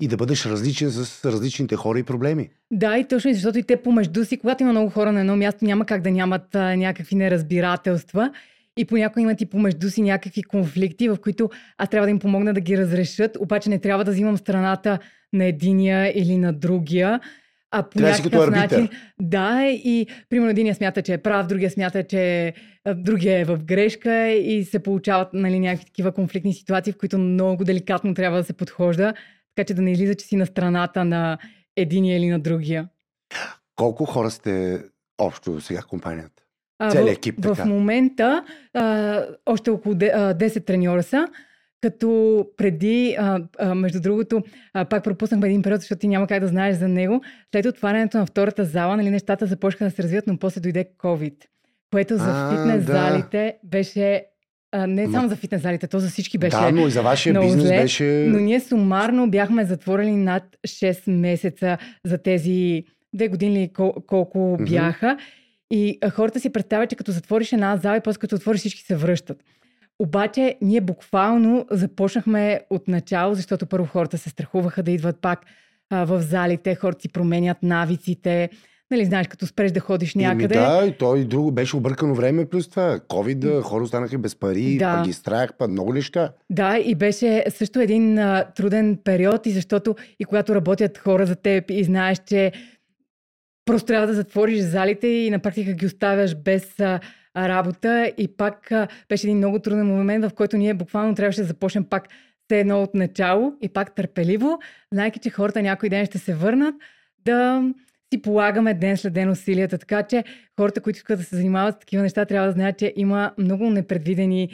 [0.00, 2.50] и да бъдеш различен с различните хора и проблеми.
[2.70, 5.64] Да, и точно, защото и те помежду си, когато има много хора на едно място,
[5.64, 8.32] няма как да нямат а, някакви неразбирателства.
[8.76, 12.54] И понякога имат и помежду си някакви конфликти, в които аз трябва да им помогна
[12.54, 14.98] да ги разрешат, обаче не трябва да взимам страната
[15.32, 17.20] на единия или на другия.
[17.70, 18.78] А по Трябва като някакъв арбитър.
[18.78, 18.88] начин.
[19.20, 22.52] Да, и примерно единия смята, че е прав, другия смята, че
[22.94, 27.64] другия е в грешка и се получават нали, някакви такива конфликтни ситуации, в които много
[27.64, 29.14] деликатно трябва да се подхожда,
[29.58, 31.38] така че да не излиза, че си на страната на
[31.76, 32.88] единия или на другия.
[33.76, 34.82] Колко хора сте
[35.18, 36.42] общо сега в компанията?
[36.90, 37.64] Целият в, екип, в така.
[37.64, 38.44] момента
[38.74, 41.28] а, още около де- а, 10 треньора са,
[41.80, 44.42] като преди, а, а, между другото,
[44.74, 47.22] а, пак пропуснахме един период, защото ти няма как да знаеш за него.
[47.54, 51.44] След отварянето на втората зала, нали, нещата започнаха да се развиват, но после дойде COVID,
[51.90, 52.92] което за А, фитнес да.
[52.92, 54.24] залите беше...
[54.72, 57.40] А, не само за фитнес залите, то за всички беше да, но и за вашия
[57.40, 58.04] бизнес зле, беше...
[58.28, 62.84] но ние сумарно бяхме затворили над 6 месеца за тези
[63.14, 64.64] две години или кол- колко Мгм.
[64.64, 65.18] бяха.
[65.70, 68.96] И хората си представят, че като затвориш една зала и после като отвориш всички се
[68.96, 69.44] връщат.
[69.98, 75.40] Обаче ние буквално започнахме от начало, защото първо хората се страхуваха да идват пак
[75.90, 78.50] а, в залите, хората си променят навиците.
[78.90, 80.58] Нали, знаеш, като спреш да ходиш някъде.
[80.58, 83.00] Еми да, и то и друго беше объркано време плюс това.
[83.08, 84.96] Ковид, хора останаха без пари, Да.
[84.96, 86.32] пък ги страх, пък много неща.
[86.50, 91.36] Да, и беше също един а, труден период, и защото и когато работят хора за
[91.36, 92.52] теб и знаеш, че
[93.64, 97.00] просто трябва да затвориш залите и на практика ги оставяш без а,
[97.36, 101.46] работа и пак а, беше един много труден момент, в който ние буквално трябваше да
[101.46, 102.08] започнем пак
[102.44, 104.58] все едно от начало и пак търпеливо,
[104.92, 106.74] знайки, че хората някой ден ще се върнат,
[107.24, 107.62] да
[108.14, 109.78] си полагаме ден след ден усилията.
[109.78, 110.24] Така че
[110.60, 113.70] хората, които искат да се занимават с такива неща, трябва да знаят, че има много
[113.70, 114.48] непредвидени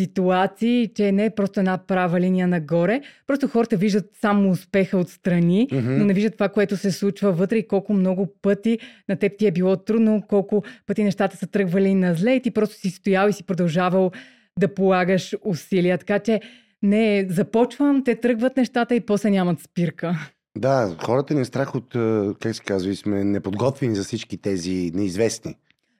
[0.00, 3.00] ситуации, че не е просто една права линия нагоре.
[3.26, 5.98] Просто хората виждат само успеха отстрани, Мгм.
[5.98, 9.46] но не виждат това, което се случва вътре и колко много пъти на теб ти
[9.46, 13.28] е било трудно, колко пъти нещата са тръгвали на зле и ти просто си стоял
[13.28, 14.10] и си продължавал
[14.58, 15.98] да полагаш усилия.
[15.98, 16.40] Така че
[16.82, 20.30] Не, започвам, те тръгват нещата и после нямат спирка.
[20.56, 21.96] Да, хората ни е страх от,
[22.40, 25.54] как се казва, сме неподготвени за всички тези неизвестни,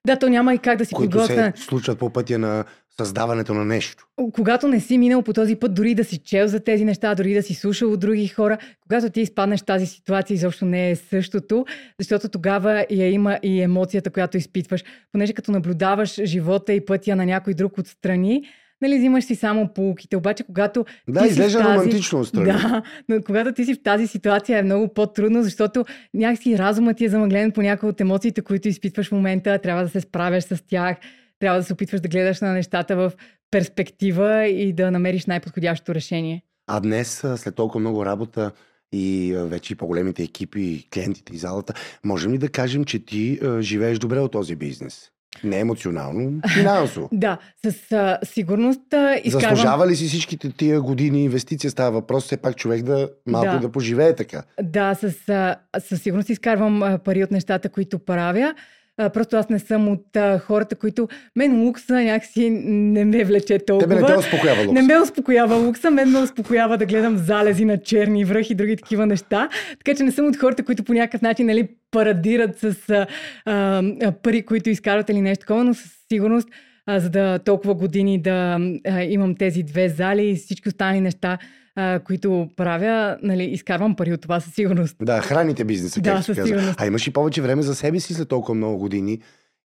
[0.06, 1.52] Да, то няма и как да си които подготвя.
[1.56, 2.64] се случват по пътя на
[2.96, 4.06] създаването на нещо.
[4.32, 7.34] Когато не си минал по този път, дори да си чел за тези неща, дори
[7.34, 11.64] да си слушал от други хора, когато ти изпаднеш тази ситуация, изобщо не е същото,
[11.98, 14.84] защото тогава я има и емоцията, която изпитваш.
[15.12, 18.42] Понеже като наблюдаваш живота и пътя на някой друг отстрани,
[18.82, 20.16] нали, взимаш си само полуките.
[20.16, 21.70] Обаче, когато Да, изглежда тази...
[21.70, 22.46] романтично отстрани.
[22.46, 25.84] Да, но когато ти си в тази ситуация е много по-трудно, защото
[26.14, 29.88] някакси разумът ти е замъглен по някои от емоциите, които изпитваш в момента, трябва да
[29.88, 30.96] се справяш с тях,
[31.38, 33.12] трябва да се опитваш да гледаш на нещата в
[33.50, 36.42] перспектива и да намериш най-подходящото решение.
[36.66, 38.52] А днес, след толкова много работа
[38.92, 41.74] и вече и по-големите екипи, и клиентите и залата,
[42.04, 45.10] можем ли да кажем, че ти живееш добре от този бизнес?
[45.44, 47.08] Не емоционално, финансово.
[47.12, 49.56] Да, с а, сигурност а, изкарвам...
[49.56, 51.70] Заслужава ли си всичките тия години инвестиция?
[51.70, 53.58] Става въпрос все пак човек да малко Да.
[53.58, 54.42] да, поживее така.
[54.62, 58.54] Да, с, а, със сигурност изкарвам а, пари от нещата, които правя.
[58.98, 61.08] А, просто аз не съм от а, хората, които...
[61.36, 63.88] Мен лукса някакси не ме влече толкова.
[63.88, 64.72] Тебе не те успокоява лукс.
[64.72, 68.76] Не ме успокоява лукса, мен ме успокоява да гледам залези на черни връх и други
[68.76, 69.48] такива неща.
[69.84, 73.06] Така че не съм от хората, които по някакъв начин нали, парадират с а,
[73.46, 76.48] а, пари, които изкарват или нещо такова, но със сигурност
[76.86, 81.38] а, за да толкова години да а, имам тези две зали и всички останали неща,
[81.80, 84.96] а, които правя, нали, изкарвам пари от това със сигурност.
[85.02, 86.80] Да, храните бизнеса, Да, със сигурност.
[86.80, 89.18] А имаш и повече време за себе си след толкова много години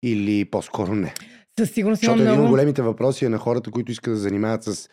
[0.02, 1.14] или по-скоро не?
[1.59, 2.51] Със сигурност Защото един от много...
[2.51, 4.89] големите въпроси е на хората, които искат да занимават с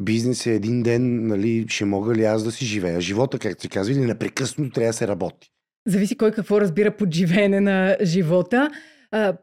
[0.00, 3.68] бизнес е един ден, нали, ще мога ли аз да си живея живота, както се
[3.68, 5.50] казва, или непрекъснато трябва да се работи.
[5.88, 8.70] Зависи кой какво разбира под живеене на живота.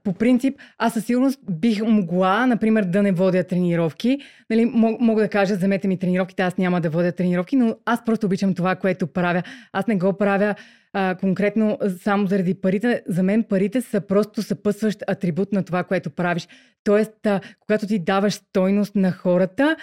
[0.03, 4.19] По принцип, аз със сигурност бих могла, например, да не водя тренировки.
[4.49, 8.05] Нали, мог, мога да кажа, вземете ми тренировките, аз няма да водя тренировки, но аз
[8.05, 9.43] просто обичам това, което правя.
[9.73, 10.55] Аз не го правя
[10.93, 13.03] а, конкретно само заради парите.
[13.07, 16.47] За мен парите са просто съпътстващ атрибут на това, което правиш.
[16.83, 19.75] Тоест, а, когато ти даваш стойност на хората,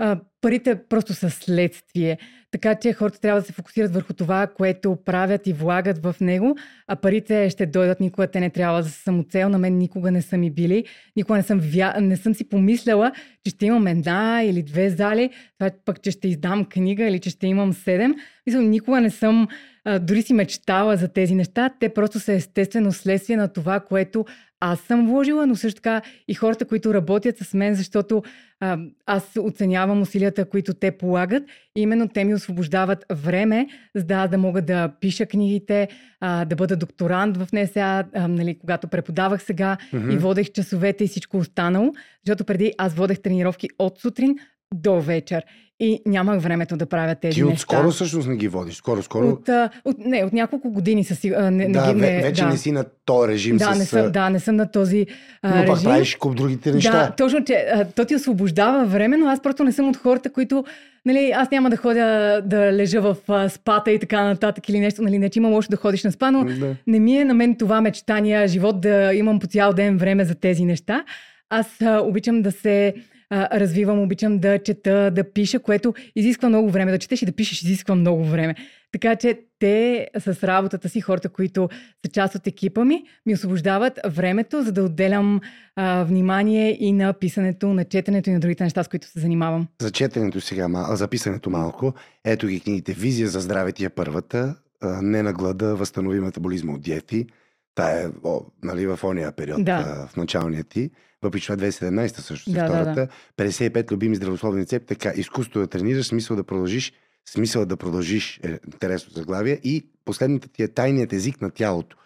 [0.00, 2.18] а, парите просто са следствие.
[2.50, 6.56] Така че хората трябва да се фокусират върху това, което правят и влагат в него,
[6.88, 8.26] а парите ще дойдат никога.
[8.26, 9.48] Те не трябва да са самоцел.
[9.48, 10.84] На мен никога не са ми били.
[11.16, 12.00] Никога не съм, вя...
[12.00, 13.12] не съм си помисляла,
[13.44, 17.30] че ще имам една или две зали, това пък, че ще издам книга или че
[17.30, 18.14] ще имам седем.
[18.46, 19.48] Мисля, никога не съм
[19.84, 21.70] а, дори си мечтала за тези неща.
[21.80, 24.24] Те просто са естествено следствие на това, което
[24.60, 28.22] аз съм вложила, но също така и хората, които работят с мен, защото
[28.60, 31.42] а, аз оценявам усилията, които те полагат.
[31.76, 35.88] И именно те ми освобождават време, за да, да мога да пиша книгите,
[36.20, 40.10] а, да бъда докторант в НСА, а, нали, когато преподавах сега Мгм.
[40.10, 41.92] и водех часовете и всичко останало.
[42.26, 44.36] Защото преди аз водех тренировки от сутрин
[44.74, 45.44] до вечер
[45.80, 47.54] и нямах времето да правя тези Ти неща.
[47.54, 48.74] отскоро всъщност не ги водиш.
[48.74, 49.28] Скоро, скоро.
[49.28, 51.28] От, а, от, не, от няколко години са си.
[51.28, 52.48] А, не, да, не, не, вече да.
[52.48, 53.78] не си на този режим Да, с...
[53.78, 55.06] не съм, да, не съм на този
[55.42, 55.90] а, но пак режим.
[55.90, 56.92] правиш куп другите неща.
[56.92, 60.30] Да, точно, че а, то ти освобождава време, но аз просто не съм от хората,
[60.30, 60.64] които,
[61.06, 62.04] нали, аз няма да ходя
[62.44, 65.70] да лежа в а, спата и така нататък или нещо, нали, не че има лошо
[65.70, 66.76] да ходиш на спа, но Да.
[66.86, 70.34] не ми е на мен това мечтания, живот да имам по цял ден време за
[70.34, 71.04] тези неща.
[71.50, 72.94] Аз а, обичам да се
[73.30, 76.90] а, развивам, обичам да чета, да пиша, което изисква много време.
[76.90, 78.54] Да четеш и да пишеш изисква много време.
[78.92, 81.68] Така че те с работата си, хората, които
[82.06, 85.40] са част от екипа ми, ми освобождават времето, за да отделям
[85.76, 89.66] а, внимание и на писането, на четенето и на другите неща, с които се занимавам.
[89.82, 91.94] За четенето сега, за писането малко.
[92.24, 94.56] Ето ги книгите Визия за здраве ти е първата.
[95.02, 97.26] Не на глада, възстанови метаболизма от диети.
[97.74, 100.06] Та е о, нали, в ония период, Да.
[100.12, 100.90] в началния ти.
[101.22, 103.08] Въпреки това е 2017 също, Да, да, втората.
[103.36, 106.92] 55 любими здравословни рецепти, така, изкуство да тренираш, смисъл да продължиш,
[107.28, 109.60] смисъл да продължиш, е интересно заглавие.
[109.64, 111.96] И последната ти е тайният език на тялото.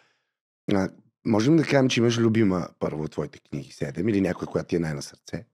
[0.72, 0.88] А,
[1.26, 4.76] можем да кажем, че имаш любима първо от твоите книги, 7 или някоя, която ти
[4.76, 5.44] е най-на сърце.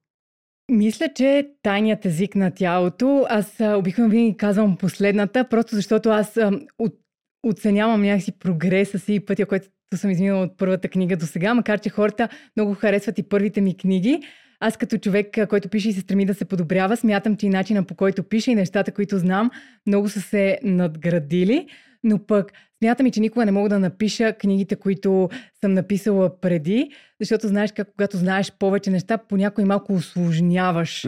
[0.70, 6.39] Мисля, че тайният език на тялото, аз обикновено винаги казвам последната, просто защото аз
[6.78, 6.95] от,
[7.43, 11.81] оценявам някакси прогреса си и пътя, който съм изминала от първата книга до сега, макар
[11.81, 14.23] че хората много харесват и първите ми книги.
[14.61, 17.85] Аз като човек, който пише и се стреми да се подобрява, смятам, че и начина
[17.85, 19.51] по който пише и нещата, които знам,
[19.87, 21.67] много са се надградили,
[22.05, 25.28] но пък смятам и, че никога не мога да напиша книгите, които
[25.61, 26.90] съм написала преди,
[27.20, 31.07] защото знаеш как, когато знаеш повече неща, понякога и малко усложняваш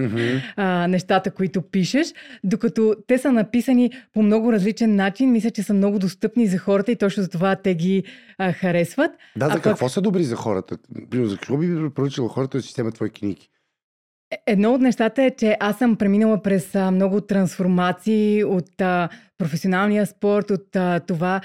[0.56, 2.06] а, нещата, които пишеш,
[2.44, 6.92] докато те са написани по много различен начин, мисля, че са много достъпни за хората
[6.92, 8.04] и точно за това те ги
[8.38, 9.10] а, харесват.
[9.36, 10.78] Да, за А пък- какво са добри за хората?
[11.10, 13.48] Примерно, за какво би препоръчала хората да си вземат твои книги?
[14.46, 20.50] Едно от нещата е, че аз съм преминала през много трансформации от а, професионалния спорт,
[20.50, 21.40] от а, това.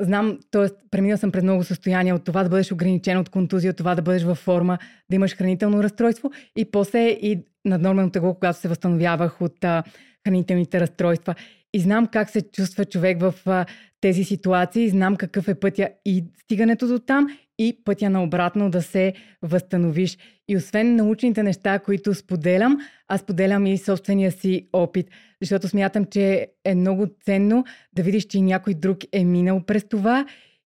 [0.00, 0.66] Знам, т.е.
[0.90, 4.02] преминала съм през много състояния от това да бъдеш ограничен от контузия, от това да
[4.02, 4.78] бъдеш във форма,
[5.10, 9.82] да имаш хранително разстройство и после и наднормено тегло, когато се възстановявах от а,
[10.26, 11.34] хранителните разстройства.
[11.74, 13.66] И знам как се чувства човек в а,
[14.00, 17.26] тези ситуации, знам какъв е пътя и стигането до там,
[17.58, 19.12] и пътя на обратно да се
[19.42, 20.18] възстановиш.
[20.48, 22.78] И освен научните неща, които споделям,
[23.08, 25.06] аз споделям и собствения си опит,
[25.42, 30.26] защото смятам, че е много ценно да видиш, че някой друг е минал през това,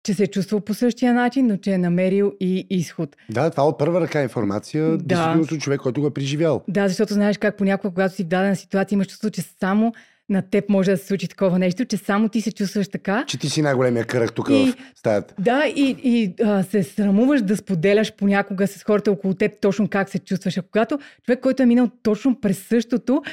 [0.04, 3.16] че се е чувствал по същия начин, но че е намерил и изход.
[3.30, 5.42] Да, това от първа ръка информация, Да.
[5.60, 6.64] човек, който го е преживял.
[6.68, 9.94] Да, защото знаеш как понякога, когато си в дадена ситуация, имаш чувство, че само
[10.30, 13.24] на теб може да се случи такова нещо, че само ти се чувстваш така.
[13.28, 15.34] Че ти си най-големия кръг тук И- в стаята.
[15.40, 20.10] Да, и, и а, се срамуваш да споделяш понякога с хората около теб точно как
[20.10, 20.58] се чувстваш.
[20.58, 23.24] А когато човек, който е минал точно през същото,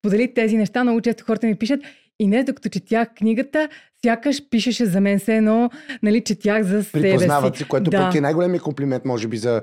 [0.00, 1.80] сподели тези неща, много често хората ми пишат
[2.18, 3.68] и не докато четях книгата,
[4.04, 5.70] сякаш пишеше за мен се едно,
[6.02, 6.92] нали, четях за себе си.
[6.92, 7.98] Припознават се, което да.
[7.98, 9.60] пък е най-големият комплимент, може би, за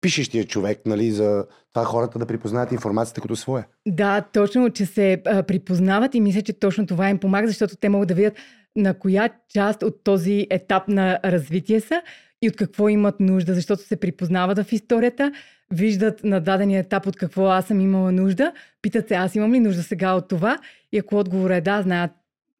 [0.00, 3.66] пишещия човек, нали, за това хората да припознаят информацията като своя.
[3.88, 7.88] Да, точно, че се а, припознават и мисля, че точно това им помага, защото те
[7.88, 8.34] могат да видят
[8.76, 12.02] на коя част от този етап на развитие са
[12.42, 15.32] и от какво имат нужда, защото се припознават в историята,
[15.70, 18.52] виждат на дадения етап от какво аз съм имала нужда,
[18.82, 20.58] питат се аз имам ли нужда сега от това
[20.92, 22.10] и ако отговор е да, знаят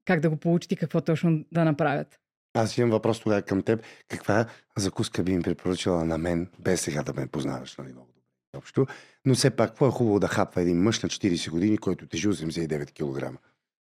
[0.04, 2.18] как да го получат и какво точно да направят.
[2.56, 3.82] Аз имам въпрос тогава към теб.
[4.08, 4.44] Каква
[4.76, 8.58] закуска би им препоръчала на мен, без сега да ме познаваш, нали, много добре.
[8.58, 8.86] Общо.
[9.24, 12.28] Но все пак, какво е хубаво да хапва един мъж на 40 години, който тежи
[12.28, 13.38] 89 кг?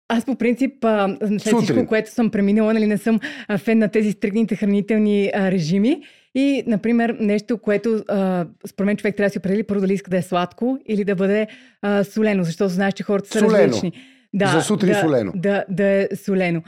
[0.07, 1.61] Аз по принцип, а, след Сутрин.
[1.61, 3.19] всичко, което съм преминала, нали, не съм
[3.57, 6.03] фен на тези стрикните хранителни а, режими.
[6.35, 10.09] И, например, нещо, което а, според мен човек трябва да си определи първо дали иска
[10.11, 11.47] да е сладко или да бъде
[11.81, 13.67] а, солено, защото знаеш, че хората са Солено.
[13.67, 13.91] различни.
[14.33, 15.31] Да, За сутрин да, солено.
[15.35, 16.63] Да, да е солено.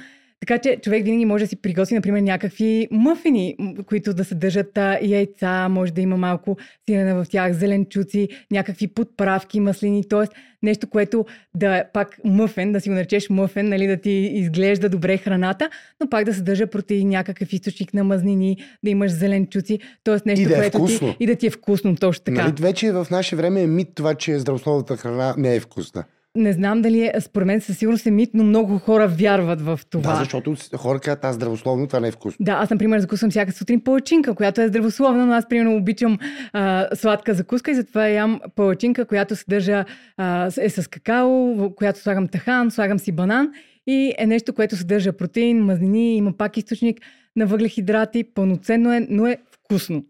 [0.48, 3.56] Така че човек винаги може да си приготви, например, някакви мъфини,
[3.86, 6.58] които да съдържат яйца, може да има малко
[6.90, 10.36] сирене в тях, зеленчуци, някакви подправки, маслини, т.е.
[10.64, 11.26] нещо, което
[11.56, 15.70] да е пак мъфен, да си го наречеш мъфен, нали, да ти изглежда добре храната,
[16.02, 20.18] но пак да съдържа протеин, някакъв източник на мазнини, да имаш зеленчуци, т.е.
[20.26, 21.14] нещо, И да е което вкусно.
[21.14, 22.44] ти, и да ти е вкусно, точно така.
[22.44, 26.04] Нали, вече в наше време е мит това, че здравословната храна не е вкусна.
[26.38, 29.80] Не знам дали е, според мен със сигурност е мит, но много хора вярват в
[29.90, 30.12] това.
[30.12, 32.46] Да, защото хора казват, аз здравословно, това не е вкусно.
[32.46, 36.18] Да, аз, например, закусвам всяка сутрин палачинка, която е здравословна, но аз, примерно, обичам
[36.54, 39.86] а, сладка закуска и затова ям палачинка, която съдържа,
[40.18, 43.52] а, е с какао, в която слагам тахан, слагам си банан
[43.88, 47.02] и е нещо, което съдържа протеин, мазнини, има пак източник
[47.36, 50.06] на въглехидрати, пълноценно е, но е вкусно.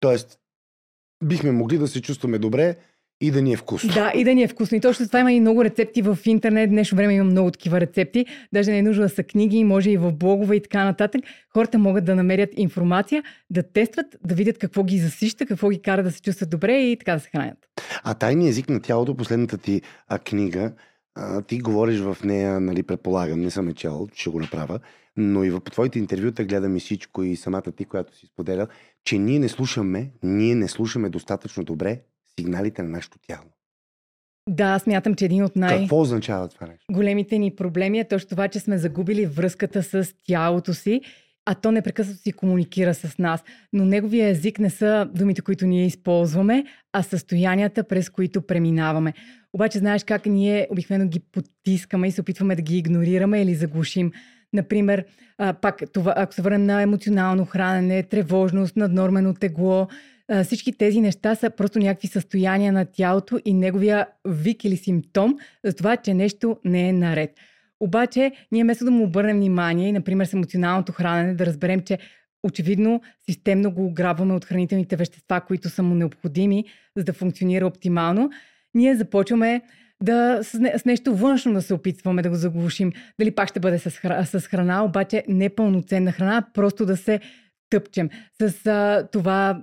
[0.00, 0.38] Тоест,
[1.24, 2.76] бихме могли да се чувстваме добре
[3.22, 3.94] и да ни е вкусно.
[3.94, 4.76] Да, и да ни е вкусно.
[4.76, 6.70] И точно това има и много рецепти в интернет.
[6.70, 8.26] Днешно време има много такива рецепти.
[8.52, 11.22] Даже не е нужно да са книги, може и в блогове и така нататък.
[11.52, 16.02] Хората могат да намерят информация, да тестват, да видят какво ги засища, какво ги кара
[16.02, 17.58] да се чувстват добре и така да се хранят.
[18.04, 20.72] А тайният език на тялото, последната ти а, книга,
[21.14, 24.80] а, ти говориш в нея, нали, предполагам, не съм е чел, ще го направя,
[25.16, 28.66] но и в, по твоите интервюта гледам и всичко и самата ти, която си споделял,
[29.04, 32.00] че ние не слушаме, ние не слушаме достатъчно добре
[32.40, 33.44] сигналите на нашето тяло.
[34.48, 36.84] Да, смятам, че един от най- Какво означава това нещо?
[36.92, 41.00] големите ни проблеми е точно това, че сме загубили връзката с тялото си,
[41.46, 43.44] а то непрекъснато си комуникира с нас.
[43.72, 49.12] Но неговия език не са думите, които ние използваме, а състоянията, през които преминаваме.
[49.52, 54.12] Обаче знаеш как ние обикновено ги потискаме и се опитваме да ги игнорираме или заглушим.
[54.52, 55.04] Например,
[55.38, 59.88] а, пак това, ако се върнем на емоционално хранене, тревожност, наднормено тегло,
[60.44, 65.72] всички тези неща са просто някакви състояния на тялото и неговия вик или симптом за
[65.72, 67.30] това, че нещо не е наред.
[67.80, 71.98] Обаче, ние вместо да му обърнем внимание, и, например, с емоционалното хранене, да разберем, че
[72.42, 73.00] очевидно
[73.30, 76.64] системно го ограбваме от хранителните вещества, които са му необходими,
[76.96, 78.30] за да функционира оптимално,
[78.74, 79.62] ние започваме
[80.02, 82.92] да с, не, с нещо външно да се опитваме да го заглушим.
[83.18, 83.90] Дали пак ще бъде с,
[84.24, 87.20] с храна, обаче не пълноценна храна, просто да се
[87.70, 88.10] тъпчем.
[88.40, 89.62] С а, това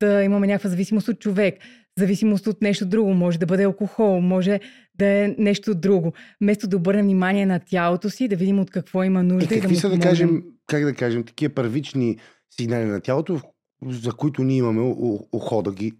[0.00, 1.54] да имаме някаква зависимост от човек,
[1.98, 4.60] зависимост от нещо друго, може да бъде алкохол, може
[4.94, 6.12] да е нещо друго.
[6.40, 9.48] Вместо да обърнем внимание на тялото си, да видим от какво има И нужда и,
[9.48, 12.16] да какви му са, да кажем, как да кажем, такива първични
[12.60, 13.40] сигнали на тялото,
[13.88, 14.94] за които ние имаме
[15.32, 15.92] ухо да ги,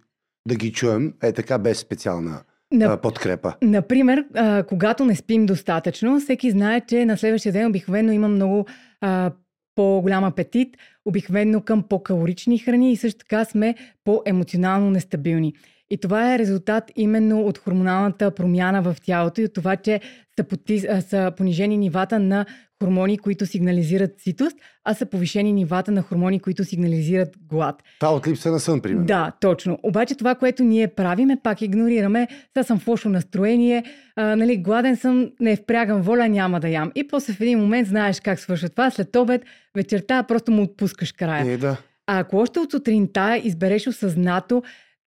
[0.47, 2.41] да ги чуем, е така без специална
[2.71, 3.53] На подкрепа.
[3.61, 8.65] Например, а, когато не спим достатъчно, всеки знае, че на следващия ден обикновено има много
[9.01, 9.31] а,
[9.77, 15.53] по-голям апетит, обикновено към по-калорични храни и също така сме по-емоционално нестабилни.
[15.89, 19.99] И това е резултат именно от хормоналната промяна в тялото и от това, че
[20.39, 22.45] са, поти, а, са понижени нивата на
[22.83, 27.83] хормони, които сигнализират ситост, а са повишени нивата на хормони, които сигнализират глад.
[27.99, 29.05] Това от липса на сън, примерно.
[29.05, 29.79] Да, точно.
[29.83, 32.27] Обаче това, което ние правиме, пак игнорираме.
[32.53, 33.83] Сега съм в лошо настроение,
[34.15, 36.91] а, нали, гладен съм, не впрягам воля, няма да ям.
[36.95, 38.91] И после в един момент знаеш как свършва това.
[38.91, 39.41] След обед,
[39.75, 41.51] вечерта просто му отпускаш края.
[41.51, 41.77] Е, да.
[42.07, 44.63] А ако още от сутринта избереш осъзнато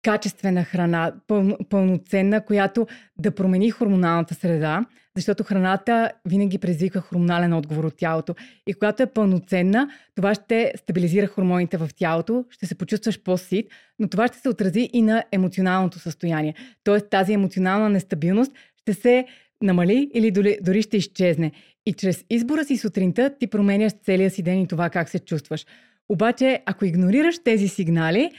[0.03, 2.87] качествена храна, пъл, пълноценна, която
[3.19, 4.85] да промени хормоналната среда,
[5.15, 8.35] защото храната винаги предизвика хормонален отговор от тялото.
[8.67, 13.67] И когато е пълноценна, това ще стабилизира хормоните в тялото, ще се почувстваш по-сит,
[13.99, 16.53] но това ще се отрази и на емоционалното състояние.
[16.83, 18.51] Тоест тази емоционална нестабилност
[18.81, 19.25] ще се
[19.61, 20.31] намали или
[20.61, 21.51] дори ще изчезне.
[21.85, 25.65] И чрез избора си сутринта ти променяш целия си ден и това как се чувстваш.
[26.09, 28.31] Обаче, ако игнорираш тези сигнали,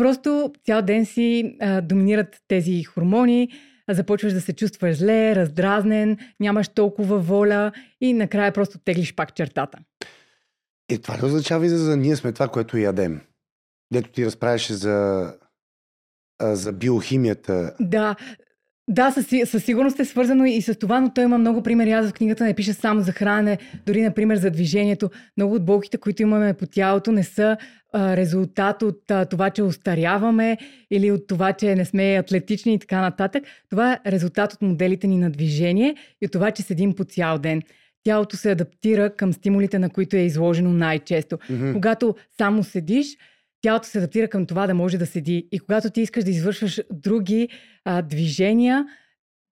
[0.00, 3.48] просто цял ден си а, доминират тези хормони,
[3.88, 9.78] започваш да се чувстваш зле, раздразнен, нямаш толкова воля и накрая просто теглиш пак чертата.
[10.90, 13.20] И това ли означава и за, за ние сме това, което ядем?
[13.92, 15.32] Дето ти разправяше за,
[16.42, 17.74] за биохимията.
[17.80, 18.16] Да,
[18.90, 21.90] да, със, със сигурност е свързано и с това, но той има много примери.
[21.90, 25.10] Аз в книгата не пиша само за хранене, дори, например, за движението.
[25.36, 27.56] Много от болките, които имаме по тялото, не са
[27.92, 30.58] а, резултат от а, това, че устаряваме
[30.90, 33.44] или от това, че не сме атлетични и така нататък.
[33.70, 37.38] Това е резултат от моделите ни на движение и от това, че седим по цял
[37.38, 37.62] ден.
[38.04, 41.38] Тялото се адаптира към стимулите, на които е изложено най-често.
[41.50, 41.72] Мгм.
[41.72, 43.16] Когато само седиш,
[43.62, 45.48] тялото се адаптира към това да може да седи.
[45.52, 47.48] И когато ти искаш да извършваш други
[47.84, 48.84] а, движения,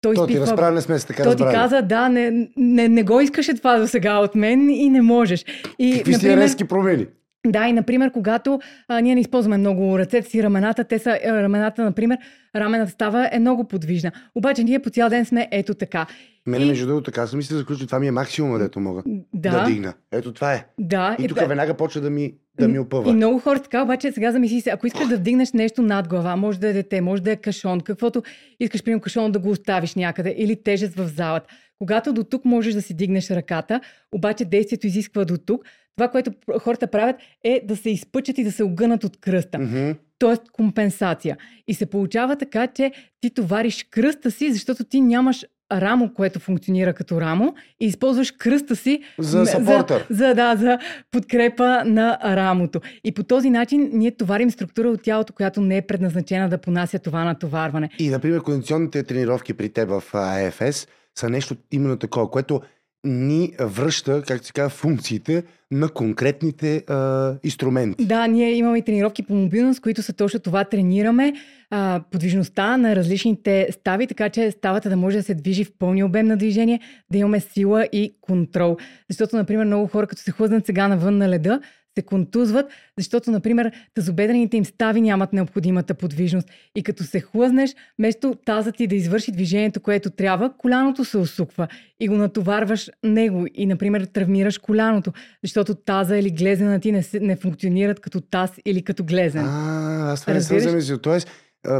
[0.01, 0.53] той То ти изпитва...
[0.53, 1.55] разправя, не сме се така Той ти разбрали.
[1.55, 5.45] каза, да, не, не, не го искаше това до сега от мен и не можеш.
[5.79, 7.07] И, Какви си резки промени?
[7.47, 11.32] Да, и например, когато а, ние не използваме много ръцете си, рамената, те са, е,
[11.32, 12.19] рамената, например,
[12.56, 14.12] рамената става е много подвижна.
[14.35, 16.06] Обаче ние по цял ден сме ето така.
[16.47, 19.02] Мене, И- между другото, така съм мисля, заключи, това ми е максимума, дето мога
[19.35, 19.94] да, Да, дигна.
[20.12, 20.66] Ето това е.
[20.78, 21.16] да.
[21.19, 21.48] И е тук така.
[21.48, 23.12] веднага почва да ми, да ми И опъва.
[23.12, 26.60] много хора така, обаче сега замисли се, ако искаш да вдигнеш нещо над глава, може
[26.60, 28.23] да е дете, може да е кашон, каквото
[28.60, 31.47] искаш, примерно кашон да го оставиш някъде или тежест в залата.
[31.78, 33.81] Когато до тук можеш да си дигнеш ръката,
[34.12, 35.64] обаче действието изисква до тук,
[35.97, 39.59] това, което хората правят е да се изпъчат и да се огънат от кръста.
[39.59, 39.90] Мгм.
[40.19, 40.36] т.е.
[40.52, 41.36] компенсация.
[41.69, 46.94] И се получава така, че ти товариш кръста си, защото ти нямаш рамо, което функционира
[46.94, 49.44] като рамо и използваш кръста си За.
[49.44, 50.78] За, за, да, за
[51.10, 52.81] подкрепа на рамото.
[53.05, 56.98] И по този начин ние товарим структура от тялото, която не е предназначена да понася
[56.98, 57.90] това натоварване.
[57.98, 60.86] И, например, кондиционните тренировки при теб в АФС
[61.19, 62.60] са нещо именно такова, което
[63.05, 68.05] ни връща, как се казва, функциите на конкретните а, инструменти.
[68.05, 70.65] Да, ние имаме и тренировки по мобилност, които са точно това.
[70.65, 71.33] Тренираме
[71.70, 76.07] а, подвижността на различните стави, така че ставата да може да се движи в пълния
[76.07, 76.81] обем на движение,
[77.11, 78.77] да имаме сила и контрол.
[79.11, 81.61] Защото, например, много хора, като се хлъзнат сега навън на леда,
[81.98, 82.66] се контузват,
[82.98, 86.48] защото, например, тазобедрените им стави нямат необходимата подвижност.
[86.74, 91.69] И като се хлъзнеш, вместо тазът ти да извърши движението, което трябва, коляното се усуква
[92.01, 95.12] и го натоварваш него и, например, травмираш коляното,
[95.43, 99.44] защото таза или глезена ти не, се- не функционират като таз или като глезен.
[99.44, 100.98] А, аз това не съм замислил.
[100.98, 101.28] Тоест,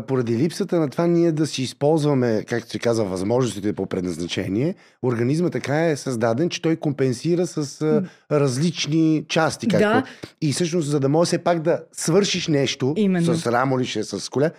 [0.06, 5.50] поради липсата на това ние да си използваме, както се казва, възможностите по предназначение, организма
[5.50, 8.02] така е създаден, че той компенсира с
[8.32, 9.68] различни части.
[9.68, 9.86] Както...
[9.86, 10.04] Да.
[10.40, 13.34] И всъщност, за да може все пак да свършиш нещо Именно.
[13.34, 14.50] с рамо ли е, с коля,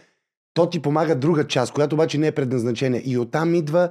[0.53, 3.01] то ти помага друга част, която обаче не е предназначение.
[3.05, 3.89] И оттам идва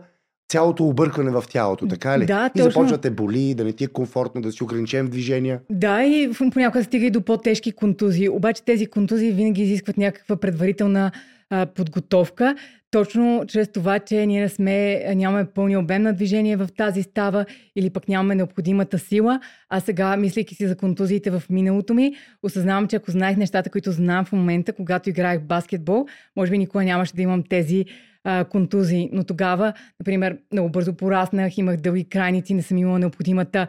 [0.52, 2.26] цялото объркване в тялото, така ли?
[2.26, 2.70] Да, и точно.
[2.70, 5.60] започва да те боли, да не ти е комфортно, да си ограничен в движения.
[5.70, 8.28] Да, и понякога стига и до по-тежки контузии.
[8.28, 11.12] Обаче тези контузии винаги изискват някаква предварителна
[11.50, 12.56] а, подготовка.
[12.90, 17.44] Точно чрез това, че ние не сме, нямаме пълния обем на движение в тази става
[17.76, 19.40] или пък нямаме необходимата сила.
[19.68, 23.92] А сега, мислейки си за контузиите в миналото ми, осъзнавам, че ако знаех нещата, които
[23.92, 26.06] знам в момента, когато играех баскетбол,
[26.36, 27.84] може би никога нямаше да имам тези
[28.24, 29.10] а, контузии.
[29.12, 33.66] Но тогава, например, много бързо пораснах, имах дълги крайници, не съм имала необходимата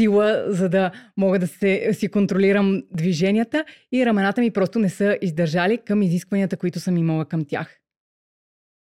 [0.00, 5.18] сила, за да мога да се, си контролирам движенията и рамената ми просто не са
[5.22, 7.76] издържали към изискванията, които съм имала към тях.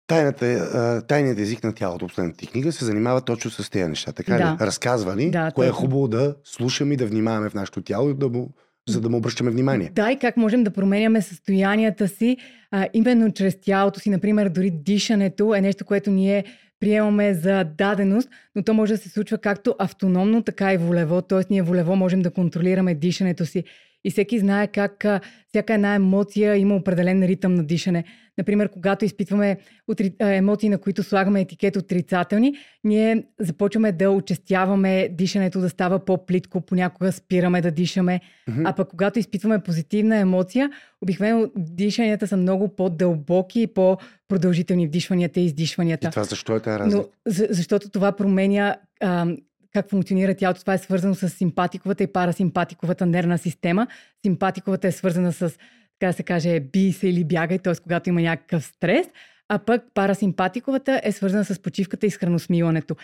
[0.07, 4.11] Тайната, а, тайният език на тялото, последната ти книга, се занимава точно с тези неща.
[4.11, 4.43] Така Да.
[4.43, 4.65] ли?
[4.65, 8.13] Разказва ни, Да, кое е хубаво да слушаме и да внимаваме в нашето тяло, и
[8.13, 8.53] да му,
[8.89, 9.91] за да му обръщаме внимание.
[9.95, 12.37] Да, и как можем да променяме състоянията си
[12.71, 14.09] а, именно чрез тялото си.
[14.09, 16.43] Например, дори дишането е нещо, което ние
[16.79, 21.21] приемаме за даденост, но то може да се случва както автономно, така и волево.
[21.21, 23.63] Тоест, ние волево можем да контролираме дишането си.
[24.03, 25.05] И всеки знае как
[25.47, 28.03] всяка една емоция има определен ритъм на дишане.
[28.37, 29.57] Например, когато изпитваме
[29.87, 30.13] отри...
[30.19, 32.53] емоции, на които слагаме етикет отрицателни,
[32.83, 38.19] ние започваме да участяваме дишането да става по-плитко, понякога спираме да дишаме.
[38.49, 38.61] Мгм.
[38.65, 40.69] А пък когато изпитваме позитивна емоция,
[41.01, 46.07] обикновено дишанията са много по-дълбоки и по-продължителни вдишванията и издишванията.
[46.07, 46.97] И това защо е тази разлика?
[46.97, 49.27] Но, за, защото това променя а,
[49.73, 50.61] как функционира тялото.
[50.61, 53.87] Това е свързано с симпатиковата и парасимпатиковата нервна система.
[54.25, 55.57] Симпатиковата е свързана с,
[55.99, 57.73] така да се каже, бий се или бягай, т.е.
[57.83, 59.07] когато има някакъв стрес,
[59.49, 62.95] а пък парасимпатиковата е свързана с почивката и с храносмилането.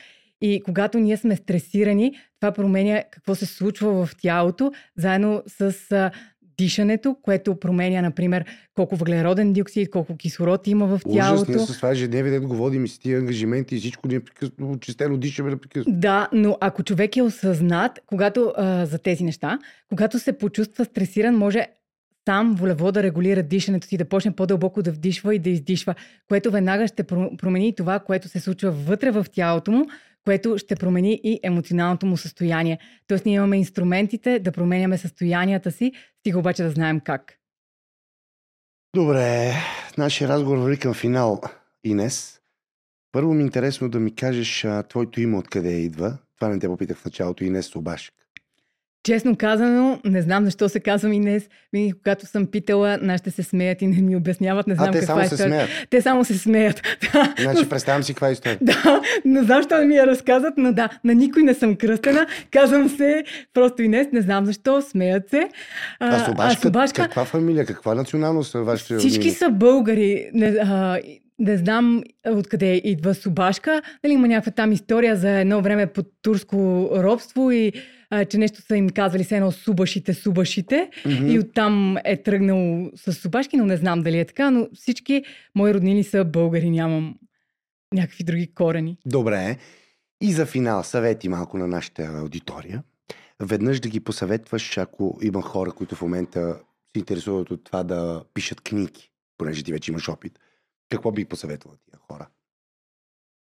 [0.42, 6.12] И когато ние сме стресирани, това променя какво се случва в тялото, заедно с
[6.58, 11.52] дишането, което променя, например, колко въглероден диоксид, колко кислород има в Ужас, тялото.
[11.52, 14.80] ние с това ежедневие дето го водим и с тия ангажименти и всичко ние прекъснато
[14.80, 16.00] чистено дишаме непрекъснато.
[16.00, 19.60] Да, но ако човек е осъзнат, когато а, за тези неща,
[19.90, 21.66] когато се почувства стресиран, може
[22.28, 25.96] сам волево да регулира дишането си, да почне по-дълбоко да вдишва и да издишва,
[26.28, 29.86] което веднага ще про- промени това, което се случва вътре в тялото му,
[30.26, 32.80] което ще промени и емоционалното му състояние.
[33.08, 37.34] Тоест ние имаме инструментите да променяме състоянията си, стига обаче да знаем как.
[38.96, 39.54] Добре,
[39.98, 41.42] нашия разговор върви към финал.
[41.84, 42.40] Инес,
[43.12, 46.18] първо ми е интересно да ми кажеш а, твоето име откъде идва.
[46.40, 47.44] Това не те попитах в началото.
[47.44, 48.14] Инес Собашек.
[49.08, 51.50] Честно казано, не знам защо се казвам Инес.
[51.74, 54.68] Винаги, когато съм питала, нашите се смеят и не ми обясняват.
[54.68, 55.70] Не знам А, те каква само е се смеят.
[55.90, 56.82] Те само се смеят.
[57.14, 57.34] Да.
[57.40, 58.58] Значи представям си каква е история.
[58.62, 62.28] Да, не знам защо не ми я разказват, но да, на никой не съм кръстена.
[62.52, 63.24] Казвам се
[63.54, 65.50] просто Инес, не знам защо, смеят се.
[66.00, 70.30] А Собашка, Собашка каква фамилия, каква националност са вашите всички са българи.
[70.34, 71.00] Не, а,
[71.40, 73.82] не знам откъде идва Собашка.
[74.04, 77.74] Нали, има някаква там история за едно време под турско робство и
[78.10, 80.90] а, че нещо са им казвали се едно субашите, субашите.
[81.06, 81.28] Мгм.
[81.28, 85.24] И оттам е тръгнал с Собашки, но не знам дали е така, но всички
[85.56, 87.16] мои роднини са българи, нямам
[87.94, 88.98] някакви други корени.
[89.06, 89.58] Добре.
[90.22, 92.84] И за финал, съвети малко на нашата аудитория.
[93.40, 96.60] Веднъж да ги посъветваш, ако има хора, които в момента
[96.92, 100.40] се интересуват от това да пишат книги, понеже ти вече имаш опит.
[100.90, 102.28] Какво би посъветвала тия хора?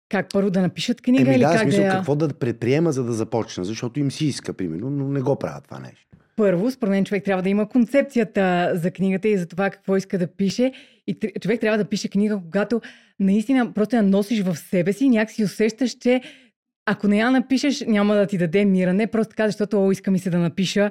[0.10, 1.94] Как първо да напишат книга Еми или да, как смисъл, да я...
[1.94, 5.64] какво да предприема, за да започна, защото им си иска, примерно, но не го правят
[5.64, 6.08] това нещо.
[6.36, 10.18] Първо, според мен човек трябва да има концепцията за книгата и за това какво иска
[10.18, 10.72] да пише.
[11.08, 12.82] И човек трябва да пише книга, когато
[13.20, 16.22] наистина просто я носиш в себе си и някакси усещаш, че
[16.86, 18.94] ако не я напишеш, няма да ти даде мира.
[18.94, 20.90] Не просто така, защото о, иска ми се да напиша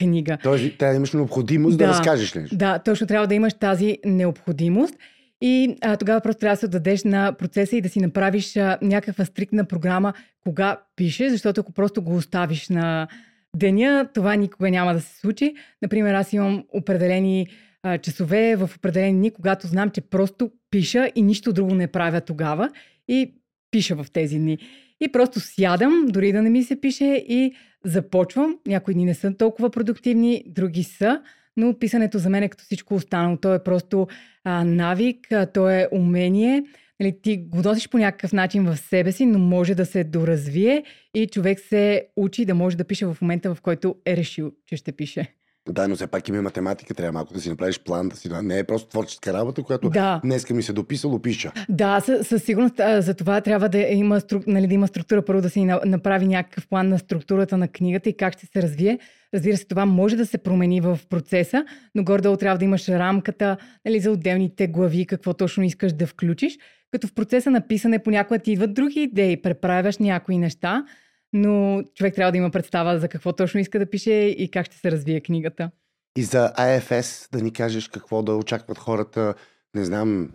[0.00, 0.38] книга.
[0.42, 1.90] Тоест, трябва да имаш необходимост да, Да.
[1.90, 2.56] разкажеш нещо.
[2.56, 4.94] Да, точно трябва да имаш тази необходимост.
[5.40, 8.78] И а, тогава просто трябва да се отдадеш на процеса и да си направиш а,
[8.82, 13.08] някаква стриктна програма кога пишеш, защото ако просто го оставиш на
[13.56, 15.54] деня, това никога няма да се случи.
[15.82, 17.46] Например, аз имам определени
[17.82, 22.20] а, часове в определени дни, когато знам, че просто пиша и нищо друго не правя
[22.20, 22.70] тогава
[23.08, 23.34] и
[23.70, 24.58] пиша в тези дни.
[25.00, 27.54] И просто сядам, дори да не ми се пише и
[27.84, 28.58] започвам.
[28.66, 31.22] Някои дни не са толкова продуктивни, други са,
[31.58, 33.36] но писането за мен е като всичко останало.
[33.36, 34.06] То е просто
[34.44, 36.62] а, навик, а, то е умение.
[37.00, 40.84] Нали, ти го носиш по някакъв начин в себе си, но може да се доразвие
[41.14, 44.76] и човек се учи да може да пише в момента, в който е решил, че
[44.76, 45.37] ще пише.
[45.70, 48.28] Да, но все пак има математика, трябва малко да си направиш план, да си...
[48.42, 50.20] Не е просто творческа работа, която Да.
[50.24, 51.52] днеска ми се дописало, пиша.
[51.68, 55.22] Да, със, със сигурност а, за това трябва да има, стру, нали, да има структура.
[55.24, 58.62] Първо да си на- направи някакъв план на структурата на книгата и как ще се
[58.62, 58.98] развие.
[59.34, 61.64] Разбира се, това може да се промени в процеса,
[61.94, 66.58] но горе-долу трябва да имаш рамката нали, за отделните глави, какво точно искаш да включиш.
[66.92, 70.84] Като в процеса на писане понякога ти идват други идеи, преправяш някои неща,
[71.32, 74.76] но човек трябва да има представа за какво точно иска да пише и как ще
[74.76, 75.70] се развие книгата.
[76.16, 79.34] И за АФС да ни кажеш какво да очакват хората,
[79.74, 80.30] не знам,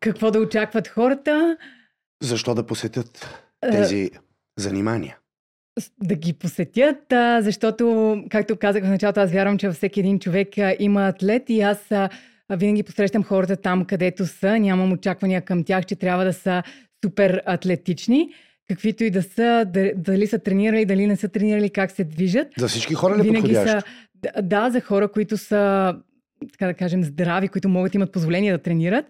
[0.00, 1.56] Какво да очакват хората?
[2.22, 4.10] защо да посетят Е, тези
[4.58, 5.16] занимания.
[5.80, 7.84] с- да ги посетят, а, защото,
[8.30, 11.60] както казах в началото, аз вярвам, че във всеки един човек а, има атлет и
[11.60, 12.08] аз а,
[12.48, 14.58] а, винаги посрещам хората там, където са.
[14.58, 16.62] Нямам очаквания към тях, че трябва да са
[17.04, 18.32] супер атлетични.
[18.68, 22.48] Каквито и да са, да- дали са тренирали, дали не са тренирали, как се движат.
[22.58, 23.80] За всички хора ли е Винаги подходящо?
[23.80, 23.82] са,
[24.14, 25.94] да, да, за хора, които са,
[26.52, 29.04] така да кажем, здрави, които могат да имат позволение да тренират.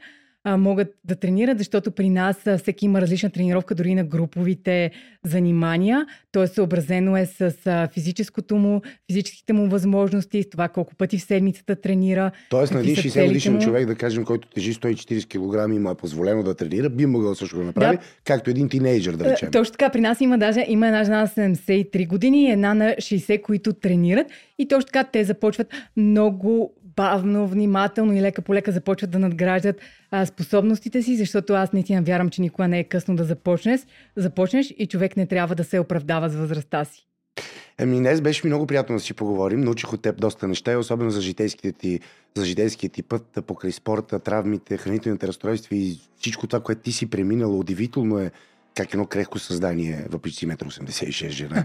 [0.45, 4.91] А, могат да тренират, защото при нас а, всеки има различна тренировка, дори на груповите
[5.25, 6.07] занимания.
[6.33, 11.19] То е съобразено е с а, физическото му, физическите му възможности, с това колко пъти
[11.19, 12.31] в седмицата тренира.
[12.51, 15.79] Тоест на един са 60 целите годишен човек, да кажем, който тежи 140 кг и
[15.79, 18.03] му е позволено да тренира, би могъл също да направи, Да.
[18.25, 19.49] както един тинейджър, да речем.
[19.49, 22.75] Е, Точно така, при нас има даже има една жена на 73 години и една
[22.75, 24.27] на 60, които тренират.
[24.59, 29.77] И точно така те започват много бавно, внимателно и лека по лека започват да надграждат
[30.11, 33.81] а, способностите си, защото аз наистина вярвам, че никога не е късно да започнеш,
[34.17, 37.07] започнеш и човек не трябва да се оправдава с възрастта си.
[37.79, 39.61] Еми, днес беше ми много приятно да си поговорим.
[39.61, 42.01] Научих от теб доста неща особено за житейския ти,
[42.37, 47.11] за житейския ти път покрай спорта, травмите, хранителните разстройства и всичко това, което ти си
[47.11, 47.57] преминала.
[47.57, 48.31] Удивително е
[48.75, 51.65] как едно крехко създание, въпреки си 1,86 жена,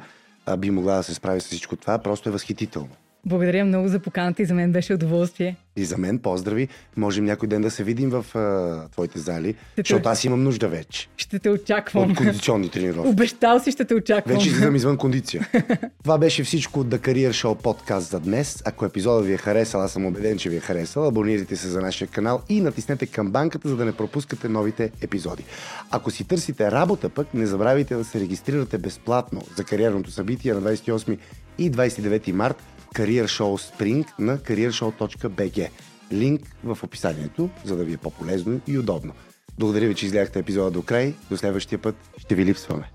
[0.58, 1.98] би могла да се справи с всичко това.
[1.98, 2.96] Просто е възхитително.
[3.26, 5.56] Благодаря много за поканата и за мен беше удоволствие.
[5.76, 6.68] И за мен, поздрави.
[6.98, 10.68] Можем някой ден да се видим в а, твоите зали, те- защото аз имам нужда
[10.68, 12.12] вече Ще те очаквам.
[12.12, 13.10] от кондиционни тренировки.
[13.10, 14.36] Обещал си, ще те очаквам.
[14.36, 15.50] Вече излизам извън кондиция.
[16.04, 18.62] Това беше всичко от The Career Show подкаст за днес.
[18.66, 21.82] Ако епизодът ви е харесал, аз съм убеден, че ви е харесал, абонирайте се за
[21.82, 25.44] нашия канал и натиснете камбанката, за да не пропускате новите епизоди.
[25.92, 30.62] Ако си търсите работа пък, не забравяйте да се регистрирате безплатно за кариерното събитие на
[30.62, 31.18] 28
[31.58, 32.64] и 29 март
[32.94, 35.70] Career Show Spring на careershow.bg.
[36.12, 39.14] Линк в описанието, за да ви е по-полезно и удобно.
[39.58, 41.14] Благодаря ви, че изгледахте епизода до край.
[41.30, 42.92] До следващия път ще ви липсваме.